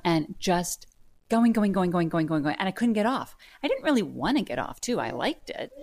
and 0.05 0.35
just 0.39 0.87
going, 1.27 1.51
going, 1.51 1.73
going, 1.73 1.91
going, 1.91 2.07
going, 2.07 2.25
going, 2.25 2.43
going. 2.43 2.55
And 2.57 2.69
I 2.69 2.71
couldn't 2.71 2.93
get 2.93 3.05
off. 3.05 3.35
I 3.61 3.67
didn't 3.67 3.83
really 3.83 4.01
want 4.01 4.37
to 4.37 4.43
get 4.45 4.57
off, 4.57 4.79
too. 4.79 4.97
I 4.97 5.11
liked 5.11 5.49
it. 5.49 5.73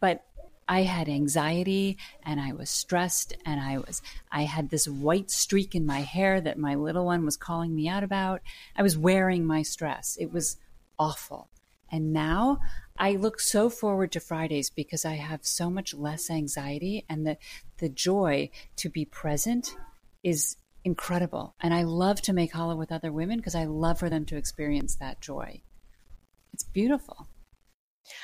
But 0.00 0.24
I 0.70 0.82
had 0.82 1.08
anxiety 1.08 1.98
and 2.22 2.40
I 2.40 2.52
was 2.52 2.70
stressed 2.70 3.36
and 3.44 3.60
I 3.60 3.78
was 3.78 4.02
I 4.30 4.44
had 4.44 4.70
this 4.70 4.86
white 4.86 5.28
streak 5.28 5.74
in 5.74 5.84
my 5.84 6.02
hair 6.02 6.40
that 6.40 6.58
my 6.58 6.76
little 6.76 7.04
one 7.04 7.24
was 7.24 7.36
calling 7.36 7.74
me 7.74 7.88
out 7.88 8.04
about. 8.04 8.40
I 8.76 8.82
was 8.82 8.96
wearing 8.96 9.44
my 9.44 9.62
stress. 9.62 10.16
It 10.20 10.32
was 10.32 10.58
awful. 10.96 11.48
And 11.90 12.12
now 12.12 12.58
I 12.96 13.16
look 13.16 13.40
so 13.40 13.68
forward 13.68 14.12
to 14.12 14.20
Fridays 14.20 14.70
because 14.70 15.04
I 15.04 15.14
have 15.14 15.44
so 15.44 15.70
much 15.70 15.92
less 15.92 16.30
anxiety 16.30 17.04
and 17.08 17.26
the 17.26 17.36
the 17.78 17.88
joy 17.88 18.50
to 18.76 18.88
be 18.88 19.04
present 19.04 19.74
is 20.22 20.56
incredible. 20.84 21.56
And 21.60 21.74
I 21.74 21.82
love 21.82 22.22
to 22.22 22.32
make 22.32 22.52
challah 22.52 22.78
with 22.78 22.92
other 22.92 23.10
women 23.10 23.38
because 23.38 23.56
I 23.56 23.64
love 23.64 23.98
for 23.98 24.08
them 24.08 24.24
to 24.26 24.36
experience 24.36 24.94
that 25.00 25.20
joy. 25.20 25.62
It's 26.52 26.62
beautiful. 26.62 27.26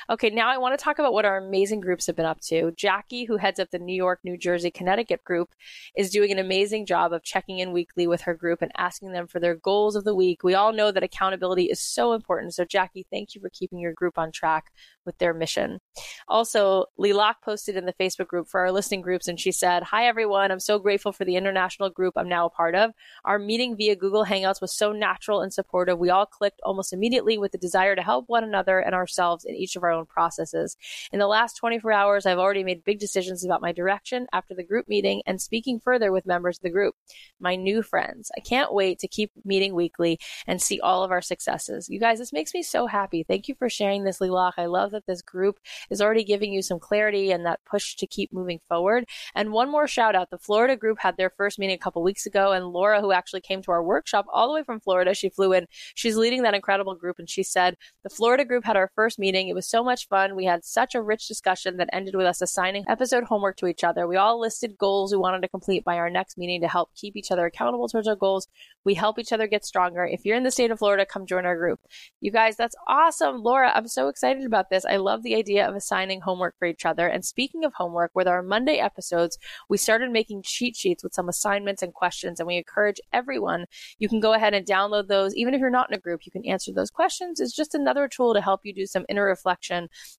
Okay, 0.09 0.29
now 0.29 0.49
I 0.49 0.57
want 0.57 0.77
to 0.77 0.83
talk 0.83 0.99
about 0.99 1.13
what 1.13 1.25
our 1.25 1.37
amazing 1.37 1.79
groups 1.79 2.07
have 2.07 2.15
been 2.15 2.25
up 2.25 2.39
to. 2.41 2.71
Jackie, 2.71 3.25
who 3.25 3.37
heads 3.37 3.59
up 3.59 3.71
the 3.71 3.79
New 3.79 3.95
York, 3.95 4.19
New 4.23 4.37
Jersey, 4.37 4.71
Connecticut 4.71 5.23
group, 5.23 5.53
is 5.95 6.09
doing 6.09 6.31
an 6.31 6.39
amazing 6.39 6.85
job 6.85 7.13
of 7.13 7.23
checking 7.23 7.59
in 7.59 7.71
weekly 7.71 8.07
with 8.07 8.21
her 8.21 8.33
group 8.33 8.61
and 8.61 8.71
asking 8.77 9.11
them 9.11 9.27
for 9.27 9.39
their 9.39 9.55
goals 9.55 9.95
of 9.95 10.03
the 10.03 10.15
week. 10.15 10.43
We 10.43 10.55
all 10.55 10.73
know 10.73 10.91
that 10.91 11.03
accountability 11.03 11.65
is 11.65 11.79
so 11.79 12.13
important. 12.13 12.53
So, 12.53 12.65
Jackie, 12.65 13.05
thank 13.11 13.35
you 13.35 13.41
for 13.41 13.49
keeping 13.49 13.79
your 13.79 13.93
group 13.93 14.17
on 14.17 14.31
track 14.31 14.71
with 15.05 15.17
their 15.17 15.33
mission. 15.33 15.79
Also, 16.27 16.85
Lilach 16.99 17.35
posted 17.43 17.77
in 17.77 17.85
the 17.85 17.93
Facebook 17.93 18.27
group 18.27 18.47
for 18.47 18.59
our 18.59 18.71
listening 18.71 19.01
groups, 19.01 19.27
and 19.27 19.39
she 19.39 19.51
said, 19.51 19.83
Hi, 19.83 20.05
everyone. 20.05 20.51
I'm 20.51 20.59
so 20.59 20.77
grateful 20.77 21.11
for 21.11 21.25
the 21.25 21.35
international 21.35 21.89
group 21.89 22.13
I'm 22.17 22.29
now 22.29 22.45
a 22.45 22.49
part 22.49 22.75
of. 22.75 22.91
Our 23.25 23.39
meeting 23.39 23.75
via 23.75 23.95
Google 23.95 24.25
Hangouts 24.25 24.61
was 24.61 24.75
so 24.75 24.91
natural 24.91 25.41
and 25.41 25.53
supportive. 25.53 25.97
We 25.97 26.09
all 26.09 26.25
clicked 26.25 26.61
almost 26.63 26.93
immediately 26.93 27.37
with 27.37 27.53
the 27.53 27.57
desire 27.57 27.95
to 27.95 28.01
help 28.01 28.25
one 28.27 28.43
another 28.43 28.79
and 28.79 28.93
ourselves 28.93 29.45
in 29.45 29.55
each 29.55 29.75
of 29.77 29.83
our 29.83 29.91
own 29.91 30.05
processes. 30.05 30.75
In 31.13 31.19
the 31.19 31.27
last 31.27 31.55
24 31.55 31.91
hours, 31.91 32.25
I've 32.25 32.37
already 32.37 32.63
made 32.63 32.83
big 32.83 32.99
decisions 32.99 33.45
about 33.45 33.61
my 33.61 33.71
direction 33.71 34.27
after 34.33 34.53
the 34.53 34.63
group 34.63 34.87
meeting 34.89 35.21
and 35.25 35.41
speaking 35.41 35.79
further 35.79 36.11
with 36.11 36.25
members 36.25 36.57
of 36.57 36.63
the 36.63 36.69
group, 36.69 36.95
my 37.39 37.55
new 37.55 37.81
friends. 37.81 38.31
I 38.35 38.41
can't 38.41 38.73
wait 38.73 38.99
to 38.99 39.07
keep 39.07 39.31
meeting 39.45 39.73
weekly 39.73 40.19
and 40.45 40.61
see 40.61 40.79
all 40.81 41.03
of 41.03 41.11
our 41.11 41.21
successes. 41.21 41.87
You 41.89 41.99
guys, 41.99 42.19
this 42.19 42.33
makes 42.33 42.53
me 42.53 42.63
so 42.63 42.87
happy. 42.87 43.23
Thank 43.23 43.47
you 43.47 43.55
for 43.55 43.69
sharing 43.69 44.03
this, 44.03 44.19
Lilach. 44.19 44.53
I 44.57 44.65
love 44.65 44.91
that 44.91 45.05
this 45.05 45.21
group 45.21 45.59
is 45.89 46.01
already 46.01 46.23
giving 46.23 46.51
you 46.51 46.61
some 46.61 46.79
clarity 46.79 47.31
and 47.31 47.45
that 47.45 47.59
push 47.65 47.95
to 47.95 48.07
keep 48.07 48.33
moving 48.33 48.59
forward. 48.67 49.05
And 49.35 49.51
one 49.51 49.71
more 49.71 49.87
shout 49.87 50.15
out 50.15 50.29
the 50.29 50.37
Florida 50.37 50.75
group 50.75 50.99
had 50.99 51.17
their 51.17 51.29
first 51.29 51.59
meeting 51.59 51.75
a 51.75 51.79
couple 51.79 52.03
weeks 52.03 52.25
ago, 52.25 52.51
and 52.51 52.67
Laura, 52.67 53.01
who 53.01 53.11
actually 53.11 53.41
came 53.41 53.61
to 53.63 53.71
our 53.71 53.83
workshop 53.83 54.25
all 54.31 54.47
the 54.47 54.53
way 54.53 54.63
from 54.63 54.79
Florida, 54.79 55.13
she 55.13 55.29
flew 55.29 55.53
in. 55.53 55.67
She's 55.95 56.17
leading 56.17 56.43
that 56.43 56.53
incredible 56.53 56.95
group, 56.95 57.19
and 57.19 57.29
she 57.29 57.43
said, 57.43 57.75
The 58.03 58.09
Florida 58.09 58.45
group 58.45 58.65
had 58.65 58.77
our 58.77 58.91
first 58.95 59.19
meeting. 59.19 59.47
It 59.47 59.55
was 59.55 59.66
so 59.67 59.83
much 59.83 60.07
fun. 60.07 60.35
We 60.35 60.45
had 60.45 60.63
such 60.63 60.95
a 60.95 61.01
rich 61.01 61.27
discussion 61.27 61.77
that 61.77 61.89
ended 61.91 62.15
with 62.15 62.25
us 62.25 62.41
assigning 62.41 62.85
episode 62.87 63.25
homework 63.25 63.57
to 63.57 63.67
each 63.67 63.83
other. 63.83 64.07
We 64.07 64.15
all 64.15 64.39
listed 64.39 64.77
goals 64.77 65.11
we 65.11 65.17
wanted 65.17 65.41
to 65.41 65.49
complete 65.49 65.83
by 65.83 65.97
our 65.97 66.09
next 66.09 66.37
meeting 66.37 66.61
to 66.61 66.67
help 66.67 66.93
keep 66.95 67.15
each 67.15 67.31
other 67.31 67.45
accountable 67.45 67.87
towards 67.87 68.07
our 68.07 68.15
goals. 68.15 68.47
We 68.85 68.93
help 68.93 69.19
each 69.19 69.33
other 69.33 69.47
get 69.47 69.65
stronger. 69.65 70.05
If 70.05 70.23
you're 70.23 70.37
in 70.37 70.43
the 70.43 70.51
state 70.51 70.71
of 70.71 70.79
Florida, 70.79 71.05
come 71.05 71.25
join 71.25 71.45
our 71.45 71.57
group. 71.57 71.79
You 72.21 72.31
guys, 72.31 72.55
that's 72.55 72.75
awesome. 72.87 73.43
Laura, 73.43 73.71
I'm 73.75 73.87
so 73.87 74.07
excited 74.07 74.45
about 74.45 74.69
this. 74.69 74.85
I 74.85 74.95
love 74.95 75.23
the 75.23 75.35
idea 75.35 75.67
of 75.67 75.75
assigning 75.75 76.21
homework 76.21 76.55
for 76.57 76.67
each 76.67 76.85
other. 76.85 77.07
And 77.07 77.25
speaking 77.25 77.65
of 77.65 77.73
homework, 77.73 78.11
with 78.13 78.27
our 78.27 78.41
Monday 78.41 78.77
episodes, 78.77 79.37
we 79.69 79.77
started 79.77 80.11
making 80.11 80.43
cheat 80.43 80.75
sheets 80.75 81.03
with 81.03 81.13
some 81.13 81.27
assignments 81.27 81.81
and 81.81 81.93
questions, 81.93 82.39
and 82.39 82.47
we 82.47 82.57
encourage 82.57 83.01
everyone. 83.11 83.65
You 83.99 84.07
can 84.07 84.19
go 84.19 84.33
ahead 84.33 84.53
and 84.53 84.65
download 84.65 85.07
those. 85.07 85.35
Even 85.35 85.53
if 85.53 85.59
you're 85.59 85.69
not 85.69 85.89
in 85.89 85.97
a 85.97 86.01
group, 86.01 86.21
you 86.25 86.31
can 86.31 86.45
answer 86.45 86.71
those 86.71 86.89
questions. 86.89 87.39
It's 87.39 87.55
just 87.55 87.75
another 87.75 88.07
tool 88.07 88.33
to 88.33 88.41
help 88.41 88.61
you 88.63 88.73
do 88.73 88.85
some 88.85 89.05
inner 89.09 89.25
reflection 89.25 89.46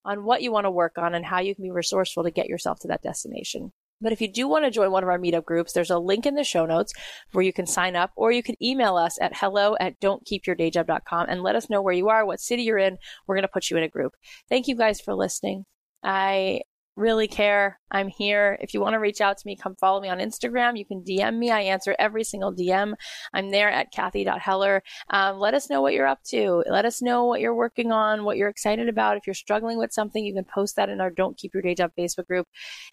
on 0.05 0.25
what 0.25 0.43
you 0.43 0.53
want 0.53 0.65
to 0.65 0.71
work 0.71 0.99
on 0.99 1.15
and 1.15 1.25
how 1.25 1.41
you 1.41 1.55
can 1.55 1.65
be 1.65 1.71
resourceful 1.71 2.25
to 2.25 2.31
get 2.31 2.49
yourself 2.49 2.79
to 2.81 2.89
that 2.89 3.03
destination. 3.03 3.73
But 4.01 4.13
if 4.13 4.21
you 4.21 4.33
do 4.33 4.47
want 4.47 4.65
to 4.65 4.71
join 4.71 4.93
one 4.93 5.03
of 5.03 5.09
our 5.09 5.19
meetup 5.19 5.45
groups, 5.45 5.73
there's 5.73 5.91
a 5.91 5.99
link 5.99 6.25
in 6.25 6.35
the 6.35 6.45
show 6.45 6.67
notes 6.67 6.93
where 7.33 7.45
you 7.45 7.53
can 7.53 7.67
sign 7.67 7.97
up 7.97 8.13
or 8.15 8.31
you 8.31 8.43
can 8.43 8.55
email 8.63 8.97
us 8.97 9.19
at 9.21 9.37
hello 9.37 9.77
at 9.81 10.01
dontkeepyourdayjob.com 10.01 11.27
and 11.29 11.43
let 11.43 11.57
us 11.57 11.69
know 11.69 11.83
where 11.83 11.95
you 11.95 12.09
are, 12.09 12.25
what 12.25 12.41
city 12.41 12.63
you're 12.63 12.79
in. 12.79 12.97
We're 13.27 13.35
going 13.35 13.43
to 13.43 13.49
put 13.49 13.71
you 13.71 13.77
in 13.77 13.83
a 13.83 13.89
group. 13.89 14.13
Thank 14.49 14.69
you 14.69 14.77
guys 14.77 15.01
for 15.01 15.15
listening. 15.15 15.65
I 16.03 16.63
really 16.95 17.27
care 17.27 17.81
I'm 17.91 18.09
here. 18.09 18.59
If 18.61 18.75
you 18.75 18.81
want 18.81 18.95
to 18.95 18.99
reach 18.99 19.21
out 19.21 19.39
to 19.39 19.47
me, 19.47 19.57
come 19.57 19.77
follow 19.77 20.01
me 20.01 20.09
on 20.09 20.19
Instagram. 20.19 20.79
You 20.79 20.85
can 20.85 21.03
DM 21.03 21.39
me. 21.39 21.51
I 21.51 21.61
answer 21.61 21.95
every 21.99 22.25
single 22.25 22.53
DM. 22.53 22.95
I'm 23.33 23.51
there 23.51 23.71
at 23.71 23.93
Cathy.Heller. 23.93 24.83
Um, 25.11 25.39
let 25.39 25.55
us 25.55 25.71
know 25.71 25.81
what 25.81 25.95
you're 25.95 26.07
up 26.07 26.23
to. 26.25 26.63
Let 26.69 26.85
us 26.85 27.01
know 27.01 27.25
what 27.25 27.41
you're 27.41 27.55
working 27.55 27.93
on, 27.93 28.25
what 28.25 28.37
you're 28.37 28.49
excited 28.49 28.89
about. 28.89 29.17
If 29.17 29.27
you're 29.27 29.35
struggling 29.35 29.79
with 29.79 29.93
something, 29.93 30.25
you 30.25 30.35
can 30.35 30.45
post 30.45 30.77
that 30.77 30.89
in 30.89 31.01
our 31.01 31.11
Don't 31.11 31.37
Keep 31.37 31.55
Your 31.55 31.63
Day 31.63 31.75
Job 31.75 31.93
Facebook 31.99 32.27
group. 32.27 32.47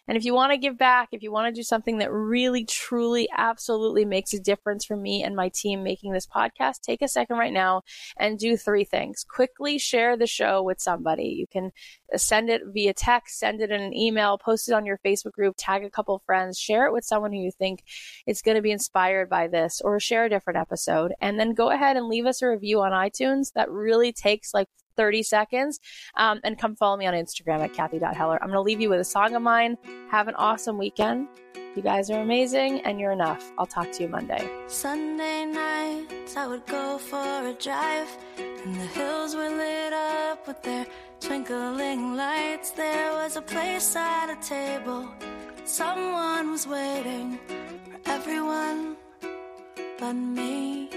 And 0.08 0.18
if 0.18 0.24
you 0.24 0.34
want 0.34 0.52
to 0.52 0.58
give 0.58 0.78
back, 0.78 1.10
if 1.12 1.24
you 1.24 1.32
want 1.32 1.54
to 1.54 1.60
do 1.60 1.64
something 1.64 1.98
that 1.98 2.12
really, 2.12 2.64
truly, 2.66 3.28
absolutely 3.36 4.06
makes 4.06 4.34
a 4.34 4.40
difference 4.40 4.86
for 4.86 4.96
me 4.96 5.24
and 5.24 5.36
my 5.36 5.50
team 5.50 5.84
making 5.84 6.14
this 6.14 6.28
podcast, 6.28 6.82
take 6.82 7.02
a 7.02 7.08
second 7.08 7.38
right 7.38 7.54
now 7.54 7.82
and 8.18 8.40
do 8.40 8.56
three 8.56 8.84
things. 8.84 9.26
Quickly 9.28 9.78
share 9.78 10.16
the 10.16 10.28
show 10.28 10.62
with 10.62 10.80
somebody. 10.80 11.26
You 11.26 11.48
can 11.48 11.72
send 12.16 12.50
it 12.50 12.62
via 12.68 12.94
text, 12.94 13.40
send 13.40 13.62
it 13.62 13.72
in 13.72 13.82
an 13.82 13.94
email, 13.94 14.38
post 14.38 14.70
it 14.70 14.74
on 14.74 14.85
your 14.86 15.00
Facebook 15.06 15.32
group, 15.34 15.56
tag 15.58 15.84
a 15.84 15.90
couple 15.90 16.22
friends, 16.26 16.60
share 16.60 16.86
it 16.86 16.94
with 16.94 17.04
someone 17.04 17.32
who 17.32 17.40
you 17.40 17.52
think 17.52 17.84
is 18.28 18.42
going 18.42 18.56
to 18.56 18.62
be 18.62 18.72
inspired 18.72 19.30
by 19.30 19.48
this, 19.48 19.82
or 19.84 20.00
share 20.00 20.26
a 20.26 20.30
different 20.30 20.58
episode. 20.58 21.14
And 21.22 21.40
then 21.40 21.54
go 21.54 21.70
ahead 21.70 21.98
and 21.98 22.08
leave 22.08 22.26
us 22.26 22.42
a 22.42 22.48
review 22.48 22.82
on 22.82 22.92
iTunes. 22.92 23.52
That 23.54 23.70
really 23.70 24.12
takes 24.12 24.54
like 24.54 24.68
30 24.98 25.24
seconds. 25.24 25.80
Um, 26.16 26.40
and 26.44 26.58
come 26.58 26.76
follow 26.76 26.98
me 26.98 27.06
on 27.06 27.14
Instagram 27.14 27.60
at 27.60 27.74
Cathy.Heller. 27.74 28.42
I'm 28.42 28.50
going 28.50 28.58
to 28.58 28.62
leave 28.62 28.82
you 28.82 28.90
with 28.90 29.00
a 29.00 29.06
song 29.06 29.36
of 29.36 29.42
mine. 29.42 29.78
Have 30.10 30.28
an 30.28 30.36
awesome 30.36 30.78
weekend. 30.78 31.28
You 31.76 31.82
guys 31.82 32.10
are 32.10 32.22
amazing 32.22 32.80
and 32.86 33.02
you're 33.02 33.12
enough. 33.12 33.52
I'll 33.58 33.66
talk 33.66 33.92
to 33.92 34.04
you 34.04 34.08
Monday. 34.08 34.50
Sunday 34.68 35.44
nights, 35.44 36.38
I 36.38 36.48
would 36.48 36.66
go 36.66 36.98
for 36.98 37.18
a 37.18 37.54
drive, 37.60 38.08
and 38.38 38.76
the 38.76 38.86
hills 38.86 39.36
were 39.36 39.50
lit 39.50 39.92
up 39.92 40.48
with 40.48 40.64
their 40.64 40.88
twinkling 41.20 42.16
lights. 42.16 42.72
There 42.72 43.14
was 43.14 43.36
a 43.36 43.42
place 43.42 43.96
at 43.96 44.30
a 44.30 44.36
table, 44.42 45.08
someone 45.66 46.52
was 46.52 46.68
waiting 46.68 47.40
for 47.48 48.12
everyone 48.12 48.96
but 49.98 50.14
me. 50.14 50.90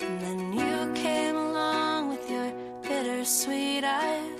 And 0.00 0.20
then 0.20 0.52
you 0.52 0.92
came 0.94 1.36
along 1.36 2.08
with 2.08 2.30
your 2.30 2.52
bittersweet 2.82 3.84
eyes, 3.84 4.39